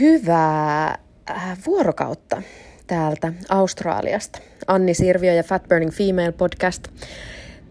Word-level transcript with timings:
Hyvää 0.00 0.98
äh, 1.30 1.58
vuorokautta 1.66 2.42
täältä 2.86 3.32
Australiasta. 3.48 4.38
Anni 4.66 4.94
Sirviö 4.94 5.32
ja 5.32 5.42
Fat 5.42 5.68
Burning 5.68 5.92
Female 5.92 6.32
podcast 6.32 6.88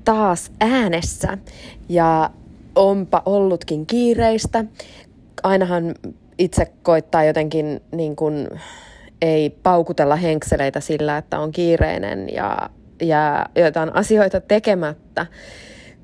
taas 0.05 0.51
äänessä. 0.59 1.37
Ja 1.89 2.29
onpa 2.75 3.21
ollutkin 3.25 3.85
kiireistä. 3.85 4.65
Ainahan 5.43 5.95
itse 6.37 6.71
koittaa 6.83 7.23
jotenkin 7.23 7.81
niin 7.91 8.15
kuin, 8.15 8.47
ei 9.21 9.49
paukutella 9.49 10.15
henkseleitä 10.15 10.79
sillä, 10.79 11.17
että 11.17 11.39
on 11.39 11.51
kiireinen 11.51 12.33
ja, 12.33 12.69
ja 13.01 13.45
jotain 13.55 13.95
asioita 13.95 14.41
tekemättä 14.41 15.25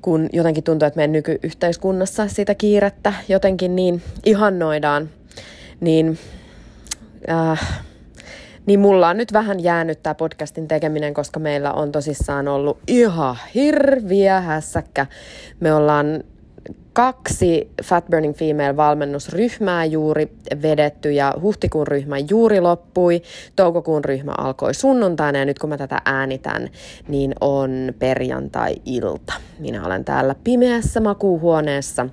kun 0.02 0.28
jotenkin 0.32 0.64
tuntuu, 0.64 0.86
että 0.86 0.96
meidän 0.96 1.12
nykyyhteiskunnassa 1.12 2.28
sitä 2.28 2.54
kiirettä 2.54 3.12
jotenkin 3.28 3.76
niin 3.76 4.02
ihannoidaan, 4.24 5.08
niin, 5.80 6.18
äh, 7.30 7.82
niin 8.66 8.80
mulla 8.80 9.08
on 9.08 9.16
nyt 9.16 9.32
vähän 9.32 9.60
jäänyt 9.60 10.02
tämä 10.02 10.14
podcastin 10.14 10.68
tekeminen, 10.68 11.14
koska 11.14 11.40
meillä 11.40 11.72
on 11.72 11.92
tosissaan 11.92 12.48
ollut 12.48 12.78
ihan 12.86 13.36
hirviä 13.54 14.40
hässäkkä. 14.40 15.06
Me 15.60 15.74
ollaan 15.74 16.24
kaksi 16.92 17.70
Fat 17.84 18.06
Burning 18.10 18.34
Female 18.34 18.76
valmennusryhmää 18.76 19.84
juuri 19.84 20.32
vedetty 20.62 21.12
ja 21.12 21.34
huhtikuun 21.42 21.86
ryhmä 21.86 22.18
juuri 22.18 22.60
loppui, 22.60 23.22
toukokuun 23.56 24.04
ryhmä 24.04 24.32
alkoi 24.38 24.74
sunnuntaina 24.74 25.38
ja 25.38 25.44
nyt 25.44 25.58
kun 25.58 25.70
mä 25.70 25.76
tätä 25.76 26.02
äänitän, 26.04 26.68
niin 27.08 27.34
on 27.40 27.94
perjantai-ilta. 27.98 29.32
Minä 29.58 29.86
olen 29.86 30.04
täällä 30.04 30.34
pimeässä 30.44 31.00
makuuhuoneessa 31.00 32.06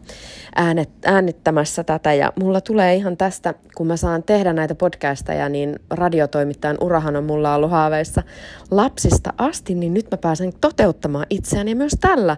äänet, 0.55 0.90
äänittämässä 1.05 1.84
tätä 1.84 2.13
ja 2.13 2.34
mulla 2.40 2.62
tulee 2.62 2.95
ihan 2.95 3.17
tästä, 3.17 3.54
kun 3.76 3.88
mä 3.88 3.98
saan 3.98 4.23
tehdä 4.23 4.54
näitä 4.54 4.76
podcasteja, 4.76 5.49
niin 5.49 5.79
radiotoimittajan 5.90 6.77
urahan 6.81 7.15
on 7.15 7.24
mulla 7.24 7.55
ollut 7.55 7.71
haaveissa 7.71 8.24
lapsista 8.71 9.34
asti, 9.37 9.76
niin 9.76 9.93
nyt 9.93 10.12
mä 10.12 10.18
pääsen 10.18 10.54
toteuttamaan 10.62 11.26
itseäni 11.29 11.76
myös 11.76 11.93
tällä 12.01 12.37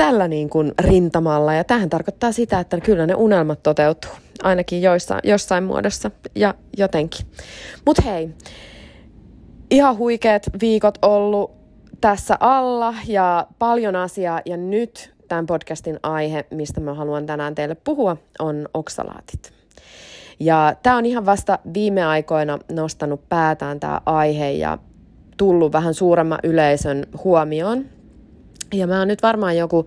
tällä 0.00 0.28
niin 0.28 0.50
kuin 0.50 0.72
rintamalla. 0.78 1.54
Ja 1.54 1.64
tähän 1.64 1.90
tarkoittaa 1.90 2.32
sitä, 2.32 2.60
että 2.60 2.80
kyllä 2.80 3.06
ne 3.06 3.14
unelmat 3.14 3.62
toteutuu, 3.62 4.10
ainakin 4.42 4.82
joissa, 4.82 5.18
jossain 5.24 5.64
muodossa 5.64 6.10
ja 6.34 6.54
jotenkin. 6.78 7.26
Mutta 7.86 8.02
hei, 8.02 8.30
ihan 9.70 9.96
huikeat 9.98 10.42
viikot 10.60 10.98
ollut 11.02 11.50
tässä 12.00 12.36
alla 12.40 12.94
ja 13.06 13.46
paljon 13.58 13.96
asiaa. 13.96 14.40
Ja 14.44 14.56
nyt 14.56 15.14
tämän 15.28 15.46
podcastin 15.46 15.98
aihe, 16.02 16.44
mistä 16.50 16.80
mä 16.80 16.94
haluan 16.94 17.26
tänään 17.26 17.54
teille 17.54 17.74
puhua, 17.74 18.16
on 18.38 18.68
oksalaatit. 18.74 19.52
Ja 20.38 20.76
tämä 20.82 20.96
on 20.96 21.06
ihan 21.06 21.26
vasta 21.26 21.58
viime 21.74 22.04
aikoina 22.04 22.58
nostanut 22.72 23.28
päätään 23.28 23.80
tämä 23.80 24.00
aihe 24.06 24.50
ja 24.50 24.78
tullut 25.36 25.72
vähän 25.72 25.94
suuremman 25.94 26.38
yleisön 26.42 27.06
huomioon 27.24 27.99
ja 28.74 28.86
mä 28.86 28.98
oon 28.98 29.08
nyt 29.08 29.22
varmaan 29.22 29.56
joku 29.56 29.86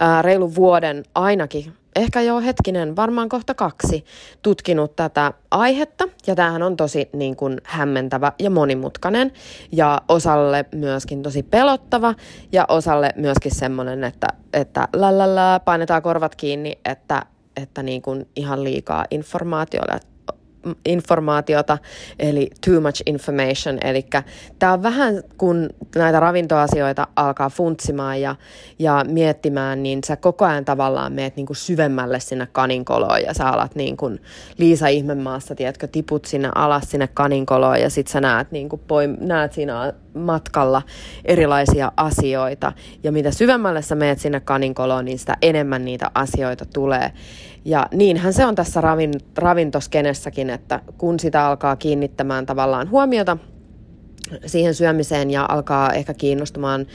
ää, 0.00 0.22
reilu 0.22 0.54
vuoden 0.54 1.04
ainakin, 1.14 1.72
ehkä 1.96 2.20
jo 2.20 2.40
hetkinen, 2.40 2.96
varmaan 2.96 3.28
kohta 3.28 3.54
kaksi, 3.54 4.04
tutkinut 4.42 4.96
tätä 4.96 5.32
aihetta. 5.50 6.08
Ja 6.26 6.34
tämähän 6.34 6.62
on 6.62 6.76
tosi 6.76 7.08
niin 7.12 7.36
kuin, 7.36 7.60
hämmentävä 7.64 8.32
ja 8.38 8.50
monimutkainen 8.50 9.32
ja 9.72 10.02
osalle 10.08 10.64
myöskin 10.74 11.22
tosi 11.22 11.42
pelottava 11.42 12.14
ja 12.52 12.64
osalle 12.68 13.10
myöskin 13.16 13.54
semmoinen, 13.54 14.04
että, 14.04 14.26
että 14.52 14.88
lalala, 14.96 15.60
painetaan 15.60 16.02
korvat 16.02 16.34
kiinni, 16.34 16.78
että, 16.84 17.22
että 17.62 17.82
niin 17.82 18.02
kuin 18.02 18.28
ihan 18.36 18.64
liikaa 18.64 19.04
informaatiolle 19.10 20.00
informaatiota, 20.84 21.78
eli 22.18 22.50
too 22.66 22.80
much 22.80 23.02
information. 23.06 23.78
Eli 23.84 24.06
tämä 24.58 24.72
on 24.72 24.82
vähän, 24.82 25.22
kun 25.38 25.70
näitä 25.96 26.20
ravintoasioita 26.20 27.06
alkaa 27.16 27.50
funtsimaan 27.50 28.20
ja, 28.20 28.36
ja 28.78 29.04
miettimään, 29.08 29.82
niin 29.82 30.04
sä 30.04 30.16
koko 30.16 30.44
ajan 30.44 30.64
tavallaan 30.64 31.12
meet 31.12 31.36
niin 31.36 31.46
kuin 31.46 31.56
syvemmälle 31.56 32.20
sinne 32.20 32.48
kaninkoloon 32.52 33.22
ja 33.22 33.34
sä 33.34 33.48
alat 33.48 33.74
niin 33.74 33.96
kuin 33.96 34.20
Liisa 34.58 34.88
Ihmemaassa, 34.88 35.54
tiedätkö, 35.54 35.86
tiput 35.86 36.24
sinne 36.24 36.50
alas 36.54 36.90
sinne 36.90 37.08
kaninkoloon 37.14 37.80
ja 37.80 37.90
sit 37.90 38.06
sä 38.06 38.20
näet, 38.20 38.52
niin 38.52 38.68
kuin 38.68 38.82
poim- 38.82 39.24
näet 39.26 39.52
siinä 39.52 39.92
matkalla 40.14 40.82
erilaisia 41.24 41.92
asioita. 41.96 42.72
Ja 43.02 43.12
mitä 43.12 43.30
syvemmälle 43.30 43.82
sä 43.82 43.94
meet 43.94 44.20
sinne 44.20 44.40
kaninkoloon, 44.40 45.04
niin 45.04 45.18
sitä 45.18 45.36
enemmän 45.42 45.84
niitä 45.84 46.10
asioita 46.14 46.64
tulee. 46.74 47.12
Ja 47.64 47.86
niinhän 47.92 48.32
se 48.32 48.46
on 48.46 48.54
tässä 48.54 48.80
ravin, 48.80 49.12
ravintoskenessäkin, 49.38 50.50
että 50.50 50.80
kun 50.98 51.20
sitä 51.20 51.46
alkaa 51.46 51.76
kiinnittämään 51.76 52.46
tavallaan 52.46 52.90
huomiota 52.90 53.36
siihen 54.46 54.74
syömiseen 54.74 55.30
ja 55.30 55.46
alkaa 55.48 55.92
ehkä 55.92 56.14
kiinnostumaan 56.14 56.86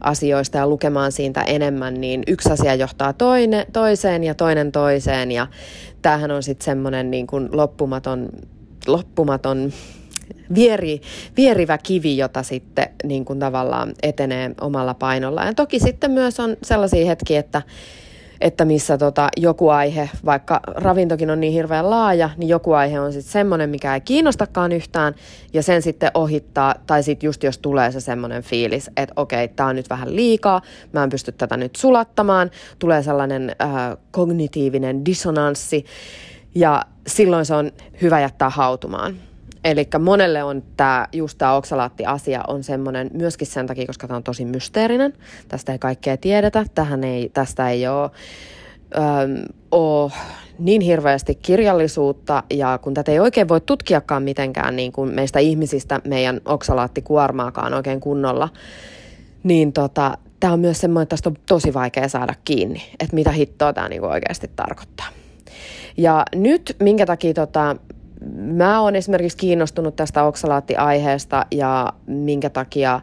asioista 0.00 0.58
ja 0.58 0.66
lukemaan 0.66 1.12
siitä 1.12 1.42
enemmän, 1.42 1.94
niin 1.94 2.22
yksi 2.26 2.50
asia 2.50 2.74
johtaa 2.74 3.12
toine, 3.12 3.66
toiseen 3.72 4.24
ja 4.24 4.34
toinen 4.34 4.72
toiseen. 4.72 5.32
Ja 5.32 5.46
tämähän 6.02 6.30
on 6.30 6.42
sitten 6.42 6.64
semmoinen 6.64 7.10
niin 7.10 7.26
kuin 7.26 7.48
loppumaton, 7.52 8.28
loppumaton 8.86 9.72
vieri, 10.54 11.00
vierivä 11.36 11.78
kivi, 11.78 12.16
jota 12.16 12.42
sitten 12.42 12.88
niin 13.04 13.24
kuin 13.24 13.38
tavallaan 13.38 13.92
etenee 14.02 14.50
omalla 14.60 14.94
painolla. 14.94 15.44
Ja 15.44 15.54
toki 15.54 15.78
sitten 15.78 16.10
myös 16.10 16.40
on 16.40 16.56
sellaisia 16.62 17.06
hetkiä, 17.06 17.40
että 17.40 17.62
että 18.40 18.64
missä 18.64 18.98
tota, 18.98 19.28
joku 19.36 19.68
aihe, 19.68 20.10
vaikka 20.24 20.60
ravintokin 20.66 21.30
on 21.30 21.40
niin 21.40 21.52
hirveän 21.52 21.90
laaja, 21.90 22.30
niin 22.36 22.48
joku 22.48 22.72
aihe 22.72 23.00
on 23.00 23.12
sitten 23.12 23.32
semmoinen, 23.32 23.70
mikä 23.70 23.94
ei 23.94 24.00
kiinnostakaan 24.00 24.72
yhtään, 24.72 25.14
ja 25.52 25.62
sen 25.62 25.82
sitten 25.82 26.10
ohittaa, 26.14 26.74
tai 26.86 27.02
sitten 27.02 27.26
just 27.26 27.42
jos 27.42 27.58
tulee 27.58 27.92
se 27.92 28.00
semmoinen 28.00 28.42
fiilis, 28.42 28.90
että 28.96 29.12
okei, 29.16 29.48
tämä 29.48 29.68
on 29.68 29.76
nyt 29.76 29.90
vähän 29.90 30.16
liikaa, 30.16 30.62
mä 30.92 31.02
en 31.02 31.10
pysty 31.10 31.32
tätä 31.32 31.56
nyt 31.56 31.76
sulattamaan, 31.76 32.50
tulee 32.78 33.02
sellainen 33.02 33.56
äh, 33.62 33.96
kognitiivinen 34.10 35.04
dissonanssi, 35.04 35.84
ja 36.54 36.84
silloin 37.06 37.46
se 37.46 37.54
on 37.54 37.72
hyvä 38.02 38.20
jättää 38.20 38.50
hautumaan. 38.50 39.16
Eli 39.66 39.88
monelle 39.98 40.42
on 40.42 40.62
tämä, 40.76 41.06
just 41.12 41.38
tämä 41.38 41.54
oksalaatti-asia 41.54 42.40
on 42.48 42.62
semmoinen 42.62 43.10
myöskin 43.14 43.46
sen 43.46 43.66
takia, 43.66 43.86
koska 43.86 44.06
tämä 44.06 44.16
on 44.16 44.22
tosi 44.22 44.44
mysteerinen. 44.44 45.12
Tästä 45.48 45.72
ei 45.72 45.78
kaikkea 45.78 46.16
tiedetä. 46.16 46.64
Tähän 46.74 47.04
ei, 47.04 47.30
tästä 47.34 47.70
ei 47.70 47.88
ole, 47.88 48.10
öö, 48.96 49.02
ole 49.70 50.12
niin 50.58 50.80
hirveästi 50.80 51.34
kirjallisuutta 51.34 52.42
ja 52.50 52.78
kun 52.82 52.94
tätä 52.94 53.12
ei 53.12 53.20
oikein 53.20 53.48
voi 53.48 53.60
tutkiakaan 53.60 54.22
mitenkään 54.22 54.76
niin 54.76 54.92
kuin 54.92 55.14
meistä 55.14 55.38
ihmisistä 55.38 56.00
meidän 56.04 56.40
oksalaattikuormaakaan 56.44 57.74
oikein 57.74 58.00
kunnolla, 58.00 58.48
niin 59.42 59.72
tota, 59.72 60.18
tämä 60.40 60.52
on 60.52 60.60
myös 60.60 60.80
semmoinen, 60.80 61.02
että 61.02 61.12
tästä 61.12 61.28
on 61.28 61.36
tosi 61.46 61.74
vaikea 61.74 62.08
saada 62.08 62.34
kiinni, 62.44 62.82
että 63.00 63.14
mitä 63.14 63.30
hittoa 63.30 63.72
tämä 63.72 63.88
niinku 63.88 64.06
oikeasti 64.06 64.50
tarkoittaa. 64.56 65.06
Ja 65.96 66.24
nyt, 66.34 66.76
minkä 66.80 67.06
takia 67.06 67.34
tota, 67.34 67.76
mä 68.34 68.80
oon 68.80 68.96
esimerkiksi 68.96 69.38
kiinnostunut 69.38 69.96
tästä 69.96 70.24
oksalaattiaiheesta 70.24 71.46
ja 71.50 71.92
minkä 72.06 72.50
takia 72.50 73.00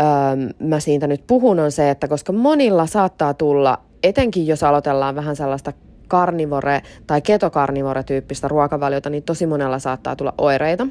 öö, 0.00 0.66
mä 0.68 0.80
siitä 0.80 1.06
nyt 1.06 1.26
puhun 1.26 1.60
on 1.60 1.72
se, 1.72 1.90
että 1.90 2.08
koska 2.08 2.32
monilla 2.32 2.86
saattaa 2.86 3.34
tulla, 3.34 3.78
etenkin 4.02 4.46
jos 4.46 4.62
aloitellaan 4.62 5.14
vähän 5.14 5.36
sellaista 5.36 5.72
karnivore- 6.08 6.86
tai 7.06 7.20
ketokarnivore-tyyppistä 7.22 8.48
ruokavaliota, 8.48 9.10
niin 9.10 9.22
tosi 9.22 9.46
monella 9.46 9.78
saattaa 9.78 10.16
tulla 10.16 10.34
oireita. 10.38 10.86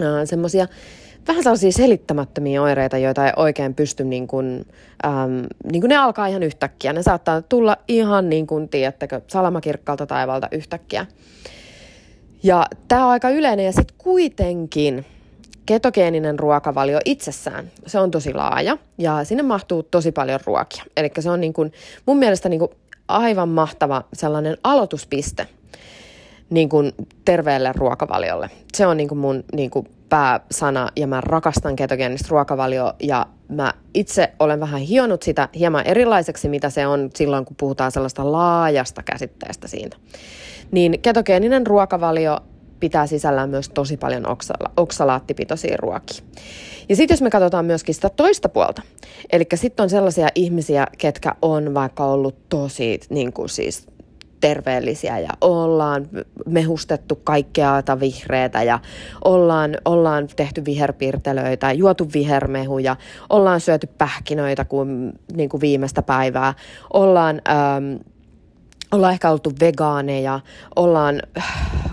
Öö, 0.00 0.26
semmoisia 0.26 0.66
vähän 1.28 1.42
sellaisia 1.42 1.72
selittämättömiä 1.72 2.62
oireita, 2.62 2.98
joita 2.98 3.26
ei 3.26 3.32
oikein 3.36 3.74
pysty, 3.74 4.04
niin 4.04 4.26
kuin, 4.26 4.66
äm, 5.06 5.46
niin 5.72 5.80
kuin 5.80 5.88
ne 5.88 5.96
alkaa 5.96 6.26
ihan 6.26 6.42
yhtäkkiä. 6.42 6.92
Ne 6.92 7.02
saattaa 7.02 7.42
tulla 7.42 7.76
ihan 7.88 8.28
niin 8.28 8.46
kuin, 8.46 8.68
tiedättekö, 8.68 9.20
salamakirkkalta 9.26 10.06
taivalta 10.06 10.48
yhtäkkiä. 10.52 11.06
Ja 12.44 12.66
tämä 12.88 13.04
on 13.04 13.10
aika 13.10 13.30
yleinen 13.30 13.66
ja 13.66 13.72
sitten 13.72 13.96
kuitenkin 13.98 15.06
ketogeeninen 15.66 16.38
ruokavalio 16.38 17.00
itsessään, 17.04 17.70
se 17.86 17.98
on 17.98 18.10
tosi 18.10 18.34
laaja 18.34 18.78
ja 18.98 19.24
sinne 19.24 19.42
mahtuu 19.42 19.82
tosi 19.82 20.12
paljon 20.12 20.40
ruokia. 20.46 20.84
Eli 20.96 21.10
se 21.18 21.30
on 21.30 21.40
niin 21.40 21.52
kuin, 21.52 21.72
mun 22.06 22.16
mielestä 22.16 22.48
niin 22.48 22.58
kuin 22.58 22.70
aivan 23.08 23.48
mahtava 23.48 24.04
sellainen 24.12 24.56
aloituspiste 24.64 25.48
niin 26.50 26.68
kuin 26.68 26.92
terveelle 27.24 27.72
ruokavaliolle. 27.76 28.50
Se 28.74 28.86
on 28.86 28.96
niin 28.96 29.08
kuin 29.08 29.18
mun 29.18 29.44
niin 29.52 29.70
kuin 29.70 29.88
pääsana 30.08 30.88
ja 30.96 31.06
mä 31.06 31.20
rakastan 31.20 31.76
ketogeenistä 31.76 32.28
ruokavalio 32.30 32.92
ja 33.02 33.26
mä 33.48 33.72
itse 33.94 34.32
olen 34.38 34.60
vähän 34.60 34.80
hionut 34.80 35.22
sitä 35.22 35.48
hieman 35.54 35.86
erilaiseksi, 35.86 36.48
mitä 36.48 36.70
se 36.70 36.86
on 36.86 37.10
silloin, 37.14 37.44
kun 37.44 37.56
puhutaan 37.56 37.92
sellaista 37.92 38.32
laajasta 38.32 39.02
käsitteestä 39.02 39.68
siitä. 39.68 39.96
Niin 40.74 41.00
ketogeeninen 41.00 41.66
ruokavalio 41.66 42.38
pitää 42.80 43.06
sisällään 43.06 43.50
myös 43.50 43.68
tosi 43.68 43.96
paljon 43.96 44.26
oksala- 44.26 44.72
oksalaattipitoisia 44.76 45.76
ruokia. 45.76 46.24
Ja 46.88 46.96
sitten 46.96 47.14
jos 47.14 47.22
me 47.22 47.30
katsotaan 47.30 47.64
myöskin 47.64 47.94
sitä 47.94 48.08
toista 48.08 48.48
puolta, 48.48 48.82
eli 49.32 49.46
sitten 49.54 49.82
on 49.82 49.90
sellaisia 49.90 50.28
ihmisiä, 50.34 50.86
ketkä 50.98 51.34
on 51.42 51.74
vaikka 51.74 52.04
ollut 52.04 52.48
tosi 52.48 53.00
niin 53.10 53.32
kuin 53.32 53.48
siis 53.48 53.86
terveellisiä 54.40 55.18
ja 55.18 55.28
ollaan 55.40 56.08
mehustettu 56.46 57.20
kaikkeata 57.24 58.00
vihreätä 58.00 58.62
ja 58.62 58.78
ollaan, 59.24 59.76
ollaan 59.84 60.28
tehty 60.36 60.64
viherpirtelöitä, 60.64 61.72
juotu 61.72 62.08
vihermehuja, 62.14 62.96
ollaan 63.30 63.60
syöty 63.60 63.86
pähkinöitä 63.98 64.64
kuin, 64.64 65.12
niin 65.34 65.48
kuin 65.48 65.60
viimeistä 65.60 66.02
päivää, 66.02 66.54
ollaan... 66.92 67.42
Ähm, 67.48 68.13
ollaan 68.92 69.12
ehkä 69.12 69.30
oltu 69.30 69.52
vegaaneja, 69.60 70.40
ollaan, 70.76 71.22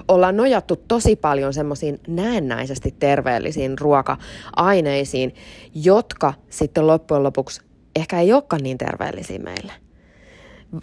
ollaan 0.08 0.38
nojattu 0.38 0.76
tosi 0.76 1.16
paljon 1.16 1.54
semmoisiin 1.54 2.00
näennäisesti 2.08 2.96
terveellisiin 3.00 3.80
ruoka-aineisiin, 3.80 5.36
jotka 5.76 6.34
sitten 6.50 6.88
loppujen 6.88 7.24
lopuksi 7.24 7.62
ehkä 7.96 8.20
ei 8.20 8.34
olekaan 8.34 8.64
niin 8.64 8.78
terveellisiä 8.78 9.40
meille. 9.40 9.74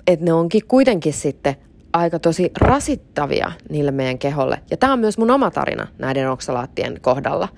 Että 0.07 0.25
ne 0.25 0.33
onkin 0.33 0.63
kuitenkin 0.69 1.13
sitten 1.13 1.57
aika 1.99 2.19
tosi 2.19 2.51
rasittavia 2.61 3.53
niille 3.71 3.91
meidän 3.91 4.19
keholle. 4.19 4.61
Ja 4.71 4.77
tämä 4.77 4.93
on 4.93 4.99
myös 4.99 5.19
mun 5.19 5.31
oma 5.31 5.51
tarina 5.51 5.87
näiden 5.99 6.31
oksalaattien 6.31 6.99
kohdalla. 7.01 7.49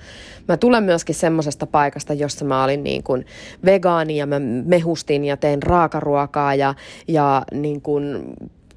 Mä 0.49 0.57
tulen 0.57 0.85
myöskin 0.85 1.15
semmoisesta 1.15 1.67
paikasta, 1.67 2.15
jossa 2.15 2.45
mä 2.45 2.65
olin 2.65 2.85
niin 2.85 3.03
kuin 3.03 3.27
vegaani 3.65 4.17
ja 4.17 4.27
mä 4.27 4.39
mehustin 4.65 5.25
ja 5.25 5.37
tein 5.37 5.63
raakaruokaa 5.63 6.55
ja, 6.55 6.75
ja 7.09 7.43
niin 7.53 7.83
kuin 7.83 8.35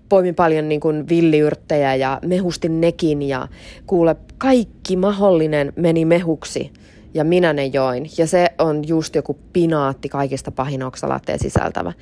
poimin 0.10 0.36
paljon 0.36 0.70
niin 0.70 0.82
kuin 0.82 1.10
villiyrttejä 1.10 1.96
ja 1.96 2.20
mehustin 2.26 2.82
nekin 2.82 3.22
ja 3.22 3.48
kuule 3.88 4.16
kaikki 4.38 4.96
mahdollinen 4.96 5.74
meni 5.76 6.06
mehuksi 6.06 6.72
ja 7.14 7.24
minä 7.24 7.54
ne 7.54 7.66
join. 7.66 8.10
Ja 8.18 8.28
se 8.28 8.48
on 8.58 8.88
just 8.88 9.16
joku 9.16 9.40
pinaatti 9.54 10.10
kaikista 10.10 10.52
pahin 10.52 10.84
oksalaatteen 10.84 11.40
sisältävä. 11.40 11.94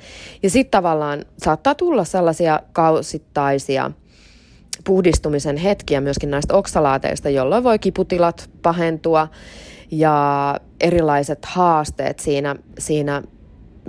Ja 0.42 0.50
sitten 0.50 0.70
tavallaan 0.70 1.24
saattaa 1.38 1.74
tulla 1.74 2.04
sellaisia 2.04 2.60
kausittaisia 2.72 3.90
puhdistumisen 4.84 5.56
hetkiä 5.56 6.00
myöskin 6.00 6.30
näistä 6.30 6.54
oksalaateista, 6.54 7.28
jolloin 7.28 7.64
voi 7.64 7.78
kiputilat 7.78 8.50
pahentua 8.62 9.28
ja 9.90 10.56
erilaiset 10.80 11.44
haasteet 11.44 12.18
siinä, 12.18 12.56
siinä 12.78 13.22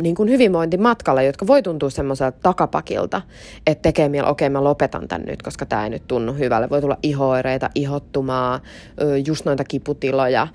niin 0.02 0.16
kuin 0.16 0.30
hyvinvointimatkalla, 0.30 1.22
jotka 1.22 1.48
voi 1.48 1.64
tuntua 1.64 1.90
semmoiselta 1.90 2.38
takapakilta, 2.44 3.22
että 3.68 3.82
tekee 3.82 4.10
mieli, 4.10 4.30
okei 4.30 4.46
okay, 4.46 4.54
mä 4.54 4.64
lopetan 4.64 5.08
tän 5.08 5.22
nyt, 5.22 5.42
koska 5.42 5.66
tämä 5.66 5.84
ei 5.84 5.90
nyt 5.90 6.08
tunnu 6.08 6.34
hyvälle. 6.34 6.70
Voi 6.70 6.82
tulla 6.82 6.98
ihoireita, 7.04 7.70
ihottumaa, 7.76 8.60
just 9.28 9.46
noita 9.46 9.64
kiputiloja. 9.64 10.48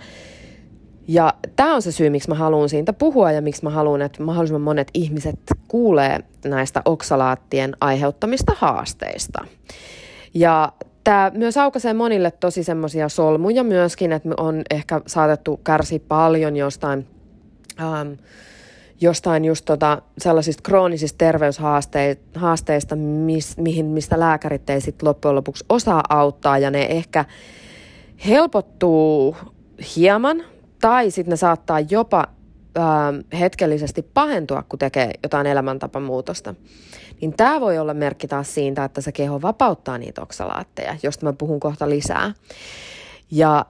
Ja 1.09 1.35
tämä 1.57 1.75
on 1.75 1.83
se 1.83 1.93
syy, 1.93 2.11
miksi 2.11 2.29
mä 2.29 2.35
haluan 2.35 2.69
siitä 2.69 2.93
puhua 2.93 3.33
ja 3.33 3.43
miksi 3.43 3.65
mä 3.65 3.71
haluan, 3.71 4.03
että 4.03 4.23
mahdollisimman 4.23 4.63
monet 4.63 4.91
ihmiset 4.95 5.39
kuulee 5.69 6.19
näistä 6.45 6.83
oksalaattien 6.85 7.77
aiheuttamista 7.81 8.53
haasteista. 8.57 9.45
Ja 10.35 10.73
tämä 11.05 11.31
myös 11.35 11.57
aukaisee 11.57 11.95
monille 11.95 12.31
tosi 12.31 12.65
semmoisia 12.65 13.09
solmuja 13.09 13.65
myöskin, 13.65 14.13
että 14.13 14.29
on 14.37 14.63
ehkä 14.71 15.01
saatettu 15.07 15.61
kärsiä 15.65 15.99
paljon 16.09 16.57
jostain, 16.57 17.07
ähm, 17.81 18.13
jostain 19.01 19.45
just 19.45 19.65
tota, 19.65 20.03
sellaisista 20.19 20.63
kroonisista 20.63 21.19
terveyshaasteista, 21.19 22.97
mis, 22.97 23.57
mihin, 23.57 23.87
mistä 23.87 24.21
lääkärit 24.21 24.71
ei 24.71 24.81
sitten 24.81 25.09
loppujen 25.09 25.35
lopuksi 25.35 25.65
osaa 25.69 26.03
auttaa 26.09 26.59
ja 26.59 26.71
ne 26.71 26.83
ehkä 26.83 27.25
helpottuu 28.27 29.37
hieman 29.97 30.45
tai 30.81 31.11
sitten 31.11 31.31
ne 31.31 31.37
saattaa 31.37 31.81
jopa 31.81 32.25
äh, 32.79 33.39
hetkellisesti 33.41 34.03
pahentua, 34.03 34.63
kun 34.69 34.79
tekee 34.79 35.11
jotain 35.23 35.47
elämäntapamuutosta. 35.47 36.55
Niin 37.21 37.35
tämä 37.37 37.61
voi 37.61 37.79
olla 37.79 37.95
merkki 37.95 38.29
taas 38.29 38.55
siitä, 38.55 38.85
että 38.85 39.01
se 39.01 39.13
keho 39.13 39.43
vapauttaa 39.43 39.99
niitä 39.99 40.23
oksalaatteja, 40.23 40.97
josta 41.03 41.27
mä 41.27 41.33
puhun 41.33 41.61
kohta 41.61 41.89
lisää. 41.89 42.33
Ja 43.31 43.67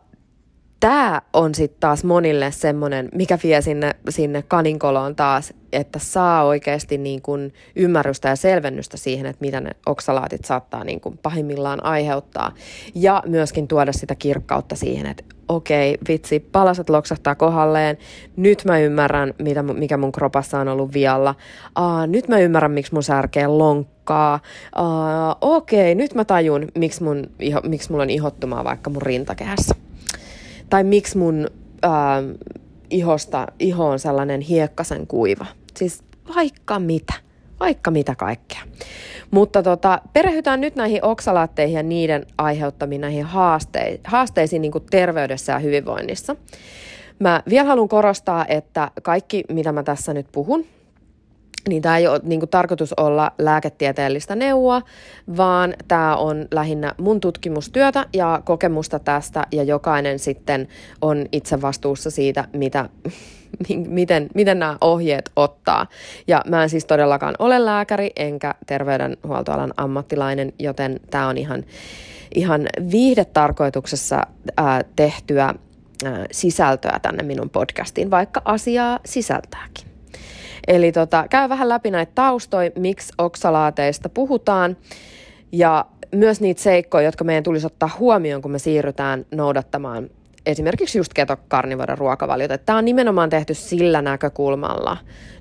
tämä 0.81 1.23
on 1.33 1.55
sitten 1.55 1.81
taas 1.81 2.05
monille 2.05 2.51
semmoinen, 2.51 3.09
mikä 3.15 3.39
vie 3.43 3.63
sinne, 3.63 3.91
sinne 4.09 4.43
kaninkoloon 4.43 5.17
taas, 5.17 5.55
että 5.73 5.99
saa 5.99 6.45
oikeasti 6.45 6.99
niin 6.99 7.23
kuin 7.23 7.53
ymmärrystä 7.77 8.29
ja 8.29 8.37
selvennystä 8.37 8.97
siihen, 8.97 9.27
että 9.27 9.45
mitä 9.45 9.61
ne 9.61 9.71
oksalaatit 9.87 10.45
saattaa 10.45 10.85
niin 10.85 11.01
kuin 11.01 11.19
pahimmillaan 11.19 11.85
aiheuttaa. 11.85 12.53
Ja 12.95 13.23
myöskin 13.27 13.69
tuoda 13.69 13.93
sitä 13.93 14.15
kirkkautta 14.15 14.77
siihen, 14.77 15.07
että 15.07 15.25
okei, 15.49 15.99
vitsi, 16.09 16.41
palaset 16.41 16.91
loksahtaa 16.91 17.35
kohdalleen, 17.35 17.99
nyt 18.37 18.65
mä 18.65 18.79
ymmärrän, 18.79 19.35
mitä, 19.39 19.63
mikä 19.63 19.97
mun 19.97 20.13
kropassa 20.13 20.61
on 20.61 20.69
ollut 20.69 20.93
vialla, 20.93 21.35
Aa, 21.75 22.07
nyt 22.07 22.29
mä 22.29 22.39
ymmärrän, 22.39 22.73
miksi 22.73 22.95
mun 22.95 23.03
särkee 23.03 23.47
lonkkaa, 23.47 24.41
Aa, 24.75 25.37
okei, 25.41 25.95
nyt 25.95 26.15
mä 26.15 26.25
tajun, 26.25 26.69
miksi, 26.79 27.03
mun, 27.03 27.27
miksi 27.69 27.91
mulla 27.91 28.03
on 28.03 28.11
ihottumaa 28.11 28.65
vaikka 28.65 28.91
mun 28.91 29.03
rintakehässä. 29.03 29.88
Tai 30.71 30.85
miksi 30.85 31.19
mun 31.19 31.47
ää, 31.83 32.23
ihosta, 32.91 33.47
iho 33.59 33.89
on 33.89 33.99
sellainen 33.99 34.41
hiekkasen 34.41 35.07
kuiva. 35.07 35.47
Siis 35.77 36.03
vaikka 36.35 36.79
mitä, 36.79 37.15
vaikka 37.61 37.91
mitä 37.91 38.15
kaikkea. 38.15 38.61
Mutta 39.31 39.63
tota, 39.63 40.01
perehytään 40.13 40.61
nyt 40.61 40.77
näihin 40.77 41.05
oksalaatteihin 41.05 41.77
ja 41.77 41.83
niiden 41.83 42.27
aiheuttamiin 42.39 43.01
näihin 43.01 43.25
haaste- 43.25 44.01
haasteisiin 44.05 44.63
niin 44.63 44.73
terveydessä 44.91 45.53
ja 45.53 45.59
hyvinvoinnissa. 45.59 46.37
Mä 47.19 47.43
vielä 47.49 47.69
haluan 47.69 47.89
korostaa, 47.89 48.47
että 48.49 48.91
kaikki, 49.03 49.45
mitä 49.53 49.73
mä 49.73 49.83
tässä 49.83 50.15
nyt 50.15 50.27
puhun, 50.33 50.65
niin 51.69 51.83
tämä 51.83 51.99
ei 51.99 52.07
ole 52.07 52.21
niin 52.23 52.41
kuin, 52.41 52.51
tarkoitus 52.51 52.93
olla 52.93 53.33
lääketieteellistä 53.39 54.35
neuvoa, 54.37 54.83
vaan 55.37 55.75
tämä 55.89 56.17
on 56.17 56.49
lähinnä 56.51 56.95
mun 56.99 57.21
tutkimustyötä 57.21 58.07
ja 58.13 58.43
kokemusta 58.45 58.99
tästä, 58.99 59.47
ja 59.53 59.63
jokainen 59.63 60.19
sitten 60.19 60.69
on 61.01 61.27
itse 61.33 61.63
vastuussa 61.63 62.11
siitä, 62.11 62.45
mitä, 62.53 62.89
miten, 63.89 64.29
miten 64.35 64.59
nämä 64.59 64.77
ohjeet 64.81 65.31
ottaa. 65.37 65.87
Ja 66.27 66.43
mä 66.49 66.63
en 66.63 66.71
siis 66.71 66.85
todellakaan 66.85 67.35
ole 67.39 67.65
lääkäri 67.65 68.11
enkä 68.17 68.55
terveydenhuoltoalan 68.67 69.75
ammattilainen, 69.77 70.53
joten 70.59 71.01
tämä 71.11 71.29
on 71.29 71.39
ihan, 71.39 71.65
ihan 72.35 72.67
viihdetarkoituksessa 72.91 74.27
ää, 74.57 74.85
tehtyä 74.97 75.45
ää, 75.45 76.27
sisältöä 76.33 76.99
tänne 77.03 77.23
minun 77.23 77.51
podcastiin, 77.51 78.11
vaikka 78.11 78.43
asiaa 78.45 79.01
sisältääkin. 79.05 79.98
Eli 80.69 80.93
tota, 80.93 81.25
käy 81.31 81.49
vähän 81.49 81.69
läpi 81.69 81.91
näitä 81.91 82.13
taustoja, 82.15 82.71
miksi 82.79 83.13
oksalaateista 83.19 84.09
puhutaan 84.09 84.77
ja 85.53 85.87
myös 86.15 86.41
niitä 86.41 86.63
seikkoja, 86.63 87.05
jotka 87.05 87.25
meidän 87.25 87.45
tulisi 87.45 87.67
ottaa 87.67 87.91
huomioon, 87.99 88.43
kun 88.43 88.51
me 88.51 88.59
siirrytään 88.59 89.27
noudattamaan 89.35 90.11
esimerkiksi 90.47 90.99
just 90.99 91.15
ketokarnivoiden 91.15 91.99
ruokavaliota. 91.99 92.59
Tämä 92.59 92.79
on 92.79 92.85
nimenomaan 92.85 93.31
tehty 93.31 93.55
sillä 93.55 94.03
näkökulmalla 94.03 94.97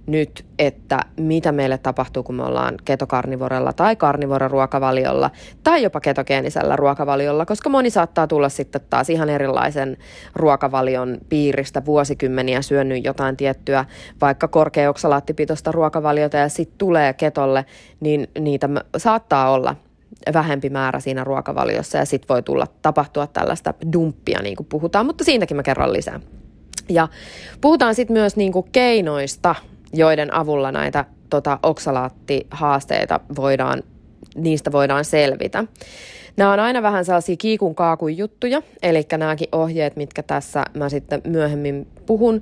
nyt, 0.08 0.46
että 0.60 1.00
mitä 1.18 1.52
meille 1.52 1.78
tapahtuu, 1.78 2.24
kun 2.24 2.36
me 2.36 2.44
ollaan 2.44 2.76
ketokarnivorella 2.86 3.74
tai 3.74 3.96
karnivoren 3.96 4.52
ruokavaliolla 4.52 5.32
tai 5.64 5.84
jopa 5.84 6.00
ketogeenisellä 6.00 6.76
ruokavaliolla, 6.76 7.46
koska 7.46 7.70
moni 7.70 7.90
saattaa 7.90 8.28
tulla 8.28 8.50
sitten 8.50 8.82
taas 8.90 9.10
ihan 9.10 9.30
erilaisen 9.30 9.98
ruokavalion 10.36 11.18
piiristä 11.30 11.86
vuosikymmeniä 11.86 12.62
syönyt 12.62 13.06
jotain 13.06 13.38
tiettyä 13.38 13.86
vaikka 14.22 14.48
korkeoksalaattipitoista 14.48 15.72
ruokavaliota 15.72 16.38
ja 16.38 16.50
sitten 16.50 16.78
tulee 16.78 17.14
ketolle, 17.14 17.66
niin 18.00 18.28
niitä 18.40 18.70
saattaa 18.98 19.52
olla 19.52 19.76
vähempi 20.34 20.70
määrä 20.70 21.00
siinä 21.00 21.24
ruokavaliossa 21.24 21.98
ja 21.98 22.06
sitten 22.06 22.28
voi 22.30 22.44
tulla 22.44 22.68
tapahtua 22.82 23.28
tällaista 23.28 23.74
dumppia, 23.94 24.42
niin 24.42 24.56
kuin 24.56 24.68
puhutaan, 24.68 25.06
mutta 25.06 25.24
siitäkin 25.24 25.58
mä 25.58 25.64
kerron 25.64 25.94
lisää. 25.94 26.20
Ja 26.90 27.08
puhutaan 27.62 27.96
sitten 27.96 28.14
myös 28.14 28.36
niin 28.36 28.52
kuin 28.52 28.66
keinoista, 28.72 29.56
joiden 29.94 30.34
avulla 30.34 30.72
näitä 30.72 31.06
tota, 31.30 31.60
oksalaattihaasteita 31.64 33.20
voidaan, 33.36 33.84
niistä 34.36 34.72
voidaan 34.72 35.06
selvitä. 35.06 35.64
Nämä 36.38 36.54
on 36.54 36.60
aina 36.60 36.82
vähän 36.82 37.06
sellaisia 37.06 37.38
kiikun 37.38 37.76
kaakun 37.76 38.18
juttuja, 38.18 38.62
eli 38.84 39.06
nämäkin 39.18 39.48
ohjeet, 39.52 39.96
mitkä 39.96 40.24
tässä 40.24 40.66
mä 40.74 40.90
sitten 40.90 41.22
myöhemmin 41.28 41.88
puhun, 42.06 42.42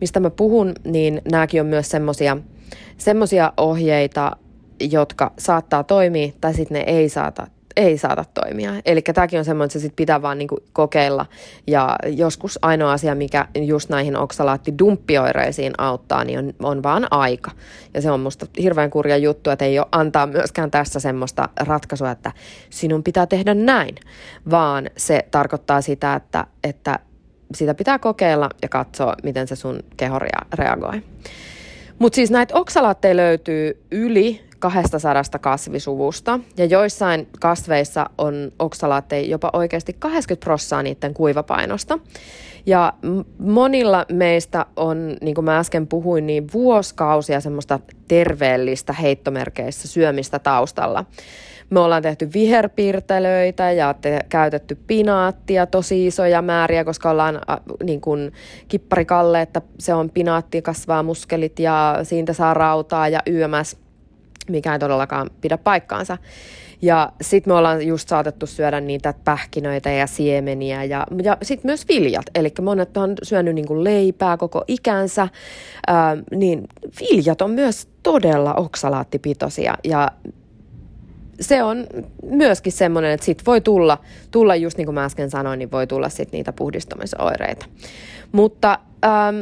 mistä 0.00 0.20
mä 0.20 0.30
puhun, 0.30 0.72
niin 0.84 1.22
nämäkin 1.30 1.60
on 1.60 1.66
myös 1.66 1.90
semmoisia 2.98 3.52
ohjeita, 3.56 4.36
jotka 4.80 5.32
saattaa 5.38 5.84
toimia 5.84 6.32
tai 6.40 6.54
sitten 6.54 6.74
ne 6.74 6.84
ei 6.86 7.08
saata, 7.08 7.46
ei 7.76 7.98
saata 7.98 8.24
toimia. 8.34 8.72
Eli 8.84 9.02
tämäkin 9.02 9.38
on 9.38 9.44
semmoinen, 9.44 9.66
että 9.66 9.78
se 9.78 9.82
sit 9.82 9.96
pitää 9.96 10.22
vaan 10.22 10.38
niinku 10.38 10.58
kokeilla. 10.72 11.26
Ja 11.66 11.96
joskus 12.06 12.58
ainoa 12.62 12.92
asia, 12.92 13.14
mikä 13.14 13.48
just 13.54 13.88
näihin 13.88 14.16
oksalaattidumppioireisiin 14.16 15.72
auttaa, 15.78 16.24
niin 16.24 16.38
on, 16.38 16.54
on 16.62 16.82
vaan 16.82 17.06
aika. 17.10 17.50
Ja 17.94 18.02
se 18.02 18.10
on 18.10 18.20
musta 18.20 18.46
hirveän 18.62 18.90
kurja 18.90 19.16
juttu, 19.16 19.50
että 19.50 19.64
ei 19.64 19.78
ole 19.78 19.86
antaa 19.92 20.26
myöskään 20.26 20.70
tässä 20.70 21.00
semmoista 21.00 21.48
ratkaisua, 21.60 22.10
että 22.10 22.32
sinun 22.70 23.02
pitää 23.02 23.26
tehdä 23.26 23.54
näin. 23.54 23.94
Vaan 24.50 24.90
se 24.96 25.26
tarkoittaa 25.30 25.80
sitä, 25.80 26.14
että, 26.14 26.46
että 26.64 26.98
sitä 27.54 27.74
pitää 27.74 27.98
kokeilla 27.98 28.50
ja 28.62 28.68
katsoa, 28.68 29.14
miten 29.22 29.48
se 29.48 29.56
sun 29.56 29.80
keho 29.96 30.18
reagoi. 30.54 31.02
Mutta 31.98 32.16
siis 32.16 32.30
näitä 32.30 32.54
oksalaatteja 32.54 33.16
löytyy 33.16 33.82
yli 33.90 34.45
200 34.58 35.22
kasvisuvusta 35.40 36.40
ja 36.56 36.64
joissain 36.64 37.28
kasveissa 37.40 38.10
on 38.18 38.52
oksalaatteja 38.58 39.28
jopa 39.28 39.50
oikeasti 39.52 39.92
80 39.92 40.44
prossaa 40.44 40.82
niiden 40.82 41.14
kuivapainosta. 41.14 41.98
Ja 42.66 42.92
monilla 43.38 44.06
meistä 44.12 44.66
on, 44.76 45.16
niin 45.20 45.34
kuin 45.34 45.44
mä 45.44 45.58
äsken 45.58 45.86
puhuin, 45.86 46.26
niin 46.26 46.52
vuosikausia 46.52 47.40
semmoista 47.40 47.80
terveellistä 48.08 48.92
heittomerkeissä 48.92 49.88
syömistä 49.88 50.38
taustalla. 50.38 51.04
Me 51.70 51.80
ollaan 51.80 52.02
tehty 52.02 52.30
viherpiirtelöitä 52.34 53.72
ja 53.72 53.94
te, 53.94 54.20
käytetty 54.28 54.78
pinaattia 54.86 55.66
tosi 55.66 56.06
isoja 56.06 56.42
määriä, 56.42 56.84
koska 56.84 57.10
ollaan 57.10 57.36
äh, 57.36 57.56
niin 57.82 58.00
kuin 58.00 58.32
kipparikalle, 58.68 59.42
että 59.42 59.62
se 59.78 59.94
on 59.94 60.10
pinaatti, 60.10 60.62
kasvaa 60.62 61.02
muskelit 61.02 61.58
ja 61.58 61.98
siitä 62.02 62.32
saa 62.32 62.54
rautaa 62.54 63.08
ja 63.08 63.20
YMS, 63.26 63.76
mikä 64.50 64.72
ei 64.72 64.78
todellakaan 64.78 65.30
pidä 65.40 65.58
paikkaansa. 65.58 66.18
Ja 66.82 67.12
sitten 67.20 67.52
me 67.52 67.58
ollaan 67.58 67.86
just 67.86 68.08
saatettu 68.08 68.46
syödä 68.46 68.80
niitä 68.80 69.14
pähkinöitä 69.24 69.90
ja 69.90 70.06
siemeniä 70.06 70.84
ja, 70.84 71.06
ja 71.22 71.36
sitten 71.42 71.68
myös 71.68 71.88
viljat. 71.88 72.24
Eli 72.34 72.52
monet 72.62 72.96
on 72.96 73.14
syönyt 73.22 73.54
niinku 73.54 73.84
leipää 73.84 74.36
koko 74.36 74.64
ikänsä, 74.68 75.28
ää, 75.86 76.16
niin 76.30 76.68
viljat 77.00 77.42
on 77.42 77.50
myös 77.50 77.88
todella 78.02 78.54
oksalaattipitoisia 78.54 79.74
ja 79.84 80.10
se 81.40 81.62
on 81.62 81.86
myöskin 82.22 82.72
semmoinen, 82.72 83.10
että 83.10 83.26
sit 83.26 83.46
voi 83.46 83.60
tulla, 83.60 83.98
tulla 84.30 84.56
just 84.56 84.78
niin 84.78 84.86
kuin 84.86 84.94
mä 84.94 85.04
äsken 85.04 85.30
sanoin, 85.30 85.58
niin 85.58 85.70
voi 85.70 85.86
tulla 85.86 86.08
sit 86.08 86.32
niitä 86.32 86.52
puhdistumisoireita. 86.52 87.66
Mutta 88.32 88.78
ähm, 89.04 89.36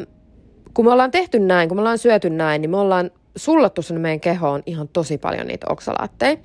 kun 0.74 0.84
me 0.84 0.92
ollaan 0.92 1.10
tehty 1.10 1.38
näin, 1.38 1.68
kun 1.68 1.76
me 1.76 1.80
ollaan 1.80 1.98
syöty 1.98 2.30
näin, 2.30 2.60
niin 2.60 2.70
me 2.70 2.76
ollaan 2.76 3.10
sullattu 3.36 3.82
sinne 3.82 4.00
meidän 4.00 4.20
kehoon 4.20 4.62
ihan 4.66 4.88
tosi 4.88 5.18
paljon 5.18 5.46
niitä 5.46 5.66
oksalaatteja. 5.70 6.36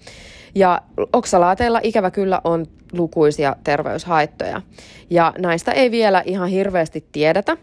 Ja 0.55 0.81
oksalaateilla 1.13 1.79
ikävä 1.83 2.11
kyllä 2.11 2.41
on 2.43 2.65
lukuisia 2.93 3.55
terveyshaittoja. 3.63 4.61
Ja 5.09 5.33
näistä 5.37 5.71
ei 5.71 5.91
vielä 5.91 6.23
ihan 6.25 6.49
hirveästi 6.49 7.05
tiedetä. 7.11 7.57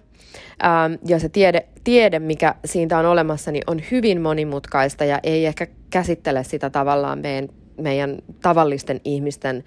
Ähm, 0.65 0.93
ja 1.07 1.19
se 1.19 1.29
tiede, 1.29 1.67
tiede, 1.85 2.19
mikä 2.19 2.55
siitä 2.65 2.99
on 2.99 3.07
olemassa, 3.07 3.53
niin 3.53 3.65
on 3.67 3.81
hyvin 3.91 4.21
monimutkaista 4.21 5.05
ja 5.05 5.21
ei 5.23 5.47
ehkä 5.47 5.67
käsittele 5.91 6.45
sitä 6.45 6.71
tavallaan 6.71 7.19
meidän 7.19 7.49
meidän 7.81 8.17
tavallisten 8.43 9.01
ihmisten 9.05 9.65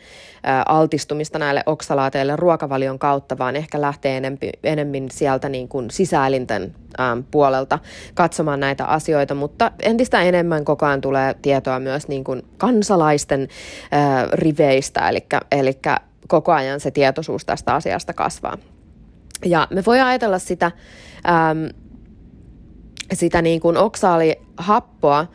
altistumista 0.65 1.39
näille 1.39 1.63
oksalaateille 1.65 2.35
ruokavalion 2.35 2.99
kautta, 2.99 3.37
vaan 3.37 3.55
ehkä 3.55 3.81
lähtee 3.81 4.17
enempi, 4.17 4.49
enemmän 4.63 5.09
sieltä 5.11 5.49
niin 5.49 5.67
kuin 5.67 5.91
sisäelinten 5.91 6.75
puolelta 7.31 7.79
katsomaan 8.13 8.59
näitä 8.59 8.85
asioita, 8.85 9.35
mutta 9.35 9.71
entistä 9.81 10.21
enemmän 10.21 10.65
koko 10.65 10.85
ajan 10.85 11.01
tulee 11.01 11.35
tietoa 11.41 11.79
myös 11.79 12.07
niin 12.07 12.23
kuin 12.23 12.41
kansalaisten 12.57 13.47
riveistä, 14.33 15.09
eli, 15.09 15.25
eli 15.51 15.79
koko 16.27 16.51
ajan 16.51 16.79
se 16.79 16.91
tietoisuus 16.91 17.45
tästä 17.45 17.75
asiasta 17.75 18.13
kasvaa. 18.13 18.57
Ja 19.45 19.67
me 19.69 19.83
voi 19.85 19.99
ajatella 19.99 20.39
sitä, 20.39 20.71
sitä 23.13 23.41
niin 23.41 23.59
kuin 23.59 23.77
oksaalihappoa, 23.77 25.25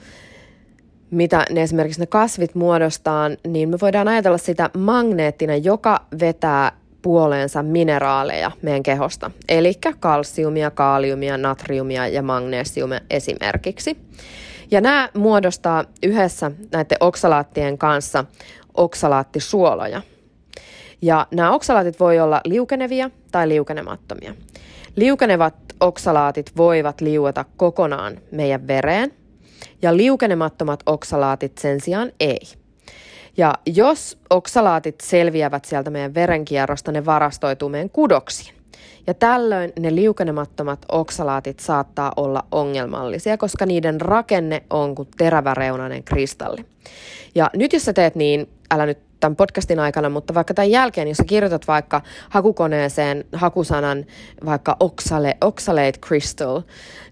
mitä 1.14 1.44
ne 1.50 1.62
esimerkiksi 1.62 2.00
ne 2.00 2.06
kasvit 2.06 2.54
muodostaa, 2.54 3.30
niin 3.47 3.68
me 3.68 3.76
voidaan 3.80 4.09
ajatella 4.09 4.38
sitä 4.38 4.71
magneettina, 4.78 5.56
joka 5.56 6.00
vetää 6.21 6.73
puoleensa 7.02 7.62
mineraaleja 7.62 8.50
meidän 8.62 8.83
kehosta. 8.83 9.30
Eli 9.49 9.73
kalsiumia, 10.00 10.71
kaaliumia, 10.71 11.38
natriumia 11.38 12.09
ja 12.09 12.23
magnesiumia 12.23 13.00
esimerkiksi. 13.11 13.97
Ja 14.71 14.80
nämä 14.80 15.09
muodostaa 15.14 15.85
yhdessä 16.02 16.50
näiden 16.73 16.99
oksalaattien 17.00 17.78
kanssa 17.78 18.25
oksalaattisuoloja. 18.75 20.02
Ja 21.02 21.26
nämä 21.30 21.52
oksalaatit 21.52 22.00
voi 22.00 22.21
olla 22.21 22.40
liukenevia 22.44 23.11
tai 23.33 23.49
liukenemattomia. 23.49 24.35
Liukenevat 24.97 25.54
oksalaatit 25.80 26.56
voivat 26.56 27.00
liueta 27.00 27.44
kokonaan 27.56 28.18
meidän 28.33 28.66
vereen– 28.66 29.12
ja 29.85 29.97
liukenemattomat 29.97 30.81
oksalaatit 30.87 31.59
sen 31.59 31.81
sijaan 31.81 32.12
ei. 32.21 32.41
Ja 33.37 33.55
jos 33.67 34.19
oksalaatit 34.31 35.00
selviävät 35.00 35.64
sieltä 35.64 35.91
meidän 35.91 36.14
verenkierrosta, 36.14 36.93
ne 36.93 37.05
varastoituu 37.05 37.69
meidän 37.69 37.91
kudoksiin. 37.91 38.55
Ja 39.07 39.14
tällöin 39.14 39.73
ne 39.79 39.95
liukenemattomat 39.95 40.79
oksalaatit 40.93 41.61
saattaa 41.61 42.12
olla 42.17 42.45
ongelmallisia, 42.53 43.37
koska 43.37 43.67
niiden 43.67 44.00
rakenne 44.00 44.62
on 44.71 44.95
kuin 44.95 45.09
teräväreunainen 45.17 46.05
kristalli. 46.05 46.64
Ja 47.35 47.50
nyt 47.57 47.73
jos 47.73 47.85
sä 47.85 47.93
teet 47.93 48.14
niin, 48.14 48.49
älä 48.71 48.87
nyt 48.87 48.99
tämän 49.21 49.37
podcastin 49.37 49.81
aikana, 49.81 50.09
mutta 50.09 50.35
vaikka 50.35 50.55
tämän 50.55 50.71
jälkeen, 50.71 51.09
jos 51.09 51.17
sä 51.17 51.25
kirjoitat 51.25 51.69
vaikka 51.69 52.03
hakukoneeseen 52.29 53.25
hakusanan 53.33 54.05
vaikka 54.45 54.76
oxale, 54.81 55.37
oxalate 55.41 55.99
crystal, 56.07 56.62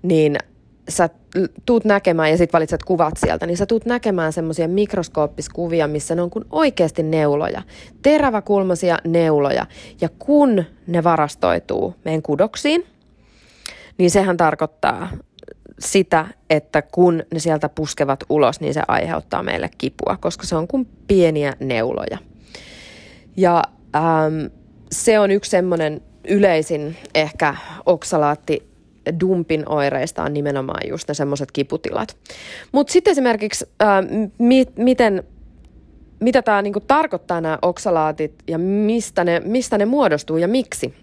niin 0.02 0.36
sä 0.88 1.08
tuut 1.66 1.84
näkemään 1.84 2.30
ja 2.30 2.36
sitten 2.36 2.52
valitset 2.52 2.84
kuvat 2.84 3.14
sieltä, 3.16 3.46
niin 3.46 3.56
sä 3.56 3.66
tuut 3.66 3.86
näkemään 3.86 4.32
semmoisia 4.32 4.68
mikroskooppiskuvia, 4.68 5.88
missä 5.88 6.14
ne 6.14 6.22
on 6.22 6.30
kuin 6.30 6.44
oikeasti 6.50 7.02
neuloja, 7.02 7.62
teräväkulmaisia 8.02 8.98
neuloja. 9.04 9.66
Ja 10.00 10.08
kun 10.18 10.64
ne 10.86 11.04
varastoituu 11.04 11.94
meidän 12.04 12.22
kudoksiin, 12.22 12.86
niin 13.98 14.10
sehän 14.10 14.36
tarkoittaa 14.36 15.08
sitä, 15.78 16.26
että 16.50 16.82
kun 16.82 17.22
ne 17.32 17.38
sieltä 17.38 17.68
puskevat 17.68 18.24
ulos, 18.28 18.60
niin 18.60 18.74
se 18.74 18.82
aiheuttaa 18.88 19.42
meille 19.42 19.70
kipua, 19.78 20.16
koska 20.20 20.46
se 20.46 20.56
on 20.56 20.68
kuin 20.68 20.88
pieniä 21.06 21.52
neuloja. 21.60 22.18
Ja 23.36 23.62
ähm, 23.96 24.46
se 24.92 25.18
on 25.18 25.30
yksi 25.30 25.50
semmoinen 25.50 26.00
yleisin 26.28 26.96
ehkä 27.14 27.56
oksalaatti 27.86 28.71
dumpin 29.20 29.68
oireista 29.68 30.22
on 30.22 30.32
nimenomaan 30.32 30.88
just 30.88 31.08
ne 31.08 31.14
semmoiset 31.14 31.52
kiputilat. 31.52 32.16
Mutta 32.72 32.92
sitten 32.92 33.10
esimerkiksi, 33.10 33.66
ää, 33.80 34.02
mi- 34.38 34.66
miten, 34.76 35.24
mitä 36.20 36.42
tämä 36.42 36.62
niinku 36.62 36.80
tarkoittaa 36.80 37.40
nämä 37.40 37.58
oksalaatit 37.62 38.34
ja 38.48 38.58
mistä 38.58 39.24
ne, 39.24 39.40
mistä 39.44 39.78
ne 39.78 39.84
muodostuu 39.84 40.36
ja 40.36 40.48
miksi. 40.48 40.94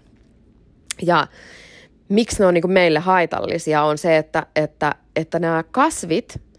Ja 1.02 1.26
miksi 2.08 2.40
ne 2.40 2.46
on 2.46 2.54
niinku 2.54 2.68
meille 2.68 2.98
haitallisia 2.98 3.82
on 3.82 3.98
se, 3.98 4.16
että, 4.16 4.46
että, 4.56 4.94
että 5.16 5.38
nämä 5.38 5.64
kasvit– 5.70 6.40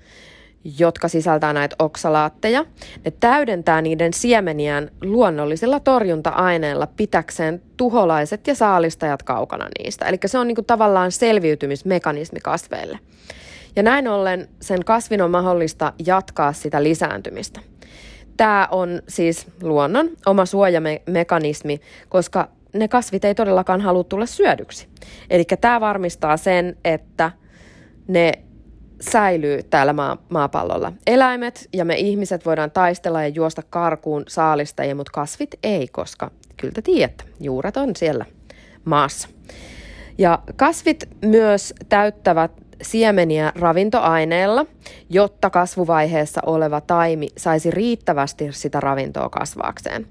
jotka 0.63 1.07
sisältää 1.07 1.53
näitä 1.53 1.75
oksalaatteja. 1.79 2.65
Ne 3.05 3.11
täydentää 3.19 3.81
niiden 3.81 4.13
siemeniään 4.13 4.91
luonnollisilla 5.01 5.79
torjunta-aineilla 5.79 6.87
pitäkseen 6.87 7.61
tuholaiset 7.77 8.47
ja 8.47 8.55
saalistajat 8.55 9.23
kaukana 9.23 9.67
niistä. 9.79 10.05
Eli 10.05 10.17
se 10.25 10.37
on 10.37 10.47
niinku 10.47 10.61
tavallaan 10.61 11.11
selviytymismekanismi 11.11 12.39
kasveille. 12.39 12.99
Ja 13.75 13.83
näin 13.83 14.07
ollen 14.07 14.47
sen 14.61 14.85
kasvin 14.85 15.21
on 15.21 15.31
mahdollista 15.31 15.93
jatkaa 16.05 16.53
sitä 16.53 16.83
lisääntymistä. 16.83 17.59
Tämä 18.37 18.67
on 18.71 19.01
siis 19.07 19.47
luonnon 19.61 20.09
oma 20.25 20.45
suojamekanismi, 20.45 21.79
koska 22.09 22.49
ne 22.73 22.87
kasvit 22.87 23.25
ei 23.25 23.35
todellakaan 23.35 23.81
halua 23.81 24.03
tulla 24.03 24.25
syödyksi. 24.25 24.87
Eli 25.29 25.45
tämä 25.61 25.81
varmistaa 25.81 26.37
sen, 26.37 26.77
että 26.83 27.31
ne 28.07 28.31
säilyy 29.09 29.63
täällä 29.63 29.93
maa- 29.93 30.17
maapallolla. 30.29 30.93
Eläimet 31.07 31.69
ja 31.73 31.85
me 31.85 31.95
ihmiset 31.95 32.45
voidaan 32.45 32.71
taistella 32.71 33.21
ja 33.21 33.27
juosta 33.27 33.61
karkuun 33.69 34.23
saalistajia, 34.27 34.95
mutta 34.95 35.11
kasvit 35.11 35.55
ei, 35.63 35.87
koska 35.87 36.31
kyllä 36.57 36.73
te 36.73 36.81
tiedätte, 36.81 37.23
juuret 37.39 37.77
on 37.77 37.95
siellä 37.95 38.25
maassa. 38.85 39.27
Ja 40.17 40.39
kasvit 40.55 41.09
myös 41.25 41.73
täyttävät 41.89 42.51
siemeniä 42.81 43.51
ravintoaineella, 43.55 44.65
jotta 45.09 45.49
kasvuvaiheessa 45.49 46.41
oleva 46.45 46.81
taimi 46.81 47.27
saisi 47.37 47.71
riittävästi 47.71 48.47
sitä 48.51 48.79
ravintoa 48.79 49.29
kasvaakseen. 49.29 50.07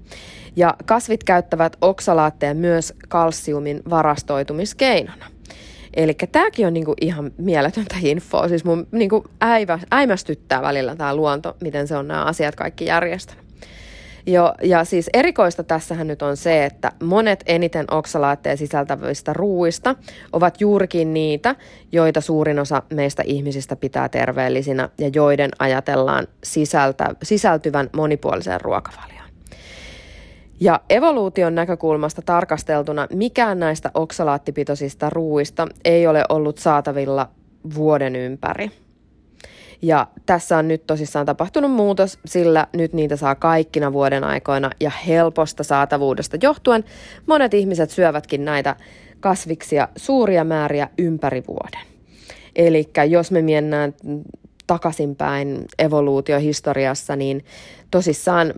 Ja 0.55 0.75
kasvit 0.85 1.23
käyttävät 1.23 1.77
oksalaatteja 1.81 2.53
myös 2.53 2.93
kalsiumin 3.09 3.81
varastoitumiskeinona. 3.89 5.25
Eli 5.93 6.13
tämäkin 6.31 6.67
on 6.67 6.73
niinku 6.73 6.93
ihan 7.01 7.31
mieletöntä 7.37 7.95
infoa. 8.01 8.47
Siis 8.47 8.65
mun 8.65 8.87
niinku 8.91 9.23
äivä, 9.41 9.79
äimästyttää 9.91 10.61
välillä 10.61 10.95
tämä 10.95 11.15
luonto, 11.15 11.57
miten 11.61 11.87
se 11.87 11.95
on 11.95 12.07
nämä 12.07 12.23
asiat 12.23 12.55
kaikki 12.55 12.85
järjestänyt. 12.85 13.51
Jo, 14.25 14.53
ja 14.63 14.83
siis 14.85 15.09
erikoista 15.13 15.63
tässähän 15.63 16.07
nyt 16.07 16.21
on 16.21 16.37
se, 16.37 16.65
että 16.65 16.91
monet 17.03 17.43
eniten 17.45 17.85
oksalaatteja 17.91 18.57
sisältävistä 18.57 19.33
ruuista 19.33 19.95
ovat 20.33 20.61
juurikin 20.61 21.13
niitä, 21.13 21.55
joita 21.91 22.21
suurin 22.21 22.59
osa 22.59 22.83
meistä 22.93 23.23
ihmisistä 23.25 23.75
pitää 23.75 24.09
terveellisinä 24.09 24.89
ja 24.97 25.09
joiden 25.15 25.51
ajatellaan 25.59 26.27
sisältä, 26.43 27.15
sisältyvän 27.23 27.89
monipuoliseen 27.93 28.61
ruokavalioon. 28.61 29.20
Ja 30.61 30.81
evoluution 30.89 31.55
näkökulmasta 31.55 32.21
tarkasteltuna 32.21 33.07
mikään 33.13 33.59
näistä 33.59 33.91
oksalaattipitoisista 33.93 35.09
ruuista 35.09 35.67
ei 35.85 36.07
ole 36.07 36.23
ollut 36.29 36.57
saatavilla 36.57 37.29
vuoden 37.75 38.15
ympäri. 38.15 38.71
Ja 39.81 40.07
tässä 40.25 40.57
on 40.57 40.67
nyt 40.67 40.87
tosissaan 40.87 41.25
tapahtunut 41.25 41.71
muutos, 41.71 42.19
sillä 42.25 42.67
nyt 42.73 42.93
niitä 42.93 43.15
saa 43.15 43.35
kaikkina 43.35 43.93
vuoden 43.93 44.23
aikoina 44.23 44.69
ja 44.79 44.91
helposta 45.07 45.63
saatavuudesta 45.63 46.37
johtuen 46.41 46.83
monet 47.25 47.53
ihmiset 47.53 47.89
syövätkin 47.89 48.45
näitä 48.45 48.75
kasviksia 49.19 49.87
suuria 49.95 50.43
määriä 50.43 50.89
ympäri 50.97 51.43
vuoden. 51.47 51.87
Eli 52.55 52.89
jos 53.09 53.31
me 53.31 53.41
mennään 53.41 53.93
takaisinpäin 54.67 55.65
evoluutiohistoriassa, 55.79 57.15
niin 57.15 57.45
tosissaan 57.91 58.53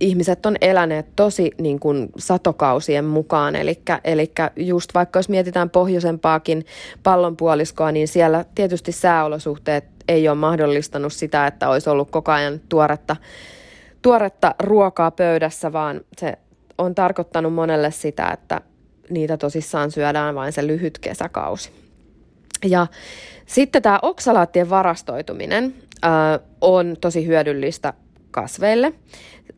ihmiset 0.00 0.46
on 0.46 0.56
eläneet 0.60 1.06
tosi 1.16 1.50
niin 1.58 1.80
kuin 1.80 2.08
satokausien 2.18 3.04
mukaan, 3.04 3.56
eli 4.04 4.32
just 4.56 4.94
vaikka 4.94 5.18
jos 5.18 5.28
mietitään 5.28 5.70
pohjoisempaakin 5.70 6.66
pallonpuoliskoa, 7.02 7.92
niin 7.92 8.08
siellä 8.08 8.44
tietysti 8.54 8.92
sääolosuhteet 8.92 9.84
ei 10.08 10.28
ole 10.28 10.36
mahdollistanut 10.36 11.12
sitä, 11.12 11.46
että 11.46 11.68
olisi 11.68 11.90
ollut 11.90 12.10
koko 12.10 12.32
ajan 12.32 12.60
tuoretta, 12.68 13.16
tuoretta 14.02 14.54
ruokaa 14.62 15.10
pöydässä, 15.10 15.72
vaan 15.72 16.00
se 16.18 16.38
on 16.78 16.94
tarkoittanut 16.94 17.54
monelle 17.54 17.90
sitä, 17.90 18.30
että 18.30 18.60
niitä 19.10 19.36
tosissaan 19.36 19.90
syödään 19.90 20.34
vain 20.34 20.52
se 20.52 20.66
lyhyt 20.66 20.98
kesäkausi. 20.98 21.70
Ja 22.64 22.86
sitten 23.46 23.82
tämä 23.82 23.98
oksalaattien 24.02 24.70
varastoituminen 24.70 25.74
äh, 26.04 26.10
on 26.60 26.96
tosi 27.00 27.26
hyödyllistä 27.26 27.92
kasveille, 28.36 28.92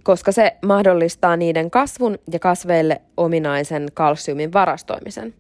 koska 0.03 0.33
se 0.33 0.57
mahdollistaa 0.67 1.37
niiden 1.37 1.71
kasvun 1.71 2.19
ja 2.33 2.39
kasveille 2.39 3.01
ominaisen 3.17 3.87
kalsiumin 3.95 4.53
varastoimisen. 4.53 5.35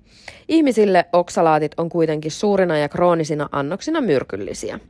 Ihmisille 0.48 1.04
oksalaatit 1.12 1.72
on 1.76 1.88
kuitenkin 1.88 2.30
suurina 2.30 2.78
ja 2.78 2.88
kroonisina 2.88 3.48
annoksina 3.52 4.00
myrkyllisiä. 4.00 4.80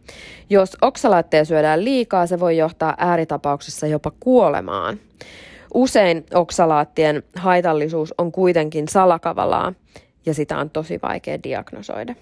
Jos 0.51 0.77
oksalaatteja 0.83 1.45
syödään 1.45 1.85
liikaa, 1.85 2.27
se 2.27 2.41
voi 2.41 2.57
johtaa 2.57 2.95
ääritapauksessa 2.99 3.87
jopa 3.87 4.13
kuolemaan. 4.21 4.99
Usein 5.75 6.27
oksalaattien 6.35 7.23
haitallisuus 7.37 8.15
on 8.19 8.33
kuitenkin 8.33 8.89
salakavalaa 8.89 9.73
ja 10.27 10.35
sitä 10.35 10.59
on 10.59 10.71
tosi 10.71 10.99
vaikea 11.03 11.43
diagnosoida. 11.43 12.15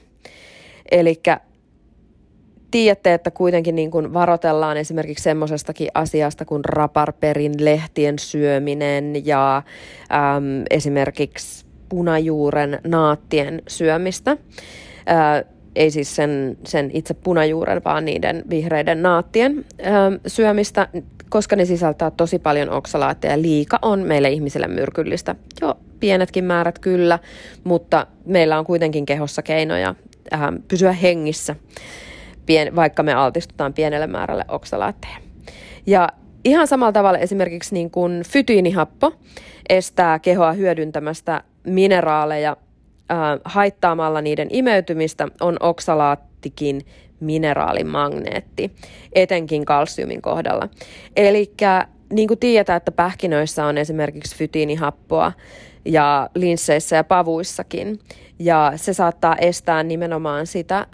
Eli 0.90 1.20
tiedätte, 2.70 3.14
että 3.14 3.30
kuitenkin 3.30 3.74
niin 3.74 3.90
kuin 3.90 4.14
varoitellaan 4.14 4.76
esimerkiksi 4.76 5.22
semmoisestakin 5.22 5.88
asiasta 5.94 6.44
kuin 6.44 6.64
raparperin 6.64 7.52
lehtien 7.58 8.18
syöminen 8.18 9.26
ja 9.26 9.56
äm, 9.56 9.62
esimerkiksi 10.70 11.66
punajuuren 11.88 12.78
naattien 12.86 13.62
syömistä. 13.68 14.36
Ää, 15.06 15.44
ei 15.76 15.90
siis 15.90 16.16
sen, 16.16 16.58
sen 16.64 16.90
itse 16.94 17.14
punajuuren, 17.14 17.82
vaan 17.84 18.04
niiden 18.04 18.44
vihreiden 18.50 19.02
naattien 19.02 19.64
ää, 19.82 20.12
syömistä, 20.26 20.88
koska 21.28 21.56
ne 21.56 21.64
sisältää 21.64 22.10
tosi 22.10 22.38
paljon 22.38 22.70
oksalaatteja. 22.70 23.42
Liika 23.42 23.78
on 23.82 24.00
meille 24.00 24.30
ihmisille 24.30 24.68
myrkyllistä. 24.68 25.34
Jo 25.60 25.78
pienetkin 26.00 26.44
määrät 26.44 26.78
kyllä, 26.78 27.18
mutta 27.64 28.06
meillä 28.24 28.58
on 28.58 28.64
kuitenkin 28.64 29.06
kehossa 29.06 29.42
keinoja 29.42 29.94
ää, 30.30 30.52
pysyä 30.68 30.92
hengissä 30.92 31.56
pien, 32.46 32.76
vaikka 32.76 33.02
me 33.02 33.14
altistutaan 33.14 33.74
pienelle 33.74 34.06
määrälle 34.06 34.44
oksalaatteja. 34.48 35.16
Ja 35.86 36.08
ihan 36.44 36.66
samalla 36.66 36.92
tavalla 36.92 37.18
esimerkiksi 37.18 37.74
niin 37.74 37.90
kuin 37.90 38.22
fytiinihappo 38.28 39.12
estää 39.68 40.18
kehoa 40.18 40.52
hyödyntämästä 40.52 41.42
mineraaleja 41.66 42.56
äh, 43.10 43.18
haittaamalla 43.44 44.20
niiden 44.20 44.48
imeytymistä, 44.50 45.28
on 45.40 45.56
oksalaattikin 45.60 46.80
mineraalimagneetti, 47.20 48.72
etenkin 49.12 49.64
kalsiumin 49.64 50.22
kohdalla. 50.22 50.68
Eli 51.16 51.52
niin 52.12 52.28
kuin 52.28 52.38
tiedetään, 52.38 52.76
että 52.76 52.92
pähkinöissä 52.92 53.66
on 53.66 53.78
esimerkiksi 53.78 54.36
fytiinihappoa 54.36 55.32
ja 55.84 56.30
linsseissä 56.34 56.96
ja 56.96 57.04
pavuissakin, 57.04 57.98
ja 58.38 58.72
se 58.76 58.92
saattaa 58.92 59.36
estää 59.36 59.82
nimenomaan 59.82 60.46
sitä 60.46 60.86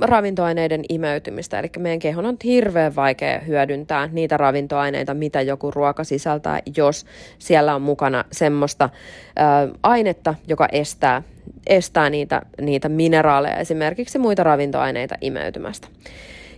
ravintoaineiden 0.00 0.82
imeytymistä. 0.88 1.58
Eli 1.58 1.70
meidän 1.78 1.98
kehon 1.98 2.26
on 2.26 2.36
hirveän 2.44 2.96
vaikea 2.96 3.38
hyödyntää 3.38 4.08
niitä 4.12 4.36
ravintoaineita, 4.36 5.14
mitä 5.14 5.42
joku 5.42 5.70
ruoka 5.70 6.04
sisältää, 6.04 6.60
jos 6.76 7.06
siellä 7.38 7.74
on 7.74 7.82
mukana 7.82 8.24
semmoista 8.32 8.88
ö, 8.92 9.78
ainetta, 9.82 10.34
joka 10.48 10.68
estää, 10.72 11.22
estää 11.66 12.10
niitä, 12.10 12.42
niitä 12.60 12.88
mineraaleja, 12.88 13.56
esimerkiksi 13.56 14.18
muita 14.18 14.42
ravintoaineita 14.42 15.14
imeytymästä. 15.20 15.88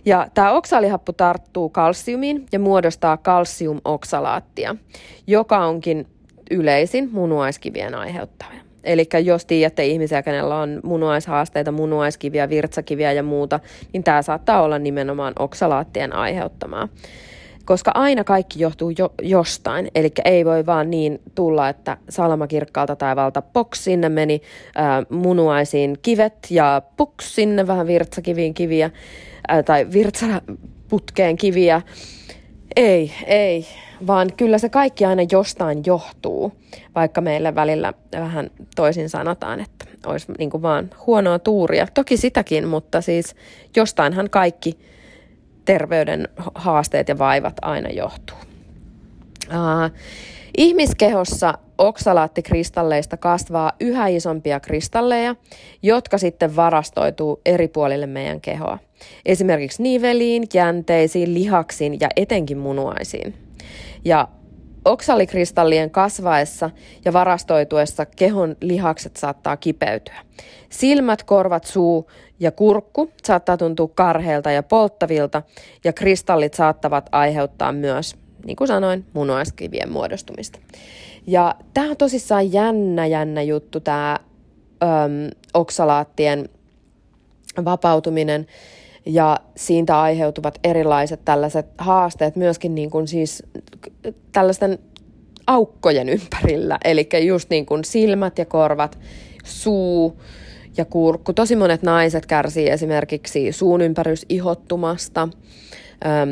Ja 0.05 0.27
tämä 0.33 0.51
oksaalihappo 0.51 1.11
tarttuu 1.11 1.69
kalsiumiin 1.69 2.45
ja 2.51 2.59
muodostaa 2.59 3.17
kalsiumoksalaattia, 3.17 4.75
joka 5.27 5.65
onkin 5.65 6.07
yleisin 6.51 7.09
munuaiskivien 7.11 7.95
aiheuttaja. 7.95 8.72
Eli 8.83 9.07
jos 9.23 9.45
tiedätte 9.45 9.85
ihmisiä, 9.85 10.23
kenellä 10.23 10.59
on 10.59 10.79
munuaishaasteita, 10.83 11.71
munuaiskiviä, 11.71 12.49
virtsakiviä 12.49 13.11
ja 13.11 13.23
muuta, 13.23 13.59
niin 13.93 14.03
tämä 14.03 14.21
saattaa 14.21 14.61
olla 14.61 14.79
nimenomaan 14.79 15.33
oksalaattien 15.39 16.13
aiheuttamaa. 16.13 16.87
Koska 17.65 17.91
aina 17.93 18.23
kaikki 18.23 18.59
johtuu 18.59 18.91
jo, 18.97 19.13
jostain, 19.21 19.87
eli 19.95 20.11
ei 20.25 20.45
voi 20.45 20.65
vaan 20.65 20.89
niin 20.89 21.21
tulla, 21.35 21.69
että 21.69 21.97
salamakirkkaalta 22.09 22.95
taivalta 22.95 23.41
poks, 23.41 23.83
sinne 23.83 24.09
meni 24.09 24.41
ää, 24.75 25.03
munuaisiin 25.09 25.97
kivet 26.01 26.33
ja 26.49 26.81
puks, 26.97 27.35
sinne 27.35 27.67
vähän 27.67 27.87
virtsakiviin 27.87 28.53
kiviä, 28.53 28.91
ää, 29.47 29.63
tai 29.63 29.87
virtsaputkeen 29.93 31.37
kiviä. 31.37 31.81
Ei, 32.75 33.11
ei 33.25 33.65
vaan 34.07 34.29
kyllä 34.37 34.57
se 34.57 34.69
kaikki 34.69 35.05
aina 35.05 35.23
jostain 35.31 35.81
johtuu, 35.85 36.51
vaikka 36.95 37.21
meillä 37.21 37.55
välillä 37.55 37.93
vähän 38.11 38.49
toisin 38.75 39.09
sanotaan, 39.09 39.59
että 39.59 39.85
olisi 40.05 40.31
niin 40.37 40.49
kuin 40.49 40.61
vaan 40.61 40.89
huonoa 41.07 41.39
tuuria. 41.39 41.87
Toki 41.93 42.17
sitäkin, 42.17 42.67
mutta 42.67 43.01
siis 43.01 43.35
jostainhan 43.75 44.29
kaikki 44.29 44.79
terveyden 45.65 46.27
haasteet 46.55 47.07
ja 47.07 47.17
vaivat 47.17 47.55
aina 47.61 47.89
johtuu. 47.89 48.37
Uh, 49.47 49.97
ihmiskehossa 50.57 51.53
oksalaattikristalleista 51.77 53.17
kasvaa 53.17 53.71
yhä 53.79 54.07
isompia 54.07 54.59
kristalleja, 54.59 55.35
jotka 55.83 56.17
sitten 56.17 56.55
varastoituu 56.55 57.41
eri 57.45 57.67
puolille 57.67 58.07
meidän 58.07 58.41
kehoa. 58.41 58.77
Esimerkiksi 59.25 59.83
niveliin, 59.83 60.43
jänteisiin, 60.53 61.33
lihaksiin 61.33 61.97
ja 61.99 62.07
etenkin 62.15 62.57
munuaisiin. 62.57 63.42
Ja 64.05 64.27
oksalikristallien 64.85 65.91
kasvaessa 65.91 66.69
ja 67.05 67.13
varastoituessa 67.13 68.05
kehon 68.05 68.55
lihakset 68.61 69.15
saattaa 69.15 69.57
kipeytyä. 69.57 70.15
Silmät, 70.69 71.23
korvat, 71.23 71.63
suu 71.63 72.11
ja 72.39 72.51
kurkku 72.51 73.11
saattaa 73.23 73.57
tuntua 73.57 73.87
karheilta 73.95 74.51
ja 74.51 74.63
polttavilta, 74.63 75.41
ja 75.83 75.93
kristallit 75.93 76.53
saattavat 76.53 77.09
aiheuttaa 77.11 77.71
myös, 77.71 78.15
niin 78.45 78.55
kuin 78.55 78.67
sanoin, 78.67 79.05
munuaiskivien 79.13 79.91
muodostumista. 79.91 80.59
Ja 81.27 81.55
tämä 81.73 81.89
on 81.89 81.97
tosissaan 81.97 82.53
jännä, 82.53 83.05
jännä 83.05 83.41
juttu, 83.41 83.79
tämä 83.79 84.19
oksalaattien 85.53 86.49
vapautuminen 87.65 88.47
ja 89.05 89.39
siitä 89.55 90.01
aiheutuvat 90.01 90.59
erilaiset 90.63 91.19
tällaiset 91.25 91.65
haasteet 91.77 92.35
myöskin 92.35 92.75
niin 92.75 92.89
kuin 92.89 93.07
siis 93.07 93.43
tällaisten 94.31 94.79
aukkojen 95.47 96.09
ympärillä, 96.09 96.77
eli 96.83 97.09
just 97.25 97.49
niin 97.49 97.65
kuin 97.65 97.85
silmät 97.85 98.37
ja 98.37 98.45
korvat, 98.45 98.99
suu 99.43 100.21
ja 100.77 100.85
kurkku. 100.85 101.33
Tosi 101.33 101.55
monet 101.55 101.83
naiset 101.83 102.25
kärsii 102.25 102.69
esimerkiksi 102.69 103.51
suun 103.51 103.81
ympärysihottumasta, 103.81 105.29
ähm, 106.05 106.29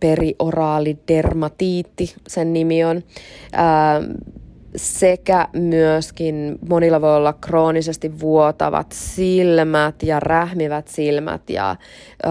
perioraalidermatiitti 0.00 2.14
sen 2.28 2.52
nimi 2.52 2.84
on. 2.84 3.02
Sekä 4.76 5.48
myöskin 5.52 6.58
monilla 6.68 7.00
voi 7.00 7.16
olla 7.16 7.32
kroonisesti 7.32 8.20
vuotavat 8.20 8.86
silmät 8.92 10.02
ja 10.02 10.20
rähmivät 10.20 10.88
silmät 10.88 11.50
ja 11.50 11.76
ö, 12.24 12.28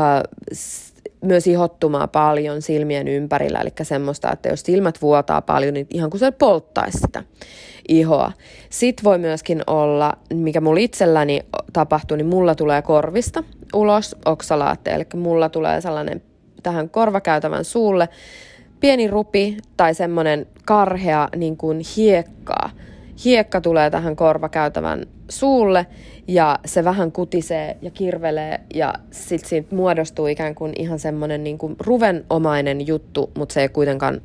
myös 1.22 1.48
ihottumaa 1.48 2.08
paljon 2.08 2.62
silmien 2.62 3.08
ympärillä, 3.08 3.60
eli 3.60 3.70
semmoista, 3.82 4.32
että 4.32 4.50
jos 4.50 4.62
silmät 4.62 5.02
vuotaa 5.02 5.42
paljon, 5.42 5.74
niin 5.74 5.88
ihan 5.90 6.10
kuin 6.10 6.20
se 6.20 6.32
polttaisi 6.32 6.98
sitä 6.98 7.24
ihoa. 7.88 8.32
Sitten 8.70 9.04
voi 9.04 9.18
myöskin 9.18 9.62
olla, 9.68 10.14
mikä 10.34 10.62
mulla 10.62 10.80
itselläni 10.80 11.42
tapahtuu, 11.74 12.18
niin 12.18 12.28
mulla 12.28 12.56
tulee 12.56 12.82
korvista 12.82 13.44
ulos 13.74 14.16
oksalaatteja, 14.26 14.96
eli 14.96 15.06
mulla 15.16 15.50
tulee 15.50 15.82
sellainen 15.82 16.22
tähän 16.64 16.90
korvakäytävän 16.90 17.66
suulle 17.66 18.10
pieni 18.80 19.08
rupi 19.08 19.58
tai 19.78 19.94
semmoinen 19.94 20.46
karhea 20.66 21.30
niin 21.36 21.58
kuin 21.58 21.82
hiekkaa. 21.98 22.70
Hiekka 23.26 23.62
tulee 23.62 23.90
tähän 23.90 24.16
korvakäytävän 24.16 25.06
suulle 25.30 25.86
ja 26.28 26.60
se 26.66 26.84
vähän 26.84 27.12
kutisee 27.12 27.78
ja 27.82 27.92
kirvelee 27.92 28.60
ja 28.74 28.94
sitten 29.12 29.50
siitä 29.50 29.76
muodostuu 29.76 30.28
ikään 30.28 30.56
kuin 30.56 30.74
ihan 30.80 31.00
semmoinen 31.00 31.44
niin 31.44 31.58
kuin 31.58 31.76
ruvenomainen 31.80 32.88
juttu, 32.88 33.32
mutta 33.38 33.54
se 33.54 33.62
ei 33.62 33.70
kuitenkaan 33.70 34.22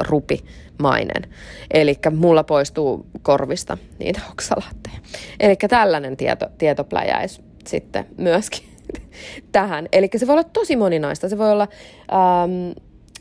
rupimainen. 0.00 1.22
Eli 1.70 1.98
mulla 2.16 2.44
poistuu 2.44 3.06
korvista 3.22 3.78
niitä 3.98 4.20
oksalaatteja. 4.30 4.96
Eli 5.40 5.56
tällainen 5.56 6.16
tieto, 6.16 6.46
tietopläjäis 6.58 7.42
sitten 7.66 8.06
myöskin 8.18 8.68
tähän. 9.52 9.88
Eli 9.92 10.08
se 10.16 10.26
voi 10.26 10.32
olla 10.32 10.44
tosi 10.44 10.76
moninaista. 10.76 11.28
Se 11.28 11.38
voi 11.38 11.52
olla 11.52 11.68
ähm, 12.12 12.70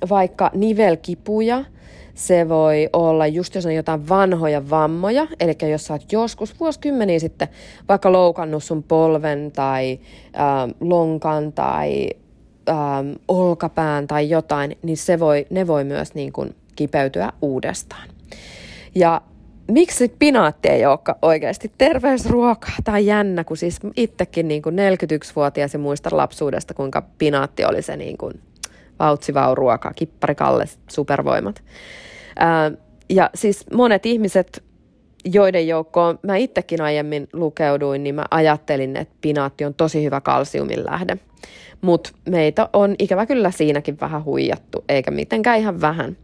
vaikka 0.10 0.52
nivelkipuja, 0.54 1.66
se 2.14 2.50
voi 2.50 2.90
olla 2.94 3.28
just 3.28 3.56
jos 3.56 3.66
on 3.66 3.76
jotain 3.76 4.10
vanhoja 4.10 4.70
vammoja, 4.70 5.28
eli 5.40 5.72
jos 5.72 5.86
sä 5.86 5.94
oot 5.94 6.12
joskus 6.12 6.60
vuosikymmeniä 6.60 7.20
sitten 7.20 7.48
vaikka 7.90 8.12
loukannut 8.12 8.64
sun 8.64 8.84
polven 8.84 9.52
tai 9.52 10.00
ähm, 10.36 10.72
lonkan 10.80 11.54
tai 11.54 12.10
ähm, 12.70 13.12
olkapään 13.28 14.08
tai 14.08 14.30
jotain, 14.30 14.78
niin 14.84 14.98
se 14.98 15.20
voi, 15.20 15.46
ne 15.50 15.68
voi 15.68 15.84
myös 15.84 16.14
niin 16.14 16.34
kuin 16.34 16.56
kipeytyä 16.76 17.34
uudestaan. 17.42 18.10
Ja 18.96 19.22
miksi 19.72 20.16
pinaatti 20.20 20.68
ei 20.70 20.86
olekaan 20.86 21.18
oikeasti 21.22 21.72
terveysruoka 21.78 22.72
tai 22.84 23.06
jännä, 23.06 23.44
kun 23.44 23.58
siis 23.58 23.80
itsekin 23.98 24.48
niin 24.48 24.62
kuin 24.62 24.76
41-vuotias 24.76 25.74
ja 25.74 25.80
muistan 25.80 26.18
lapsuudesta, 26.18 26.74
kuinka 26.74 27.04
pinaatti 27.18 27.66
oli 27.66 27.82
se 27.82 27.98
niin 27.98 28.18
kuin 28.18 28.34
vautsivau 29.00 29.56
ruoka, 29.56 29.92
kipparikalle, 29.96 30.66
supervoimat. 30.90 31.64
Ää, 32.36 32.72
ja 33.10 33.30
siis 33.36 33.66
monet 33.72 34.06
ihmiset, 34.06 34.64
joiden 35.26 35.68
joukkoon 35.68 36.20
mä 36.24 36.36
itsekin 36.36 36.82
aiemmin 36.82 37.28
lukeuduin, 37.34 38.04
niin 38.04 38.16
mä 38.16 38.26
ajattelin, 38.32 38.98
että 38.98 39.16
pinaatti 39.22 39.66
on 39.66 39.74
tosi 39.74 40.04
hyvä 40.04 40.22
kalsiumin 40.22 40.86
lähde. 40.86 41.18
Mutta 41.82 42.10
meitä 42.30 42.70
on 42.74 42.96
ikävä 43.00 43.26
kyllä 43.26 43.52
siinäkin 43.52 43.98
vähän 44.02 44.26
huijattu, 44.26 44.84
eikä 44.90 45.12
mitenkään 45.12 45.60
ihan 45.60 45.82
vähän. 45.82 46.18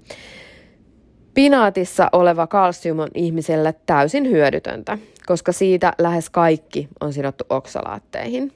Pinaatissa 1.33 2.09
oleva 2.11 2.47
kalsium 2.47 2.99
on 2.99 3.09
ihmiselle 3.13 3.75
täysin 3.85 4.29
hyödytöntä, 4.29 4.97
koska 5.25 5.51
siitä 5.51 5.93
lähes 5.97 6.29
kaikki 6.29 6.87
on 7.01 7.13
sidottu 7.13 7.43
oksalaatteihin. 7.49 8.51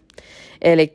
Eli 0.62 0.94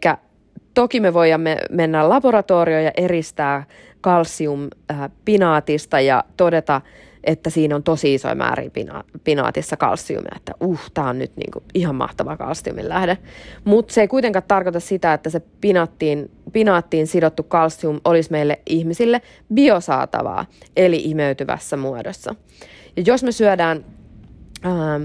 toki 0.81 1.01
me 1.01 1.15
voimme 1.15 1.57
mennä 1.71 2.09
laboratorioon 2.09 2.85
ja 2.85 2.91
eristää 2.97 3.67
kalsium 4.01 4.69
äh, 4.91 5.11
pinaatista 5.25 6.01
ja 6.01 6.25
todeta, 6.37 6.81
että 7.25 7.51
siinä 7.51 7.77
on 7.77 7.83
tosi 7.83 8.15
isoja 8.15 8.35
määriä 8.35 8.71
pina- 8.71 9.05
pinaatissa 9.25 9.77
kalsiumia, 9.77 10.33
että 10.37 10.53
uh, 10.61 10.81
tämä 10.95 11.09
on 11.09 11.19
nyt 11.19 11.37
niinku 11.37 11.63
ihan 11.75 11.95
mahtava 11.95 12.37
kalsiumin 12.37 12.89
lähde. 12.89 13.19
Mutta 13.65 13.95
se 13.95 14.01
ei 14.01 14.09
kuitenkaan 14.09 14.43
tarkoita 14.49 14.81
sitä, 14.81 15.15
että 15.15 15.31
se 15.31 15.41
pinaattiin, 15.61 16.31
pinaattiin 16.53 17.07
sidottu 17.07 17.43
kalsium 17.43 18.01
olisi 18.05 18.31
meille 18.31 18.61
ihmisille 18.67 19.21
biosaatavaa, 19.55 20.47
eli 20.77 21.03
imeytyvässä 21.05 21.77
muodossa. 21.77 22.35
Ja 22.97 23.03
jos 23.07 23.23
me 23.23 23.33
syödään 23.33 23.85
ähm, 24.67 25.03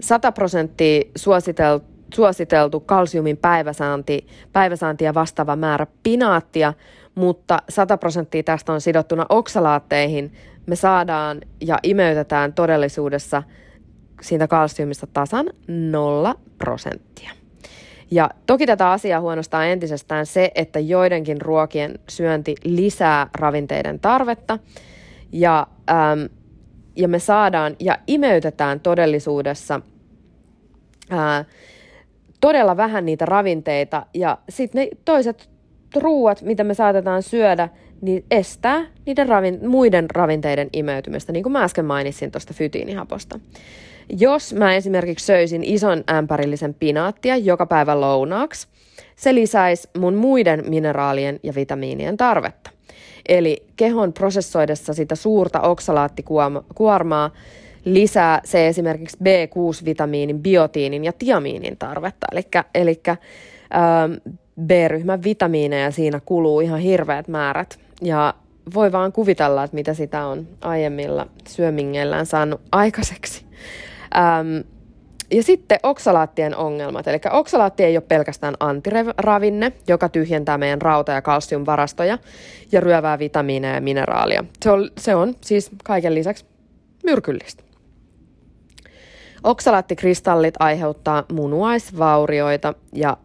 100 0.00 0.32
prosenttia 0.32 1.02
suositeltu 1.16 1.93
suositeltu 2.14 2.80
kalsiumin 2.80 3.36
päiväsaanti, 3.36 4.26
päiväsaantia 4.52 5.14
vastaava 5.14 5.56
määrä 5.56 5.86
pinaattia, 6.02 6.72
mutta 7.14 7.58
100 7.68 7.96
prosenttia 7.96 8.42
tästä 8.42 8.72
on 8.72 8.80
sidottuna 8.80 9.26
oksalaatteihin, 9.28 10.32
me 10.66 10.76
saadaan 10.76 11.40
ja 11.60 11.78
imeytetään 11.82 12.52
todellisuudessa 12.52 13.42
siitä 14.20 14.48
kalsiumista 14.48 15.06
tasan 15.06 15.46
nolla 15.68 16.34
prosenttia. 16.58 17.30
Ja 18.10 18.30
toki 18.46 18.66
tätä 18.66 18.90
asiaa 18.90 19.20
huonostaa 19.20 19.64
entisestään 19.64 20.26
se, 20.26 20.52
että 20.54 20.78
joidenkin 20.78 21.40
ruokien 21.40 21.98
syönti 22.08 22.54
lisää 22.64 23.26
ravinteiden 23.34 24.00
tarvetta 24.00 24.58
ja, 25.32 25.66
äm, 25.90 26.28
ja 26.96 27.08
me 27.08 27.18
saadaan 27.18 27.76
ja 27.80 27.98
imeytetään 28.06 28.80
todellisuudessa 28.80 29.80
ää, 31.10 31.44
todella 32.44 32.76
vähän 32.76 33.06
niitä 33.06 33.26
ravinteita 33.26 34.06
ja 34.14 34.38
sitten 34.48 34.82
ne 34.82 34.88
toiset 35.04 35.50
ruuat, 35.96 36.42
mitä 36.42 36.64
me 36.64 36.74
saatetaan 36.74 37.22
syödä, 37.22 37.68
niin 38.00 38.24
estää 38.30 38.86
niiden 39.06 39.28
ravin, 39.28 39.68
muiden 39.68 40.10
ravinteiden 40.10 40.68
imeytymistä, 40.72 41.32
niin 41.32 41.42
kuin 41.42 41.52
mä 41.52 41.64
äsken 41.64 41.84
mainitsin 41.84 42.30
tuosta 42.30 42.54
fytiinihaposta. 42.54 43.40
Jos 44.18 44.54
mä 44.54 44.74
esimerkiksi 44.74 45.26
söisin 45.26 45.64
ison 45.64 46.04
ämpärillisen 46.10 46.74
pinaattia 46.74 47.36
joka 47.36 47.66
päivä 47.66 48.00
lounaaksi, 48.00 48.68
se 49.16 49.34
lisäisi 49.34 49.88
mun 49.98 50.14
muiden 50.14 50.62
mineraalien 50.68 51.40
ja 51.42 51.54
vitamiinien 51.54 52.16
tarvetta. 52.16 52.70
Eli 53.28 53.66
kehon 53.76 54.12
prosessoidessa 54.12 54.94
sitä 54.94 55.14
suurta 55.14 55.60
oksalaattikuormaa 55.60 57.30
lisää 57.84 58.40
se 58.44 58.68
esimerkiksi 58.68 59.16
B6-vitamiinin, 59.24 60.38
biotiinin 60.38 61.04
ja 61.04 61.12
tiamiinin 61.12 61.76
tarvetta. 61.76 62.26
Eli 62.74 63.00
ähm, 63.06 64.12
B-ryhmän 64.60 65.24
vitamiineja 65.24 65.90
siinä 65.90 66.20
kuluu 66.24 66.60
ihan 66.60 66.80
hirveät 66.80 67.28
määrät. 67.28 67.78
Ja 68.02 68.34
voi 68.74 68.92
vaan 68.92 69.12
kuvitella, 69.12 69.64
että 69.64 69.74
mitä 69.74 69.94
sitä 69.94 70.26
on 70.26 70.48
aiemmilla 70.60 71.26
syömingeillään 71.48 72.26
saanut 72.26 72.60
aikaiseksi. 72.72 73.44
Ähm, 74.16 74.68
ja 75.30 75.42
sitten 75.42 75.78
oksalaattien 75.82 76.56
ongelmat. 76.56 77.06
Eli 77.06 77.20
oksalaatti 77.30 77.84
ei 77.84 77.96
ole 77.96 78.04
pelkästään 78.08 78.54
antiravinne, 78.60 79.72
joka 79.88 80.08
tyhjentää 80.08 80.58
meidän 80.58 80.82
rauta- 80.82 81.12
ja 81.12 81.22
kalsiumvarastoja 81.22 82.18
ja 82.72 82.80
ryövää 82.80 83.18
vitamiineja 83.18 83.74
ja 83.74 83.80
mineraalia. 83.80 84.44
Se 84.62 84.70
on, 84.70 84.90
se 84.98 85.14
on 85.14 85.34
siis 85.40 85.70
kaiken 85.84 86.14
lisäksi 86.14 86.44
myrkyllistä. 87.04 87.64
Oksalaattikristallit 89.44 90.54
aiheuttaa 90.58 91.24
munuaisvaurioita 91.32 92.74
ja 92.92 93.16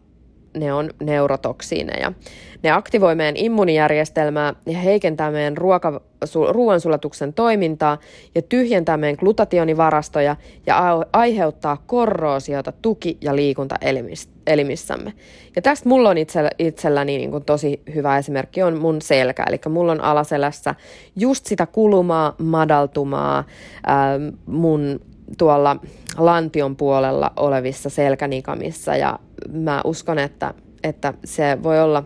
ne 0.58 0.74
on 0.74 0.90
neurotoksiineja. 1.04 2.12
Ne 2.64 2.72
aktivoi 2.72 3.16
meidän 3.16 3.38
immunijärjestelmää 3.38 4.54
ja 4.66 4.78
heikentää 4.78 5.32
meidän 5.32 5.58
ruoka, 5.58 6.02
su, 6.26 6.46
ruoansulatuksen 6.54 7.34
toimintaa 7.34 7.98
ja 8.36 8.42
tyhjentää 8.42 8.98
meidän 8.98 9.18
glutationivarastoja 9.20 10.36
ja 10.66 11.04
aiheuttaa 11.14 11.84
korroosiota 11.88 12.72
tuki- 12.72 13.18
ja 13.22 13.36
liikuntaelimissämme. 13.36 15.14
Ja 15.56 15.62
tästä 15.62 15.90
mulla 15.90 16.10
on 16.10 16.18
itsellä, 16.18 16.50
itselläni 16.60 17.18
niin 17.18 17.32
kuin 17.32 17.46
tosi 17.46 17.82
hyvä 17.96 18.18
esimerkki 18.18 18.64
on 18.64 18.78
mun 18.78 19.02
selkä. 19.02 19.44
Eli 19.48 19.60
mulla 19.70 19.92
on 19.92 20.02
alaselässä 20.02 20.76
just 21.16 21.46
sitä 21.46 21.66
kulumaa, 21.66 22.36
madaltumaa, 22.38 23.44
ää, 23.86 24.20
mun 24.46 25.00
tuolla 25.38 25.78
lantion 26.18 26.76
puolella 26.76 27.32
olevissa 27.36 27.90
selkänikamissa 27.90 28.96
ja 28.96 29.20
mä 29.52 29.82
uskon, 29.84 30.20
että, 30.20 30.54
että 30.84 31.14
se 31.24 31.58
voi 31.64 31.82
olla 31.82 32.04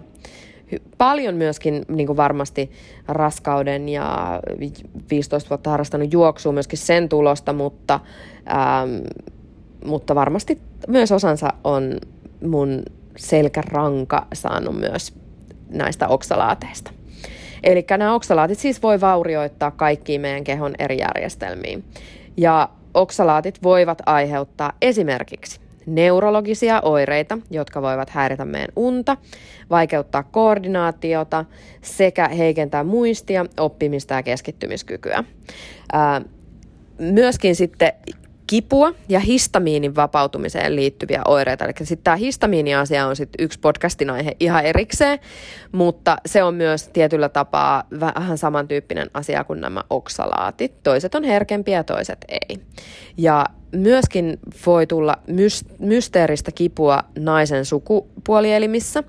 paljon 0.97 1.35
myöskin 1.35 1.85
niin 1.87 2.07
kuin 2.07 2.17
varmasti 2.17 2.71
raskauden 3.07 3.89
ja 3.89 4.39
15 5.11 5.49
vuotta 5.49 5.69
harrastanut 5.69 6.13
juoksua 6.13 6.51
myöskin 6.51 6.79
sen 6.79 7.09
tulosta, 7.09 7.53
mutta, 7.53 7.99
ähm, 8.49 9.05
mutta 9.85 10.15
varmasti 10.15 10.61
myös 10.87 11.11
osansa 11.11 11.53
on 11.63 11.97
mun 12.47 12.83
selkäranka 13.17 14.27
saanut 14.33 14.79
myös 14.79 15.13
näistä 15.69 16.07
oksalaateista. 16.07 16.91
Eli 17.63 17.85
nämä 17.89 18.13
oksalaatit 18.13 18.59
siis 18.59 18.83
voi 18.83 19.01
vaurioittaa 19.01 19.71
kaikkiin 19.71 20.21
meidän 20.21 20.43
kehon 20.43 20.73
eri 20.79 20.97
järjestelmiin. 20.97 21.83
Ja 22.37 22.69
oksalaatit 22.93 23.63
voivat 23.63 24.01
aiheuttaa 24.05 24.73
esimerkiksi 24.81 25.59
neurologisia 25.85 26.81
oireita, 26.81 27.37
jotka 27.51 27.81
voivat 27.81 28.09
häiritä 28.09 28.45
meidän 28.45 28.73
unta, 28.75 29.17
vaikeuttaa 29.69 30.23
koordinaatiota 30.23 31.45
sekä 31.81 32.27
heikentää 32.27 32.83
muistia, 32.83 33.45
oppimista 33.59 34.13
ja 34.13 34.23
keskittymiskykyä. 34.23 35.23
Myöskin 36.99 37.55
sitten 37.55 37.93
kipua 38.53 38.93
ja 39.09 39.19
histamiinin 39.19 39.95
vapautumiseen 39.95 40.75
liittyviä 40.75 41.21
oireita. 41.27 41.65
Eli 41.65 41.73
sitten 41.83 42.03
tämä 42.03 42.15
histamiini-asia 42.15 43.07
on 43.07 43.15
sitten 43.15 43.45
yksi 43.45 43.59
podcastin 43.59 44.09
aihe 44.09 44.35
ihan 44.39 44.65
erikseen, 44.65 45.19
mutta 45.71 46.17
se 46.25 46.43
on 46.43 46.55
myös 46.55 46.87
tietyllä 46.87 47.29
tapaa 47.29 47.83
vähän 47.99 48.37
samantyyppinen 48.37 49.09
asia 49.13 49.43
kuin 49.43 49.61
nämä 49.61 49.83
oksalaatit. 49.89 50.83
Toiset 50.83 51.15
on 51.15 51.23
herkempiä 51.23 51.83
toiset 51.83 52.25
ei. 52.27 52.59
Ja 53.17 53.45
myöskin 53.73 54.39
voi 54.65 54.87
tulla 54.87 55.17
mysteeristä 55.79 56.51
kipua 56.51 56.99
naisen 57.19 57.65
sukupuolielimissä 57.65 59.03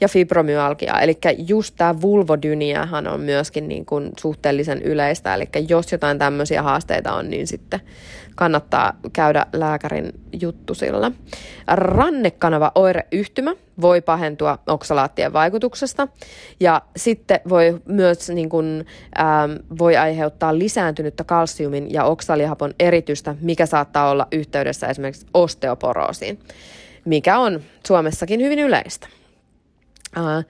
ja 0.00 0.08
fibromyalgia. 0.08 1.00
Eli 1.00 1.18
just 1.46 1.74
tämä 1.78 2.00
vulvodyniahan 2.00 3.06
on 3.06 3.20
myöskin 3.20 3.68
niin 3.68 3.86
kuin 3.86 4.10
suhteellisen 4.18 4.82
yleistä. 4.82 5.34
Eli 5.34 5.48
jos 5.68 5.92
jotain 5.92 6.18
tämmöisiä 6.18 6.62
haasteita 6.62 7.12
on, 7.12 7.30
niin 7.30 7.46
sitten 7.46 7.80
kannattaa 8.34 8.98
käydä 9.12 9.46
lääkärin 9.52 10.12
juttusilla. 10.40 11.12
Rannekanava 11.66 12.72
oireyhtymä 12.74 13.54
voi 13.80 14.00
pahentua 14.00 14.58
oksalaattien 14.66 15.32
vaikutuksesta 15.32 16.08
ja 16.60 16.82
sitten 16.96 17.40
voi 17.48 17.80
myös 17.86 18.30
niin 18.30 18.48
kuin, 18.48 18.86
ähm, 19.18 19.52
voi 19.78 19.96
aiheuttaa 19.96 20.58
lisääntynyttä 20.58 21.24
kalsiumin 21.24 21.92
ja 21.92 22.04
oksalihapon 22.04 22.74
eritystä, 22.78 23.34
mikä 23.40 23.66
saattaa 23.66 24.10
olla 24.10 24.26
yhteydessä 24.32 24.86
esimerkiksi 24.86 25.26
osteoporoosiin, 25.34 26.38
mikä 27.04 27.38
on 27.38 27.60
Suomessakin 27.86 28.40
hyvin 28.40 28.58
yleistä. 28.58 29.08
Äh, 30.16 30.44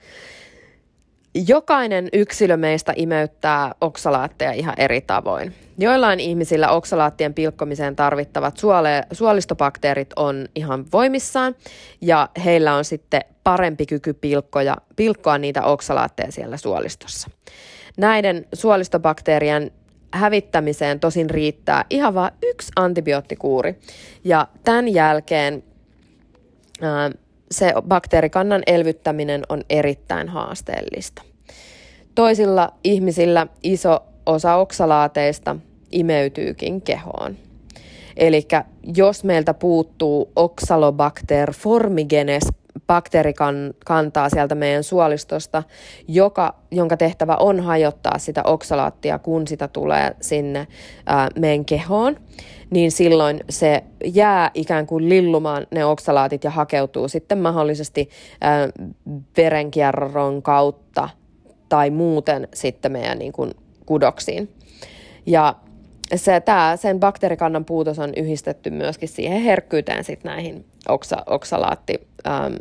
Jokainen 1.47 2.09
yksilö 2.13 2.57
meistä 2.57 2.93
imeyttää 2.95 3.75
oksalaatteja 3.81 4.51
ihan 4.51 4.73
eri 4.77 5.01
tavoin. 5.01 5.53
Joillain 5.77 6.19
ihmisillä 6.19 6.69
oksalaattien 6.69 7.33
pilkkomiseen 7.33 7.95
tarvittavat 7.95 8.57
suole- 8.57 9.07
suolistobakteerit 9.11 10.09
on 10.15 10.45
ihan 10.55 10.85
voimissaan 10.93 11.55
ja 12.01 12.29
heillä 12.45 12.75
on 12.75 12.85
sitten 12.85 13.21
parempi 13.43 13.85
kyky 13.85 14.13
pilkkoja, 14.13 14.77
pilkkoa 14.95 15.37
niitä 15.37 15.63
oksalaatteja 15.63 16.31
siellä 16.31 16.57
suolistossa. 16.57 17.29
Näiden 17.97 18.45
suolistobakteerien 18.53 19.71
hävittämiseen 20.13 20.99
tosin 20.99 21.29
riittää 21.29 21.85
ihan 21.89 22.13
vain 22.13 22.33
yksi 22.43 22.71
antibioottikuuri 22.75 23.79
ja 24.23 24.47
tämän 24.63 24.87
jälkeen 24.87 25.63
se 27.51 27.73
bakteerikannan 27.87 28.63
elvyttäminen 28.67 29.41
on 29.49 29.61
erittäin 29.69 30.29
haasteellista. 30.29 31.21
Toisilla 32.15 32.73
ihmisillä 32.83 33.47
iso 33.63 33.99
osa 34.25 34.55
oksalaateista 34.55 35.55
imeytyykin 35.91 36.81
kehoon. 36.81 37.35
Eli 38.17 38.47
jos 38.95 39.23
meiltä 39.23 39.53
puuttuu 39.53 40.31
Oxalobacter 40.35 41.53
formigenes 41.53 42.43
bakteerikantaa 42.87 44.29
sieltä 44.29 44.55
meidän 44.55 44.83
suolistosta, 44.83 45.63
joka, 46.07 46.55
jonka 46.71 46.97
tehtävä 46.97 47.35
on 47.39 47.59
hajottaa 47.59 48.17
sitä 48.17 48.43
oksalaattia, 48.43 49.19
kun 49.19 49.47
sitä 49.47 49.67
tulee 49.67 50.15
sinne 50.21 50.67
ää, 51.05 51.27
meidän 51.39 51.65
kehoon, 51.65 52.15
niin 52.69 52.91
silloin 52.91 53.43
se 53.49 53.83
jää 54.05 54.51
ikään 54.53 54.87
kuin 54.87 55.09
lillumaan 55.09 55.67
ne 55.71 55.85
oksalaatit 55.85 56.43
ja 56.43 56.49
hakeutuu 56.49 57.07
sitten 57.07 57.37
mahdollisesti 57.37 58.09
ää, 58.41 58.69
verenkierron 59.37 60.41
kautta 60.41 61.09
tai 61.69 61.89
muuten 61.89 62.47
sitten 62.53 62.91
meidän 62.91 63.19
niin 63.19 63.33
kuin 63.33 63.51
kudoksiin. 63.85 64.49
Ja 65.25 65.55
se, 66.15 66.39
tää, 66.39 66.77
sen 66.77 66.99
bakteerikannan 66.99 67.65
puutos 67.65 67.99
on 67.99 68.13
yhdistetty 68.17 68.69
myöskin 68.69 69.09
siihen 69.09 69.41
herkkyyteen 69.41 70.03
sit 70.03 70.23
näihin 70.23 70.65
oksa, 70.87 71.23
oksalaatti, 71.25 72.07
äm, 72.27 72.55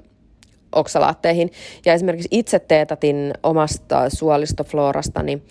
oksalaatteihin. 0.72 1.50
Ja 1.87 1.92
esimerkiksi 1.94 2.28
itse 2.30 2.58
teetatin 2.58 3.32
omasta 3.42 4.11
suolistoflorastani 4.11 5.42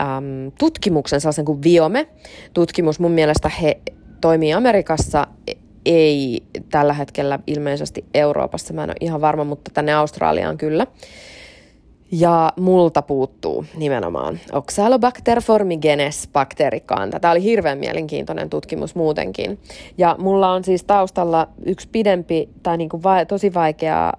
äm, 0.00 0.52
tutkimuksen, 0.58 1.20
sellaisen 1.20 1.44
kuin 1.44 1.62
Viome-tutkimus. 1.62 3.00
Mun 3.00 3.12
mielestä 3.12 3.48
he 3.48 3.80
toimii 4.20 4.52
Amerikassa, 4.52 5.26
ei 5.86 6.42
tällä 6.70 6.92
hetkellä 6.92 7.38
ilmeisesti 7.46 8.04
Euroopassa, 8.14 8.74
mä 8.74 8.84
en 8.84 8.90
ole 8.90 8.96
ihan 9.00 9.20
varma, 9.20 9.44
mutta 9.44 9.70
tänne 9.74 9.94
Australiaan 9.94 10.58
kyllä. 10.58 10.86
Ja 12.12 12.52
multa 12.60 13.02
puuttuu 13.02 13.64
nimenomaan 13.76 14.40
Oxalobacter 14.52 15.40
formigenes 15.40 16.28
bakteerikanta. 16.32 17.20
Tämä 17.20 17.32
oli 17.32 17.42
hirveän 17.42 17.78
mielenkiintoinen 17.78 18.50
tutkimus 18.50 18.94
muutenkin. 18.94 19.58
Ja 19.98 20.16
mulla 20.18 20.52
on 20.52 20.64
siis 20.64 20.84
taustalla 20.84 21.48
yksi 21.66 21.88
pidempi 21.92 22.48
tai 22.62 22.76
niin 22.76 22.88
kuin 22.88 23.02
va- 23.02 23.24
tosi 23.24 23.54
vaikea 23.54 24.12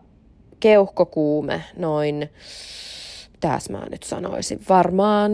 keuhkokuume, 0.60 1.64
noin, 1.78 2.30
mitäs 3.32 3.70
mä 3.70 3.86
nyt 3.92 4.04
sanoisin, 4.04 4.60
varmaan 4.70 5.32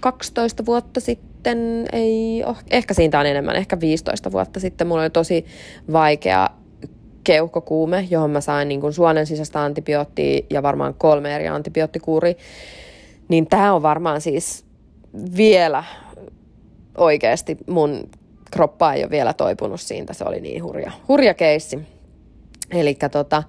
12 0.00 0.66
vuotta 0.66 1.00
sitten, 1.00 1.86
ei, 1.92 2.44
oh, 2.46 2.56
ehkä 2.70 2.94
siitä 2.94 3.20
on 3.20 3.26
enemmän, 3.26 3.56
ehkä 3.56 3.80
15 3.80 4.32
vuotta 4.32 4.60
sitten 4.60 4.86
mulla 4.86 5.02
oli 5.02 5.10
tosi 5.10 5.44
vaikea 5.92 6.48
keuhkokuume, 7.24 8.06
johon 8.10 8.30
mä 8.30 8.40
sain 8.40 8.68
niin 8.68 8.80
kuin 8.80 8.92
suonen 8.92 9.26
sisäistä 9.26 9.62
antibioottia 9.62 10.40
ja 10.50 10.62
varmaan 10.62 10.94
kolme 10.94 11.34
eri 11.36 11.48
antibioottikuuri, 11.48 12.36
niin 13.28 13.46
tämä 13.46 13.74
on 13.74 13.82
varmaan 13.82 14.20
siis 14.20 14.64
vielä 15.36 15.84
oikeasti 16.96 17.56
mun 17.66 18.08
kroppa 18.50 18.92
ei 18.92 19.02
ole 19.02 19.10
vielä 19.10 19.32
toipunut 19.32 19.80
siitä, 19.80 20.12
se 20.12 20.24
oli 20.24 20.40
niin 20.40 20.64
hurja, 20.64 20.92
hurja 21.08 21.34
keissi. 21.34 21.78
Eli 22.70 22.98
tota, 23.12 23.42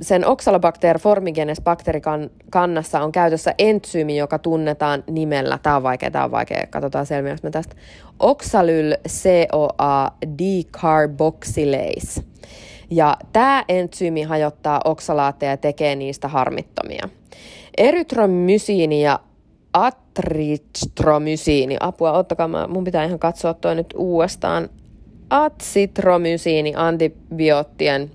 sen 0.00 0.26
Oxalobacter 0.26 0.98
formigenes 0.98 1.60
bakteerikannassa 1.60 3.00
on 3.00 3.12
käytössä 3.12 3.54
entsyymi, 3.58 4.16
joka 4.16 4.38
tunnetaan 4.38 5.04
nimellä, 5.10 5.58
tämä 5.62 5.76
on 5.76 5.82
vaikea, 5.82 6.10
tämä 6.10 6.24
on 6.24 6.30
vaikea, 6.30 6.66
katsotaan 6.70 7.06
selviäks 7.06 7.42
me 7.42 7.50
tästä, 7.50 7.76
oxalyl 8.20 8.96
CoA 9.06 10.10
decarboxylase. 10.38 12.22
Ja 12.90 13.16
tämä 13.32 13.64
entsyymi 13.68 14.22
hajottaa 14.22 14.80
oksalaatteja 14.84 15.52
ja 15.52 15.56
tekee 15.56 15.96
niistä 15.96 16.28
harmittomia. 16.28 17.08
Erytromysiini 17.78 19.02
ja 19.02 19.20
atristromysiini, 19.72 21.76
apua, 21.80 22.12
ottakaa, 22.12 22.48
mä, 22.48 22.66
mun 22.66 22.84
pitää 22.84 23.04
ihan 23.04 23.18
katsoa 23.18 23.54
toi 23.54 23.74
nyt 23.74 23.94
uudestaan. 23.96 24.68
Atsitromysiini 25.30 26.72
antibioottien 26.76 28.10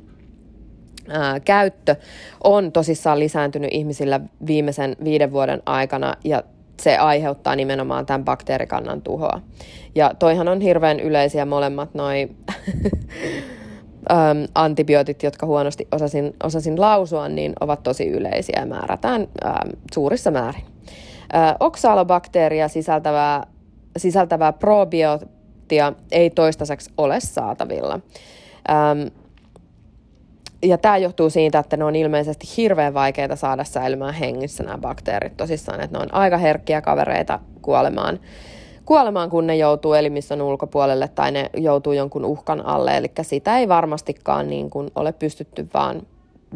ää, 1.08 1.39
käyttö 1.39 1.95
on 2.43 2.71
tosissaan 2.71 3.19
lisääntynyt 3.19 3.69
ihmisillä 3.73 4.19
viimeisen 4.47 4.95
viiden 5.04 5.32
vuoden 5.32 5.62
aikana 5.65 6.13
ja 6.23 6.43
se 6.82 6.97
aiheuttaa 6.97 7.56
nimenomaan 7.56 8.06
tämän 8.06 8.25
bakteerikannan 8.25 9.01
tuhoa. 9.01 9.41
Ja 9.95 10.13
toihan 10.19 10.47
on 10.47 10.62
hirveän 10.62 10.99
yleisiä 10.99 11.45
molemmat 11.45 11.93
noin 11.93 12.38
antibiootit, 14.56 15.23
jotka 15.23 15.45
huonosti 15.45 15.88
osasin, 15.91 16.34
osasin 16.43 16.82
lausua, 16.82 17.30
niin 17.30 17.54
ovat 17.60 17.84
tosi 17.84 18.08
yleisiä 18.08 18.60
ja 18.60 18.65
määrätään 18.65 19.21
äm, 19.21 19.54
suurissa 19.93 20.32
määrin. 20.32 20.63
Oksalobakteeria 21.60 22.67
sisältävää, 22.67 23.47
sisältävää 23.97 24.54
probioottia 25.65 25.93
ei 26.12 26.30
toistaiseksi 26.30 26.91
ole 26.97 27.19
saatavilla. 27.19 27.99
Äm, 28.69 29.12
ja 30.63 30.78
tämä 30.78 30.97
johtuu 30.97 31.30
siitä, 31.30 31.60
että 31.60 31.78
ne 31.78 31.84
on 31.84 31.95
ilmeisesti 31.95 32.47
hirveän 32.58 32.93
vaikeita 32.93 33.36
saada 33.36 33.63
säilymään 33.63 34.13
hengissä 34.13 34.63
nämä 34.63 34.78
bakteerit 34.78 35.38
tosissaan, 35.38 35.82
että 35.82 35.97
ne 35.97 36.04
on 36.04 36.13
aika 36.13 36.38
herkkiä 36.38 36.82
kavereita 36.82 37.39
kuolemaan 37.62 38.19
kuolemaan, 38.86 39.30
kun 39.30 39.47
ne 39.47 39.56
joutuu 39.56 39.93
elimistön 39.93 40.41
ulkopuolelle 40.41 41.08
tai 41.08 41.32
ne 41.32 41.49
joutuu 41.58 41.93
jonkun 41.93 42.25
uhkan 42.25 42.65
alle. 42.65 42.97
Eli 42.97 43.12
sitä 43.21 43.58
ei 43.58 43.67
varmastikaan 43.67 44.47
niin 44.47 44.69
kuin 44.69 44.91
ole 44.95 45.12
pystytty 45.12 45.67
vaan 45.73 46.01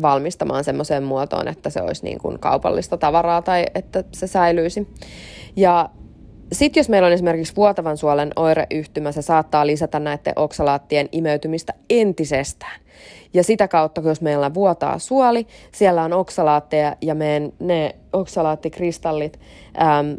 valmistamaan 0.01 0.63
semmoiseen 0.63 1.03
muotoon, 1.03 1.47
että 1.47 1.69
se 1.69 1.81
olisi 1.81 2.03
niin 2.03 2.19
kuin 2.19 2.39
kaupallista 2.39 2.97
tavaraa 2.97 3.41
tai 3.41 3.65
että 3.75 4.03
se 4.13 4.27
säilyisi. 4.27 4.87
Ja 5.55 5.89
sitten 6.51 6.81
jos 6.81 6.89
meillä 6.89 7.05
on 7.05 7.13
esimerkiksi 7.13 7.55
vuotavan 7.55 7.97
suolen 7.97 8.31
oireyhtymä, 8.35 9.11
se 9.11 9.21
saattaa 9.21 9.67
lisätä 9.67 9.99
näiden 9.99 10.33
oksalaattien 10.35 11.09
imeytymistä 11.11 11.73
entisestään. 11.89 12.79
Ja 13.33 13.43
sitä 13.43 13.67
kautta, 13.67 14.01
jos 14.01 14.21
meillä 14.21 14.53
vuotaa 14.53 14.99
suoli, 14.99 15.47
siellä 15.71 16.03
on 16.03 16.13
oksalaatteja 16.13 16.95
ja 17.01 17.15
meidän, 17.15 17.51
ne 17.59 17.95
oksalaattikristallit 18.13 19.39
äm, 19.81 20.17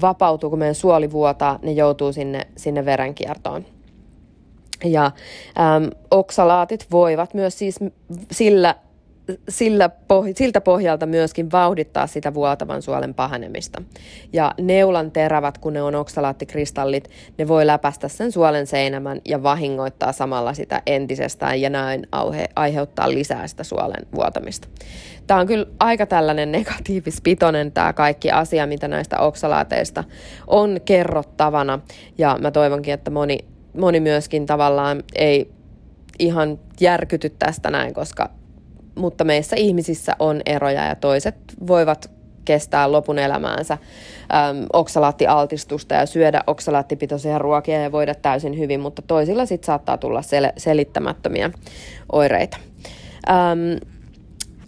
vapautuu, 0.00 0.50
kun 0.50 0.58
meidän 0.58 0.74
suoli 0.74 1.10
vuotaa, 1.12 1.58
ne 1.62 1.72
joutuu 1.72 2.12
sinne, 2.12 2.46
sinne 2.56 2.84
verenkiertoon. 2.84 3.64
Ja 4.84 5.04
äm, 5.04 5.90
oksalaatit 6.10 6.86
voivat 6.90 7.34
myös 7.34 7.58
siis 7.58 7.78
sillä, 8.30 8.74
sillä 9.48 9.88
poh- 9.88 10.32
siltä 10.36 10.60
pohjalta 10.60 11.06
myöskin 11.06 11.50
vauhdittaa 11.52 12.06
sitä 12.06 12.34
vuotavan 12.34 12.82
suolen 12.82 13.14
pahenemista. 13.14 13.82
Ja 14.32 14.54
neulan 14.60 15.10
terävät, 15.10 15.58
kun 15.58 15.72
ne 15.72 15.82
on 15.82 15.94
oksalaattikristallit, 15.94 17.10
ne 17.38 17.48
voi 17.48 17.66
läpästä 17.66 18.08
sen 18.08 18.32
suolen 18.32 18.66
seinämän 18.66 19.20
ja 19.24 19.42
vahingoittaa 19.42 20.12
samalla 20.12 20.54
sitä 20.54 20.82
entisestään 20.86 21.60
ja 21.60 21.70
näin 21.70 22.06
auhe- 22.12 22.48
aiheuttaa 22.56 23.10
lisää 23.10 23.46
sitä 23.46 23.64
suolen 23.64 24.06
vuotamista. 24.14 24.68
Tämä 25.26 25.40
on 25.40 25.46
kyllä 25.46 25.66
aika 25.80 26.06
tällainen 26.06 26.52
negatiivispitoinen 26.52 27.72
tämä 27.72 27.92
kaikki 27.92 28.30
asia, 28.30 28.66
mitä 28.66 28.88
näistä 28.88 29.18
oksalaateista 29.18 30.04
on 30.46 30.80
kerrottavana. 30.84 31.78
Ja 32.18 32.38
mä 32.40 32.50
toivonkin, 32.50 32.94
että 32.94 33.10
moni 33.10 33.38
moni 33.78 34.00
myöskin 34.00 34.46
tavallaan 34.46 35.02
ei 35.14 35.50
ihan 36.18 36.58
järkyty 36.80 37.30
tästä 37.30 37.70
näin, 37.70 37.94
koska 37.94 38.30
mutta 38.98 39.24
meissä 39.24 39.56
ihmisissä 39.56 40.16
on 40.18 40.40
eroja 40.46 40.84
ja 40.84 40.94
toiset 40.94 41.36
voivat 41.66 42.10
kestää 42.44 42.92
lopun 42.92 43.18
elämäänsä 43.18 43.72
äm, 43.72 44.66
oksalaattialtistusta 44.72 45.94
ja 45.94 46.06
syödä 46.06 46.44
oksalaattipitoisia 46.46 47.38
ruokia 47.38 47.82
ja 47.82 47.92
voida 47.92 48.14
täysin 48.14 48.58
hyvin, 48.58 48.80
mutta 48.80 49.02
toisilla 49.02 49.46
sitten 49.46 49.66
saattaa 49.66 49.98
tulla 49.98 50.20
sel- 50.20 50.52
selittämättömiä 50.56 51.50
oireita. 52.12 52.56
Äm, 53.28 53.88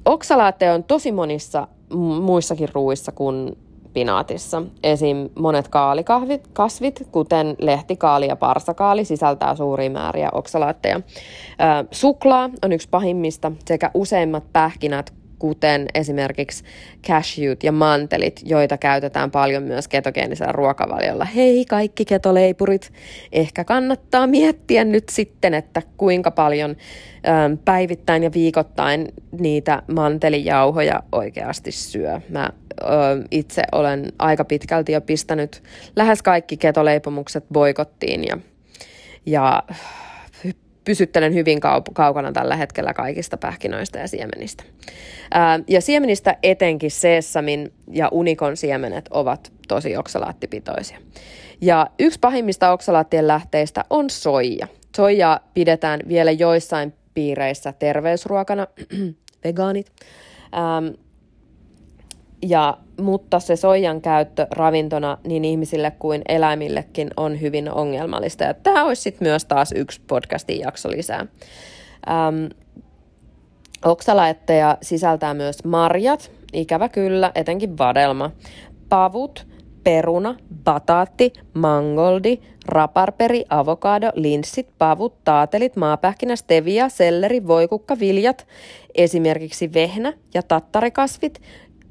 oksalaatteja 0.05 0.75
on 0.75 0.85
tosi 0.85 1.13
monissa 1.13 1.69
muissakin 2.23 2.69
ruuissa 2.73 3.13
kuin 3.13 3.57
pinaatissa. 3.93 4.63
Esim. 4.83 5.29
monet 5.39 5.69
kaalikahvit, 5.69 6.49
kasvit, 6.53 7.09
kuten 7.13 7.57
lehtikaali 7.59 8.29
ja 8.29 8.37
parsakaali, 8.37 9.05
sisältää 9.05 9.55
suuria 9.55 9.91
määriä 9.91 10.29
oksalaatteja. 10.33 11.01
suklaa 11.91 12.51
on 12.63 12.73
yksi 12.73 12.89
pahimmista 12.91 13.53
sekä 13.65 13.91
useimmat 13.95 14.45
pähkinät, 14.53 15.20
kuten 15.41 15.87
esimerkiksi 15.95 16.65
cashewt 17.07 17.63
ja 17.63 17.73
mantelit, 17.73 18.41
joita 18.45 18.79
käytetään 18.79 19.31
paljon 19.31 19.63
myös 19.63 19.89
ketogeenisellä 19.89 20.53
ruokavaliolla. 20.53 21.25
Hei 21.25 21.65
kaikki 21.65 22.05
ketoleipurit, 22.05 22.93
ehkä 23.33 23.65
kannattaa 23.65 24.27
miettiä 24.27 24.85
nyt 24.85 25.09
sitten, 25.09 25.55
että 25.55 25.83
kuinka 25.97 26.31
paljon 26.31 26.77
ähm, 27.29 27.53
päivittäin 27.65 28.23
ja 28.23 28.31
viikoittain 28.33 29.09
niitä 29.41 29.83
mantelijauhoja 29.93 31.03
oikeasti 31.13 31.73
syö. 31.73 32.21
Mä 32.29 32.51
ö, 32.83 32.87
itse 33.31 33.63
olen 33.73 34.13
aika 34.19 34.45
pitkälti 34.45 34.93
jo 34.93 35.01
pistänyt 35.01 35.63
lähes 35.97 36.23
kaikki 36.23 36.57
ketoleipomukset 36.57 37.45
boikottiin 37.53 38.25
ja, 38.25 38.39
ja 39.27 39.63
pysyttelen 40.91 41.35
hyvin 41.35 41.59
kau- 41.59 41.93
kaukana 41.93 42.33
tällä 42.33 42.57
hetkellä 42.57 42.95
kaikista 42.95 43.37
pähkinöistä 43.37 43.99
ja 43.99 44.09
siemenistä. 44.09 44.65
Ää, 45.31 45.61
ja 45.69 45.81
siemenistä 45.81 46.37
etenkin 46.43 46.91
seessamin 46.91 47.73
ja 47.93 48.09
unikon 48.13 48.57
siemenet 48.57 49.09
ovat 49.11 49.53
tosi 49.69 49.97
oksalaattipitoisia. 49.97 50.99
Ja 51.61 51.87
yksi 51.99 52.19
pahimmista 52.21 52.73
oksalaattien 52.73 53.29
lähteistä 53.29 53.85
on 53.91 54.11
soija. 54.11 54.67
Soija 54.97 55.41
pidetään 55.55 56.01
vielä 56.09 56.31
joissain 56.31 56.95
piireissä 57.15 57.73
terveysruokana, 57.79 58.67
vegaanit. 59.45 59.87
Ähm, 60.55 60.95
ja, 62.43 62.79
mutta 63.01 63.41
se 63.41 63.57
soijan 63.57 64.01
käyttö 64.01 64.47
ravintona 64.51 65.19
niin 65.27 65.45
ihmisille 65.45 65.93
kuin 65.99 66.23
eläimillekin 66.29 67.11
on 67.17 67.41
hyvin 67.41 67.73
ongelmallista. 67.73 68.45
Ja 68.45 68.55
tämä 68.55 68.85
olisi 68.85 69.03
sitten 69.03 69.29
myös 69.29 69.45
taas 69.45 69.73
yksi 69.73 70.01
podcastin 70.07 70.61
jakso 70.61 70.91
lisää. 70.91 71.27
Ähm, 72.11 72.47
oksalaetteja 73.85 74.79
sisältää 74.83 75.35
myös 75.35 75.65
marjat, 75.65 76.33
ikävä 76.53 76.89
kyllä, 76.89 77.33
etenkin 77.35 77.79
vadelma, 77.79 78.31
pavut, 78.89 79.47
peruna, 79.85 80.37
bataatti, 80.65 81.33
mangoldi, 81.55 82.39
raparperi, 82.67 83.45
avokado, 83.49 84.11
linssit, 84.15 84.69
pavut, 84.79 85.25
taatelit, 85.25 85.77
maapähkinä, 85.77 86.37
stevia, 86.37 86.89
selleri, 86.89 87.47
voikukka, 87.47 87.99
viljat, 87.99 88.47
esimerkiksi 88.95 89.73
vehnä 89.73 90.13
ja 90.35 90.43
tattarikasvit, 90.43 91.41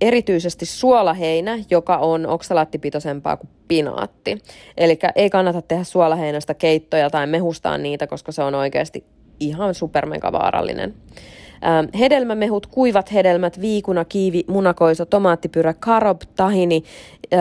erityisesti 0.02 0.66
suolaheinä, 0.66 1.60
joka 1.70 1.98
on 1.98 2.26
oksalaattipitoisempaa 2.28 3.38
kuin 3.38 3.50
pinaatti. 3.68 4.38
Eli 4.78 5.00
ei 5.16 5.30
kannata 5.30 5.62
tehdä 5.62 5.84
suolaheinästä 5.84 6.54
keittoja 6.54 7.10
tai 7.10 7.28
mehustaa 7.28 7.78
niitä, 7.78 8.08
koska 8.08 8.32
se 8.32 8.44
on 8.44 8.56
oikeasti 8.56 9.04
ihan 9.40 9.74
supermega 9.74 10.32
vaarallinen. 10.32 10.94
Ähm, 11.66 11.98
hedelmämehut, 12.00 12.68
kuivat 12.68 13.14
hedelmät, 13.14 13.62
viikuna, 13.62 14.06
kiivi, 14.06 14.44
munakoiso, 14.48 15.06
tomaattipyrä, 15.06 15.74
karob, 15.74 16.22
tahini, 16.36 16.84
äh, 17.34 17.40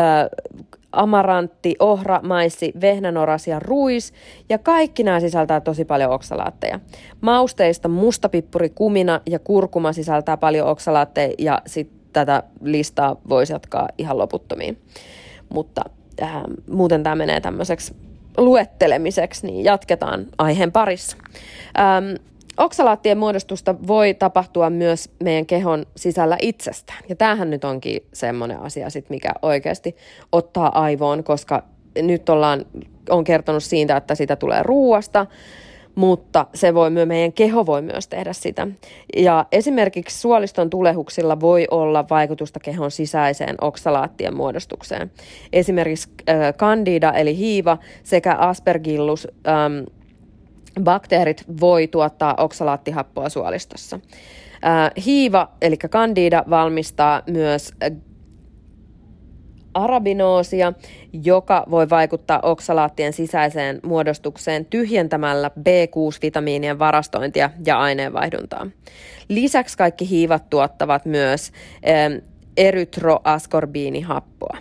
amarantti, 0.92 1.76
ohra, 1.78 2.20
maissi, 2.22 2.72
vehnänoras 2.80 3.46
ja 3.46 3.58
ruis. 3.58 4.12
Ja 4.48 4.58
kaikki 4.58 5.02
nämä 5.02 5.20
sisältää 5.20 5.60
tosi 5.60 5.84
paljon 5.84 6.10
oksalaatteja. 6.10 6.80
Mausteista 7.20 7.88
mustapippuri, 7.88 8.70
kumina 8.70 9.20
ja 9.26 9.38
kurkuma 9.38 9.92
sisältää 9.92 10.36
paljon 10.36 10.68
oksalaatteja 10.68 11.34
ja 11.38 11.62
sit 11.66 11.97
tätä 12.12 12.42
listaa 12.62 13.16
voisi 13.28 13.52
jatkaa 13.52 13.88
ihan 13.98 14.18
loputtomiin. 14.18 14.78
Mutta 15.48 15.82
äh, 16.22 16.32
muuten 16.70 17.02
tämä 17.02 17.16
menee 17.16 17.40
tämmöiseksi 17.40 17.94
luettelemiseksi, 18.36 19.46
niin 19.46 19.64
jatketaan 19.64 20.26
aiheen 20.38 20.72
parissa. 20.72 21.16
Ähm, 21.78 22.14
oksalaattien 22.56 23.18
muodostusta 23.18 23.74
voi 23.86 24.14
tapahtua 24.14 24.70
myös 24.70 25.10
meidän 25.22 25.46
kehon 25.46 25.86
sisällä 25.96 26.36
itsestään. 26.42 26.98
Ja 27.08 27.16
tämähän 27.16 27.50
nyt 27.50 27.64
onkin 27.64 28.00
semmoinen 28.12 28.60
asia, 28.60 28.90
sit, 28.90 29.10
mikä 29.10 29.32
oikeasti 29.42 29.96
ottaa 30.32 30.80
aivoon, 30.82 31.24
koska 31.24 31.62
nyt 32.02 32.28
ollaan, 32.28 32.66
on 33.10 33.24
kertonut 33.24 33.62
siitä, 33.64 33.96
että 33.96 34.14
sitä 34.14 34.36
tulee 34.36 34.62
ruuasta, 34.62 35.26
mutta 35.98 36.46
se 36.54 36.74
voi, 36.74 36.90
meidän 36.90 37.32
keho 37.32 37.66
voi 37.66 37.82
myös 37.82 38.08
tehdä 38.08 38.32
sitä. 38.32 38.66
Ja 39.16 39.46
esimerkiksi 39.52 40.20
suoliston 40.20 40.70
tulehuksilla 40.70 41.40
voi 41.40 41.66
olla 41.70 42.04
vaikutusta 42.10 42.60
kehon 42.60 42.90
sisäiseen 42.90 43.56
oksalaattien 43.60 44.36
muodostukseen. 44.36 45.10
Esimerkiksi 45.52 46.08
äh, 46.28 46.54
candida 46.54 47.12
eli 47.12 47.36
hiiva 47.36 47.78
sekä 48.02 48.34
aspergillus 48.34 49.28
ähm, 49.48 49.84
bakteerit 50.84 51.44
voi 51.60 51.86
tuottaa 51.86 52.34
oksalaattihappoa 52.38 53.28
suolistossa. 53.28 54.00
Äh, 54.66 55.04
hiiva 55.04 55.48
eli 55.62 55.76
candida 55.76 56.44
valmistaa 56.50 57.22
myös 57.26 57.72
arabinoosia, 59.74 60.72
joka 61.22 61.64
voi 61.70 61.90
vaikuttaa 61.90 62.40
oksalaattien 62.42 63.12
sisäiseen 63.12 63.80
muodostukseen 63.82 64.64
tyhjentämällä 64.64 65.50
B6-vitamiinien 65.58 66.78
varastointia 66.78 67.50
ja 67.66 67.80
aineenvaihduntaa. 67.80 68.66
Lisäksi 69.28 69.78
kaikki 69.78 70.10
hiivat 70.10 70.50
tuottavat 70.50 71.06
myös 71.06 71.52
erytroaskorbiinihappoa. 72.56 74.56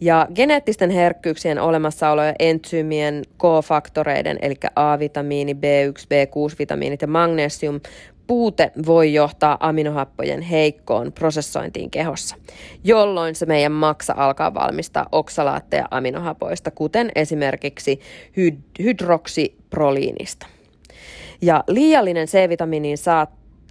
Ja 0.00 0.28
geneettisten 0.34 0.90
herkkyyksien 0.90 1.58
olemassaolo 1.58 2.24
ja 2.24 2.34
entsyymien 2.38 3.22
K-faktoreiden, 3.38 4.38
eli 4.42 4.54
A-vitamiini, 4.76 5.52
B1, 5.52 6.04
B6-vitamiinit 6.04 7.02
ja 7.02 7.08
magnesium 7.08 7.80
puute 8.26 8.72
voi 8.86 9.14
johtaa 9.14 9.56
aminohappojen 9.60 10.42
heikkoon 10.42 11.12
prosessointiin 11.12 11.90
kehossa, 11.90 12.36
jolloin 12.84 13.34
se 13.34 13.46
meidän 13.46 13.72
maksa 13.72 14.14
alkaa 14.16 14.54
valmistaa 14.54 15.06
oksalaatteja 15.12 15.88
aminohapoista, 15.90 16.70
kuten 16.70 17.12
esimerkiksi 17.14 18.00
hyd- 18.36 18.82
hydroksiproliinista. 18.84 20.46
Ja 21.42 21.64
liiallinen 21.68 22.28
C-vitamiinin 22.28 22.98
saat 22.98 23.30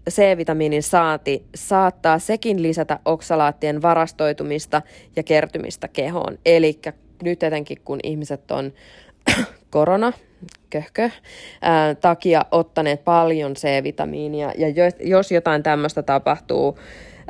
C-vitamiinin 0.09 0.83
saati 0.83 1.45
saattaa 1.55 2.19
sekin 2.19 2.63
lisätä 2.63 2.99
oksalaattien 3.05 3.81
varastoitumista 3.81 4.81
ja 5.15 5.23
kertymistä 5.23 5.87
kehoon. 5.87 6.37
Eli 6.45 6.79
nyt 7.23 7.43
etenkin 7.43 7.77
kun 7.85 7.99
ihmiset 8.03 8.51
on 8.51 8.73
korona, 9.69 10.13
köhkö, 10.69 11.09
ää, 11.61 11.95
takia 11.95 12.45
ottaneet 12.51 13.03
paljon 13.03 13.53
C-vitamiinia. 13.53 14.51
Ja 14.57 14.69
jos, 14.69 14.93
jos 14.99 15.31
jotain 15.31 15.63
tämmöistä 15.63 16.03
tapahtuu 16.03 16.79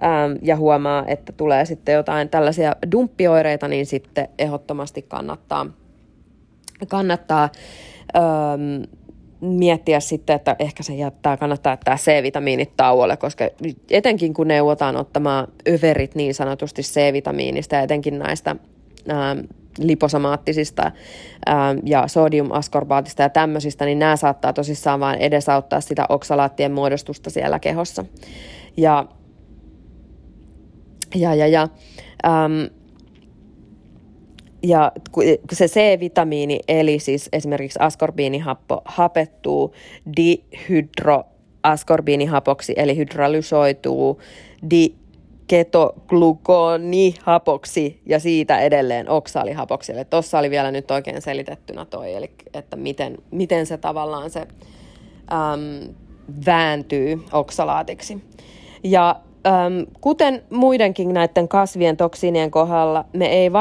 ää, 0.02 0.30
ja 0.41 0.56
huomaa, 0.56 1.04
että 1.08 1.32
tulee 1.32 1.65
sitten 1.65 1.95
jotain 1.95 2.30
tällaisia 2.30 2.76
dumppioireita, 2.91 3.67
niin 3.67 3.86
sitten 3.86 4.28
ehdottomasti 4.39 5.02
kannattaa, 5.02 5.65
kannattaa 6.88 7.49
ää, 8.13 8.23
miettiä 9.41 9.99
sitten, 9.99 10.36
että 10.36 10.56
ehkä 10.60 10.84
se 10.84 10.93
jättää, 10.93 11.38
kannattaa 11.38 11.73
jättää 11.73 11.97
C-vitamiinit 11.97 12.71
tauolle, 12.78 13.17
koska 13.17 13.45
etenkin 13.89 14.34
kun 14.34 14.47
neuvotaan 14.47 14.95
ottamaan 14.95 15.47
överit 15.69 16.15
niin 16.15 16.34
sanotusti 16.34 16.82
C-vitamiinista 16.82 17.76
ja 17.76 17.82
etenkin 17.82 18.19
näistä 18.19 18.56
liposamaattisista 19.79 20.91
ää, 21.45 21.75
ja 21.86 22.07
sodiumaskorbaatista 22.07 23.21
ja 23.21 23.29
tämmöisistä, 23.29 23.86
niin 23.86 23.99
nämä 23.99 24.15
saattaa 24.15 24.53
tosissaan 24.53 24.99
vain 24.99 25.19
edesauttaa 25.19 25.81
sitä 25.81 26.05
oksalaattien 26.09 26.71
muodostusta 26.71 27.29
siellä 27.29 27.59
kehossa. 27.59 28.05
Ja, 28.78 29.05
ja, 31.15 31.36
ja, 31.36 31.47
ja 31.47 31.67
äm, 32.26 32.69
ja 34.63 34.91
se 35.51 35.67
C-vitamiini, 35.67 36.59
eli 36.67 36.99
siis 36.99 37.30
esimerkiksi 37.34 37.80
askorbiinihappo, 37.82 38.82
hapettuu 38.86 39.74
dihydroaskorbiinihapoksi, 40.17 42.74
eli 42.76 42.97
hydrolysoituu 42.97 44.21
di 44.69 44.95
ketoglukonihapoksi 45.48 48.02
ja 48.06 48.20
siitä 48.20 48.60
edelleen 48.60 49.10
oksaalihapoksi. 49.10 49.91
Eli 49.91 50.06
tuossa 50.06 50.39
oli 50.39 50.50
vielä 50.50 50.72
nyt 50.72 50.91
oikein 50.91 51.22
selitettynä 51.22 51.86
toi, 51.86 52.14
eli 52.14 52.32
että 52.54 52.76
miten, 52.76 53.18
miten 53.32 53.66
se 53.66 53.78
tavallaan 53.78 54.30
se 54.30 54.39
äm, 54.39 54.48
vääntyy 56.46 57.22
oksalaatiksi. 57.32 58.24
Ja 58.84 59.16
äm, 59.48 59.86
kuten 60.02 60.44
muidenkin 60.50 61.14
näiden 61.14 61.48
kasvien 61.48 61.98
toksiinien 61.98 62.52
kohdalla, 62.52 63.06
me 63.14 63.26
ei 63.26 63.54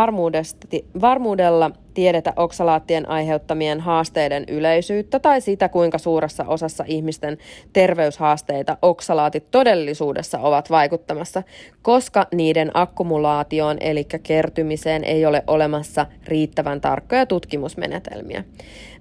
varmuudella 1.00 1.70
tiedetä 1.94 2.32
oksalaattien 2.36 3.08
aiheuttamien 3.08 3.80
haasteiden 3.80 4.44
yleisyyttä 4.48 5.18
tai 5.18 5.40
sitä, 5.40 5.68
kuinka 5.68 5.98
suuressa 5.98 6.44
osassa 6.44 6.84
ihmisten 6.86 7.38
terveyshaasteita 7.72 8.76
oksalaatit 8.82 9.50
todellisuudessa 9.50 10.38
ovat 10.38 10.70
vaikuttamassa, 10.70 11.42
koska 11.82 12.26
niiden 12.34 12.70
akkumulaatioon 12.74 13.76
eli 13.80 14.04
kertymiseen 14.22 15.04
ei 15.04 15.26
ole 15.26 15.44
olemassa 15.46 16.06
riittävän 16.24 16.80
tarkkoja 16.80 17.26
tutkimusmenetelmiä. 17.26 18.44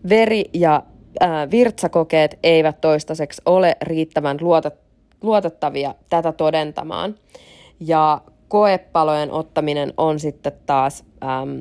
Veri- 0.10 0.50
ja 0.54 0.84
äh, 1.24 1.52
virtsakokeet 1.52 2.40
eivät 2.44 2.82
toistaiseksi 2.82 3.42
ole 3.46 3.78
riittävän 3.82 4.38
luotettavia 5.22 5.96
tätä 6.10 6.32
todentamaan. 6.32 7.16
Ja 7.80 8.22
koepalojen 8.48 9.32
ottaminen 9.32 9.94
on 9.98 10.20
sitten 10.20 10.52
taas 10.66 11.04
äm, 11.24 11.60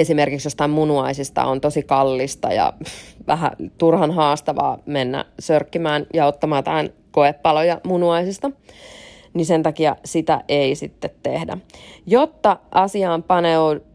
esimerkiksi 0.00 0.46
jostain 0.46 0.70
munuaisista 0.70 1.44
on 1.44 1.60
tosi 1.60 1.82
kallista 1.82 2.52
ja 2.52 2.72
vähän 3.26 3.52
turhan 3.78 4.10
haastavaa 4.10 4.78
mennä 4.86 5.24
sörkkimään 5.38 6.06
ja 6.14 6.26
ottamaan 6.26 6.64
tähän 6.64 6.90
koepaloja 7.10 7.80
munuaisista, 7.84 8.50
niin 9.34 9.46
sen 9.46 9.62
takia 9.62 9.96
sitä 10.04 10.40
ei 10.48 10.74
sitten 10.74 11.10
tehdä. 11.22 11.58
Jotta 12.06 12.56
asiaan 12.70 13.24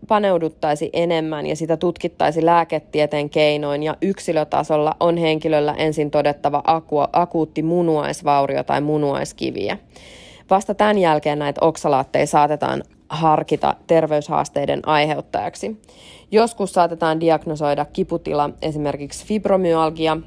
paneuduttaisi 0.08 0.90
enemmän 0.94 1.48
ja 1.48 1.56
sitä 1.56 1.78
tutkittaisi 1.78 2.46
lääketieteen 2.46 3.30
keinoin 3.30 3.84
ja 3.84 3.98
yksilötasolla 4.02 4.96
on 5.00 5.18
henkilöllä 5.18 5.74
ensin 5.78 6.12
todettava 6.12 6.62
aku- 6.68 7.08
akuutti 7.14 7.64
munuaisvaurio 7.64 8.64
tai 8.64 8.82
munuaiskiviä. 8.82 9.78
Vasta 10.50 10.74
tämän 10.74 10.98
jälkeen 10.98 11.40
näitä 11.40 11.66
oksalaatteja 11.66 12.28
saatetaan 12.28 12.84
harkita 13.12 13.76
terveyshaasteiden 13.88 14.88
aiheuttajaksi. 14.88 15.82
Joskus 16.32 16.74
saatetaan 16.74 17.20
diagnosoida 17.20 17.86
kiputila, 17.86 18.50
esimerkiksi 18.62 19.26
fibromyalgia, 19.26 20.18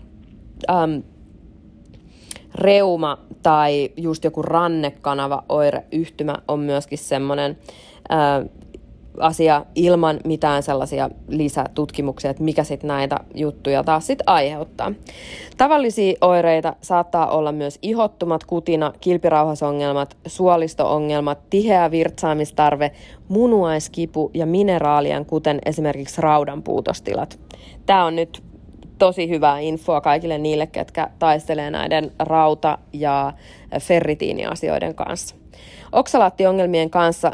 äm, 0.70 1.02
reuma 2.54 3.18
tai 3.42 3.90
just 3.96 4.24
joku 4.24 4.42
rannekanava 4.42 5.44
oireyhtymä 5.48 6.34
on 6.48 6.60
myöskin 6.60 6.98
semmoinen 6.98 7.58
asia 9.20 9.64
ilman 9.74 10.20
mitään 10.24 10.62
sellaisia 10.62 11.10
lisätutkimuksia, 11.28 12.30
että 12.30 12.42
mikä 12.42 12.64
sitten 12.64 12.88
näitä 12.88 13.16
juttuja 13.34 13.84
taas 13.84 14.06
sitten 14.06 14.28
aiheuttaa. 14.28 14.92
Tavallisia 15.56 16.14
oireita 16.20 16.74
saattaa 16.80 17.26
olla 17.26 17.52
myös 17.52 17.78
ihottumat, 17.82 18.44
kutina, 18.44 18.92
kilpirauhasongelmat, 19.00 20.16
suolistoongelmat, 20.26 21.38
tiheä 21.50 21.90
virtsaamistarve, 21.90 22.90
munuaiskipu 23.28 24.30
ja 24.34 24.46
mineraalien, 24.46 25.26
kuten 25.26 25.58
esimerkiksi 25.66 26.20
raudan 26.20 26.62
puutostilat. 26.62 27.38
Tämä 27.86 28.04
on 28.04 28.16
nyt 28.16 28.42
tosi 28.98 29.28
hyvää 29.28 29.58
infoa 29.58 30.00
kaikille 30.00 30.38
niille, 30.38 30.66
ketkä 30.66 31.10
taistelee 31.18 31.70
näiden 31.70 32.12
rauta- 32.18 32.78
ja 32.92 33.32
ferritiiniasioiden 33.80 34.94
kanssa. 34.94 35.36
Oksalaattiongelmien 35.92 36.90
kanssa 36.90 37.32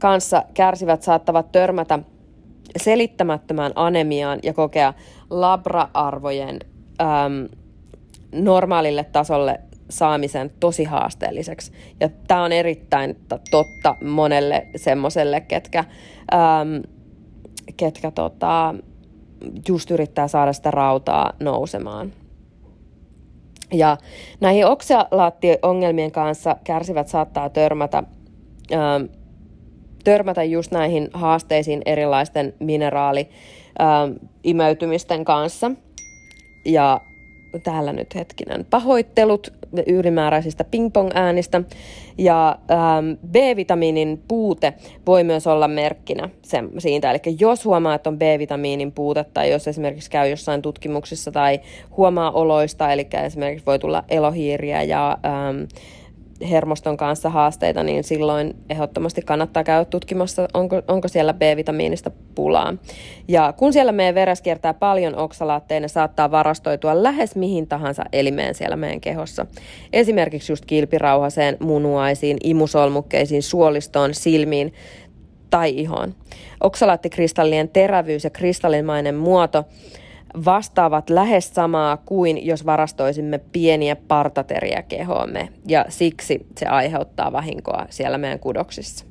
kanssa 0.00 0.44
kärsivät 0.54 1.02
saattavat 1.02 1.52
törmätä 1.52 1.98
selittämättömään 2.76 3.72
anemiaan 3.74 4.38
ja 4.42 4.54
kokea 4.54 4.94
labra-arvojen 5.30 6.58
äm, 7.00 7.48
normaalille 8.32 9.04
tasolle 9.04 9.60
saamisen 9.90 10.50
tosi 10.60 10.84
haasteelliseksi. 10.84 11.72
Ja 12.00 12.08
tämä 12.28 12.44
on 12.44 12.52
erittäin 12.52 13.16
totta 13.50 13.96
monelle 14.04 14.66
semmoiselle, 14.76 15.40
ketkä, 15.40 15.84
äm, 16.34 16.82
ketkä 17.76 18.10
tota, 18.10 18.74
just 19.68 19.90
yrittää 19.90 20.28
saada 20.28 20.52
sitä 20.52 20.70
rautaa 20.70 21.32
nousemaan. 21.40 22.12
Ja 23.72 23.96
näihin 24.40 24.66
oksalaationgelmien 24.66 26.12
kanssa 26.12 26.56
kärsivät 26.64 27.08
saattaa 27.08 27.48
törmätä 27.48 27.98
äm, 28.72 29.08
törmätä 30.04 30.44
just 30.44 30.72
näihin 30.72 31.08
haasteisiin 31.12 31.82
erilaisten 31.86 32.54
mineraali-imeytymisten 32.58 35.24
kanssa. 35.24 35.70
Ja 36.64 37.00
täällä 37.64 37.92
nyt 37.92 38.14
hetkinen 38.14 38.66
pahoittelut 38.70 39.52
ylimääräisistä 39.86 40.64
ping-pong-äänistä. 40.64 41.62
Ja 42.18 42.58
ähm, 42.70 43.12
B-vitamiinin 43.30 44.22
puute 44.28 44.72
voi 45.06 45.24
myös 45.24 45.46
olla 45.46 45.68
merkkinä 45.68 46.28
sen, 46.42 46.70
siitä. 46.78 47.10
Eli 47.10 47.18
jos 47.40 47.64
huomaa, 47.64 47.94
että 47.94 48.10
on 48.10 48.18
B-vitamiinin 48.18 48.92
puutetta, 48.92 49.44
jos 49.44 49.68
esimerkiksi 49.68 50.10
käy 50.10 50.28
jossain 50.28 50.62
tutkimuksissa 50.62 51.32
tai 51.32 51.60
huomaa 51.96 52.30
oloista, 52.30 52.92
eli 52.92 53.08
esimerkiksi 53.24 53.66
voi 53.66 53.78
tulla 53.78 54.04
elohiiriä 54.08 54.82
ja 54.82 55.18
ähm, 55.26 55.62
hermoston 56.50 56.96
kanssa 56.96 57.30
haasteita, 57.30 57.82
niin 57.82 58.04
silloin 58.04 58.54
ehdottomasti 58.70 59.22
kannattaa 59.22 59.64
käydä 59.64 59.84
tutkimassa, 59.84 60.48
onko, 60.54 60.82
onko 60.88 61.08
siellä 61.08 61.34
B-vitamiinista 61.34 62.10
pulaa. 62.34 62.74
Ja 63.28 63.54
kun 63.56 63.72
siellä 63.72 63.92
meidän 63.92 64.14
veres 64.14 64.42
kiertää 64.42 64.74
paljon 64.74 65.16
oksalaatteja, 65.16 65.80
ne 65.80 65.88
saattaa 65.88 66.30
varastoitua 66.30 67.02
lähes 67.02 67.36
mihin 67.36 67.66
tahansa 67.66 68.04
elimeen 68.12 68.54
siellä 68.54 68.76
meidän 68.76 69.00
kehossa. 69.00 69.46
Esimerkiksi 69.92 70.52
just 70.52 70.64
kilpirauhaseen, 70.64 71.56
munuaisiin, 71.60 72.36
imusolmukkeisiin, 72.44 73.42
suolistoon, 73.42 74.14
silmiin 74.14 74.74
tai 75.50 75.70
ihoon. 75.76 76.14
Oksalaattikristallien 76.60 77.68
terävyys 77.68 78.24
ja 78.24 78.30
kristallimainen 78.30 79.14
muoto 79.14 79.64
vastaavat 80.44 81.10
lähes 81.10 81.54
samaa 81.54 81.96
kuin 81.96 82.46
jos 82.46 82.66
varastoisimme 82.66 83.40
pieniä 83.52 83.96
partateriä 83.96 84.82
kehoomme, 84.82 85.48
ja 85.68 85.84
siksi 85.88 86.46
se 86.58 86.66
aiheuttaa 86.66 87.32
vahinkoa 87.32 87.86
siellä 87.90 88.18
meidän 88.18 88.38
kudoksissa. 88.38 89.04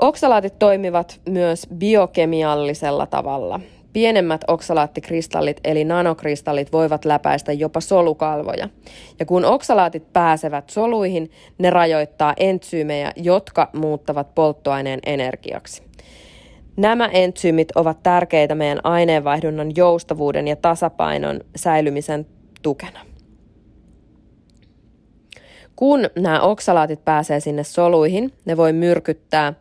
Oksalaatit 0.00 0.58
toimivat 0.58 1.20
myös 1.28 1.66
biokemiallisella 1.74 3.06
tavalla. 3.06 3.60
Pienemmät 3.92 4.44
oksalaattikristallit 4.48 5.60
eli 5.64 5.84
nanokristallit 5.84 6.72
voivat 6.72 7.04
läpäistä 7.04 7.52
jopa 7.52 7.80
solukalvoja. 7.80 8.68
Ja 9.18 9.26
kun 9.26 9.44
oksalaatit 9.44 10.12
pääsevät 10.12 10.70
soluihin, 10.70 11.30
ne 11.58 11.70
rajoittaa 11.70 12.34
entsyymejä, 12.36 13.12
jotka 13.16 13.70
muuttavat 13.72 14.34
polttoaineen 14.34 15.00
energiaksi. 15.06 15.89
Nämä 16.80 17.06
entsyymit 17.06 17.68
ovat 17.74 18.02
tärkeitä 18.02 18.54
meidän 18.54 18.80
aineenvaihdunnan 18.84 19.76
joustavuuden 19.76 20.48
ja 20.48 20.56
tasapainon 20.56 21.40
säilymisen 21.56 22.26
tukena. 22.62 23.00
Kun 25.76 26.10
nämä 26.18 26.40
oksalaatit 26.40 27.04
pääsee 27.04 27.40
sinne 27.40 27.64
soluihin, 27.64 28.32
ne 28.44 28.56
voi 28.56 28.72
myrkyttää 28.72 29.54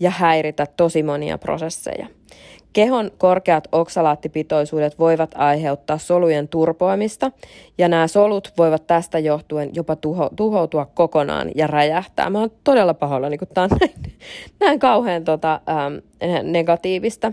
ja 0.00 0.10
häiritä 0.10 0.66
tosi 0.66 1.02
monia 1.02 1.38
prosesseja. 1.38 2.06
Kehon 2.74 3.10
korkeat 3.18 3.68
oksalaattipitoisuudet 3.72 4.98
voivat 4.98 5.30
aiheuttaa 5.34 5.98
solujen 5.98 6.48
turpoamista, 6.48 7.32
ja 7.78 7.88
nämä 7.88 8.06
solut 8.06 8.52
voivat 8.58 8.86
tästä 8.86 9.18
johtuen 9.18 9.70
jopa 9.74 9.96
tuho, 9.96 10.30
tuhoutua 10.36 10.86
kokonaan 10.86 11.50
ja 11.54 11.66
räjähtää. 11.66 12.30
Mä 12.30 12.40
oon 12.40 12.50
todella 12.64 12.94
pahoillani, 12.94 13.38
kun 13.38 13.48
tämä 13.54 13.64
on 13.64 13.70
näin, 13.80 13.94
näin 14.60 14.78
kauhean 14.78 15.24
tota, 15.24 15.60
ähm, 15.68 15.94
negatiivista. 16.42 17.32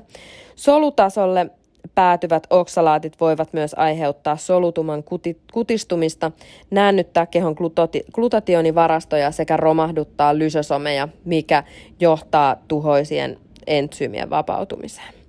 Solutasolle 0.56 1.50
päätyvät 1.96 2.48
oksalaatit 2.50 3.20
voivat 3.20 3.54
myös 3.54 3.74
aiheuttaa 3.78 4.38
solutuman 4.38 5.04
kuti, 5.04 5.38
kutistumista, 5.54 6.32
näännyttää 6.72 7.26
kehon 7.26 7.54
glutati, 7.58 8.04
glutationivarastoja 8.14 9.32
sekä 9.32 9.58
romahduttaa 9.58 10.38
lysosomeja, 10.38 11.08
mikä 11.26 11.64
johtaa 12.00 12.56
tuhoisien 12.68 13.38
entsyymien 13.68 14.30
vapautumiseen. 14.30 15.21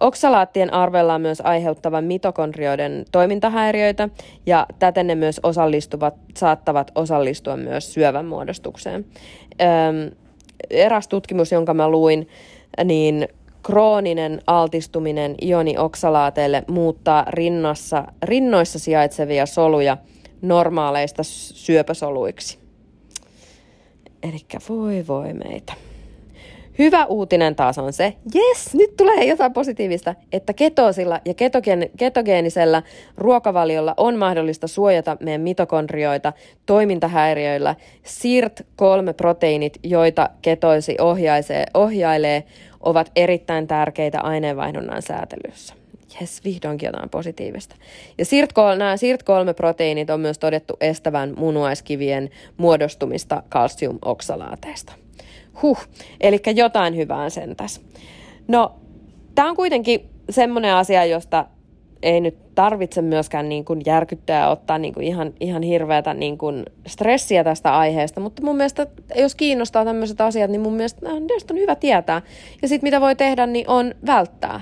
Oksalaattien 0.00 0.72
arvellaan 0.72 1.20
myös 1.20 1.40
aiheuttavan 1.40 2.04
mitokondrioiden 2.04 3.04
toimintahäiriöitä 3.12 4.08
ja 4.46 4.66
täten 4.78 5.06
ne 5.06 5.14
myös 5.14 5.40
osallistuvat, 5.42 6.14
saattavat 6.36 6.90
osallistua 6.94 7.56
myös 7.56 7.94
syövän 7.94 8.26
muodostukseen. 8.26 9.04
Öm, 9.60 10.16
eräs 10.70 11.08
tutkimus, 11.08 11.52
jonka 11.52 11.74
mä 11.74 11.88
luin, 11.88 12.28
niin 12.84 13.28
krooninen 13.62 14.40
altistuminen 14.46 15.34
ionioksalaateille 15.42 16.64
muuttaa 16.68 17.24
rinnassa, 17.28 18.04
rinnoissa 18.22 18.78
sijaitsevia 18.78 19.46
soluja 19.46 19.96
normaaleista 20.42 21.22
syöpäsoluiksi. 21.22 22.58
Eli 24.22 24.38
voi 24.68 25.04
voi 25.06 25.32
meitä. 25.32 25.89
Hyvä 26.80 27.06
uutinen 27.06 27.56
taas 27.56 27.78
on 27.78 27.92
se, 27.92 28.14
yes, 28.34 28.74
nyt 28.74 28.96
tulee 28.96 29.24
jotain 29.24 29.52
positiivista, 29.52 30.14
että 30.32 30.52
ketoosilla 30.52 31.20
ja 31.24 31.34
ketogeen, 31.34 31.90
ketogeenisellä 31.96 32.82
ruokavaliolla 33.16 33.94
on 33.96 34.16
mahdollista 34.16 34.68
suojata 34.68 35.16
meidän 35.20 35.40
mitokondrioita 35.40 36.32
toimintahäiriöillä. 36.66 37.74
SIRT-3-proteiinit, 38.02 39.78
joita 39.82 40.30
ketoisi 40.42 40.96
ohjaisee, 41.00 41.64
ohjailee, 41.74 42.44
ovat 42.80 43.10
erittäin 43.16 43.66
tärkeitä 43.66 44.20
aineenvaihdunnan 44.20 45.02
säätelyssä. 45.02 45.74
Jes, 46.20 46.44
vihdoinkin 46.44 46.86
jotain 46.86 47.10
positiivista. 47.10 47.76
Ja 48.18 48.24
SIRT3, 48.24 48.76
nämä 48.78 48.94
SIRT3-proteiinit 48.96 50.10
on 50.10 50.20
myös 50.20 50.38
todettu 50.38 50.76
estävän 50.80 51.34
munuaiskivien 51.36 52.30
muodostumista 52.56 53.42
kalsiumoksalaateista. 53.48 54.92
Huh, 55.62 55.78
eli 56.20 56.40
jotain 56.54 56.96
hyvää 56.96 57.30
sentäs. 57.30 57.80
No, 58.48 58.74
tämä 59.34 59.50
on 59.50 59.56
kuitenkin 59.56 60.00
semmoinen 60.30 60.74
asia, 60.74 61.04
josta 61.04 61.46
ei 62.02 62.20
nyt 62.20 62.54
tarvitse 62.54 63.02
myöskään 63.02 63.48
niin 63.48 63.64
kuin 63.64 63.82
järkyttää 63.86 64.40
ja 64.40 64.48
ottaa 64.48 64.78
niin 64.78 64.94
kuin 64.94 65.06
ihan, 65.06 65.32
ihan 65.40 65.62
hirveätä 65.62 66.14
niin 66.14 66.38
kuin 66.38 66.64
stressiä 66.86 67.44
tästä 67.44 67.78
aiheesta, 67.78 68.20
mutta 68.20 68.42
mun 68.42 68.56
mielestä, 68.56 68.86
jos 69.16 69.34
kiinnostaa 69.34 69.84
tämmöiset 69.84 70.20
asiat, 70.20 70.50
niin 70.50 70.60
mun 70.60 70.72
mielestä 70.72 71.06
äh, 71.06 71.12
on 71.50 71.58
hyvä 71.58 71.74
tietää. 71.74 72.22
Ja 72.62 72.68
sitten 72.68 72.86
mitä 72.86 73.00
voi 73.00 73.16
tehdä, 73.16 73.46
niin 73.46 73.68
on 73.68 73.94
välttää 74.06 74.60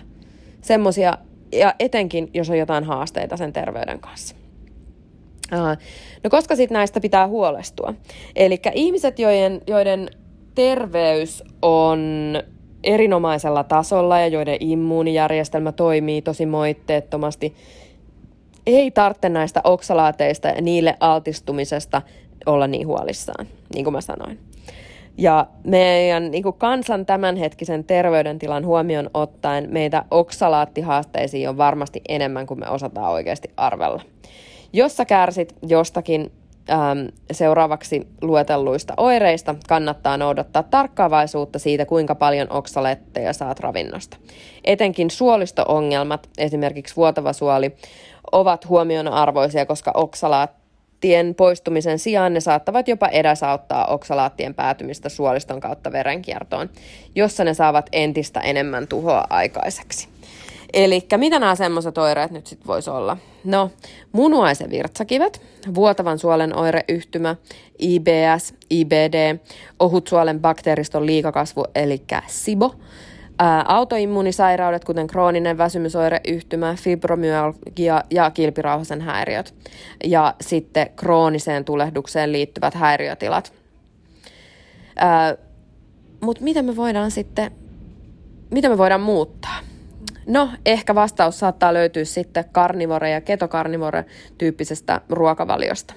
semmoisia, 0.61 1.19
ja 1.53 1.75
etenkin 1.79 2.31
jos 2.35 2.51
on 2.51 2.59
jotain 2.59 2.85
haasteita 2.85 3.37
sen 3.37 3.53
terveyden 3.53 4.01
kanssa. 4.01 4.35
No 6.25 6.31
koska 6.31 6.57
sitten 6.57 6.75
näistä 6.75 7.01
pitää 7.01 7.29
huolestua? 7.29 7.95
Eli 8.37 8.61
ihmiset, 8.75 9.19
joiden, 9.19 9.61
joiden 9.67 10.11
terveys 10.59 11.45
on 11.63 12.01
erinomaisella 12.85 13.65
tasolla 13.65 14.21
ja 14.21 14.27
joiden 14.27 14.57
immuunijärjestelmä 14.61 15.73
toimii 15.73 16.23
tosi 16.23 16.47
moitteettomasti, 16.47 17.55
ei 18.67 18.91
tarvitse 18.91 19.29
näistä 19.29 19.61
oksalaateista 19.65 20.49
ja 20.49 20.63
niille 20.63 20.97
altistumisesta 21.01 22.03
olla 22.47 22.67
niin 22.67 22.87
huolissaan, 22.87 23.47
niin 23.75 23.85
kuin 23.85 23.95
mä 23.95 24.01
sanoin. 24.01 24.39
Ja 25.19 25.47
meidän 25.65 26.31
niin 26.31 26.43
kuin 26.43 26.59
kansan 26.59 27.07
tämänhetkisen 27.07 27.85
terveydentilan 27.85 28.67
huomioon 28.67 29.11
ottaen 29.15 29.69
meitä 29.71 30.05
oksalaattihaasteisiin 30.11 31.49
on 31.49 31.59
varmasti 31.59 32.01
enemmän 32.09 32.47
kuin 32.47 32.61
me 32.61 32.69
osataan 32.69 33.13
oikeasti 33.13 33.51
arvella. 33.57 34.03
Jos 34.73 34.97
sä 34.97 35.05
kärsit 35.05 35.55
jostakin 35.63 36.33
ähm, 36.71 36.99
seuraavaksi 37.33 38.09
luetelluista 38.23 38.95
oireista 38.97 39.55
kannattaa 39.69 40.17
noudattaa 40.17 40.63
tarkkaavaisuutta 40.63 41.59
siitä, 41.59 41.87
kuinka 41.87 42.15
paljon 42.15 42.53
oksaletteja 42.53 43.33
saat 43.33 43.61
ravinnosta. 43.61 44.17
Etenkin 44.65 45.11
suolisto-ongelmat, 45.11 46.29
esimerkiksi 46.39 46.97
vuotava 46.97 47.33
suoli, 47.33 47.77
ovat 48.33 48.69
huomionarvoisia, 48.69 49.67
koska 49.67 49.91
oksalaattien 49.95 51.35
poistumisen 51.35 51.99
sijaan 51.99 52.35
ne 52.35 52.41
saattavat 52.41 52.89
jopa 52.89 53.09
edesauttaa 53.09 53.87
oksalaattien 53.87 54.55
päätymistä 54.55 55.09
suoliston 55.09 55.61
kautta 55.61 55.93
verenkiertoon, 55.93 56.71
jossa 57.15 57.45
ne 57.45 57.55
saavat 57.55 57.87
entistä 57.93 58.41
enemmän 58.41 58.87
tuhoa 58.87 59.25
aikaiseksi. 59.31 60.18
Eli 60.73 61.07
mitä 61.17 61.39
nämä 61.39 61.55
semmoiset 61.55 61.99
oireet 61.99 62.31
nyt 62.31 62.47
sitten 62.47 62.67
voisi 62.67 62.91
olla? 62.91 63.17
No, 63.45 63.71
munuaisen 64.13 64.71
virtsakivet, 64.71 65.43
vuotavan 65.75 66.19
suolen 66.19 66.57
oireyhtymä, 66.57 67.37
IBS, 67.79 68.55
IBD, 68.71 69.39
ohutsuolen 69.79 70.41
bakteeriston 70.41 71.07
liikakasvu 71.07 71.65
eli 71.75 72.03
SIBO, 72.27 72.75
ää, 73.39 73.65
autoimmunisairaudet, 73.69 74.85
kuten 74.85 75.07
krooninen 75.07 75.59
väsymysoireyhtymä, 75.59 76.75
fibromyalgia 76.75 78.03
ja 78.11 78.31
kilpirauhasen 78.31 79.01
häiriöt. 79.01 79.55
Ja 80.05 80.35
sitten 80.41 80.91
krooniseen 80.97 81.65
tulehdukseen 81.65 82.33
liittyvät 82.33 82.75
häiriötilat. 82.75 83.53
Mutta 86.21 86.45
mitä 86.45 86.63
me 86.63 86.77
voidaan 86.77 87.11
sitten, 87.11 87.51
mitä 88.51 88.69
me 88.69 88.79
voidaan 88.79 89.01
muuttaa? 89.01 89.59
No, 90.29 90.51
ehkä 90.67 90.95
vastaus 90.95 91.39
saattaa 91.39 91.75
löytyä 91.75 92.05
sitten 92.05 92.45
karnivore- 92.45 93.09
ja 93.09 93.21
ketokarnivore-tyyppisestä 93.21 95.01
ruokavaliosta. 95.09 95.95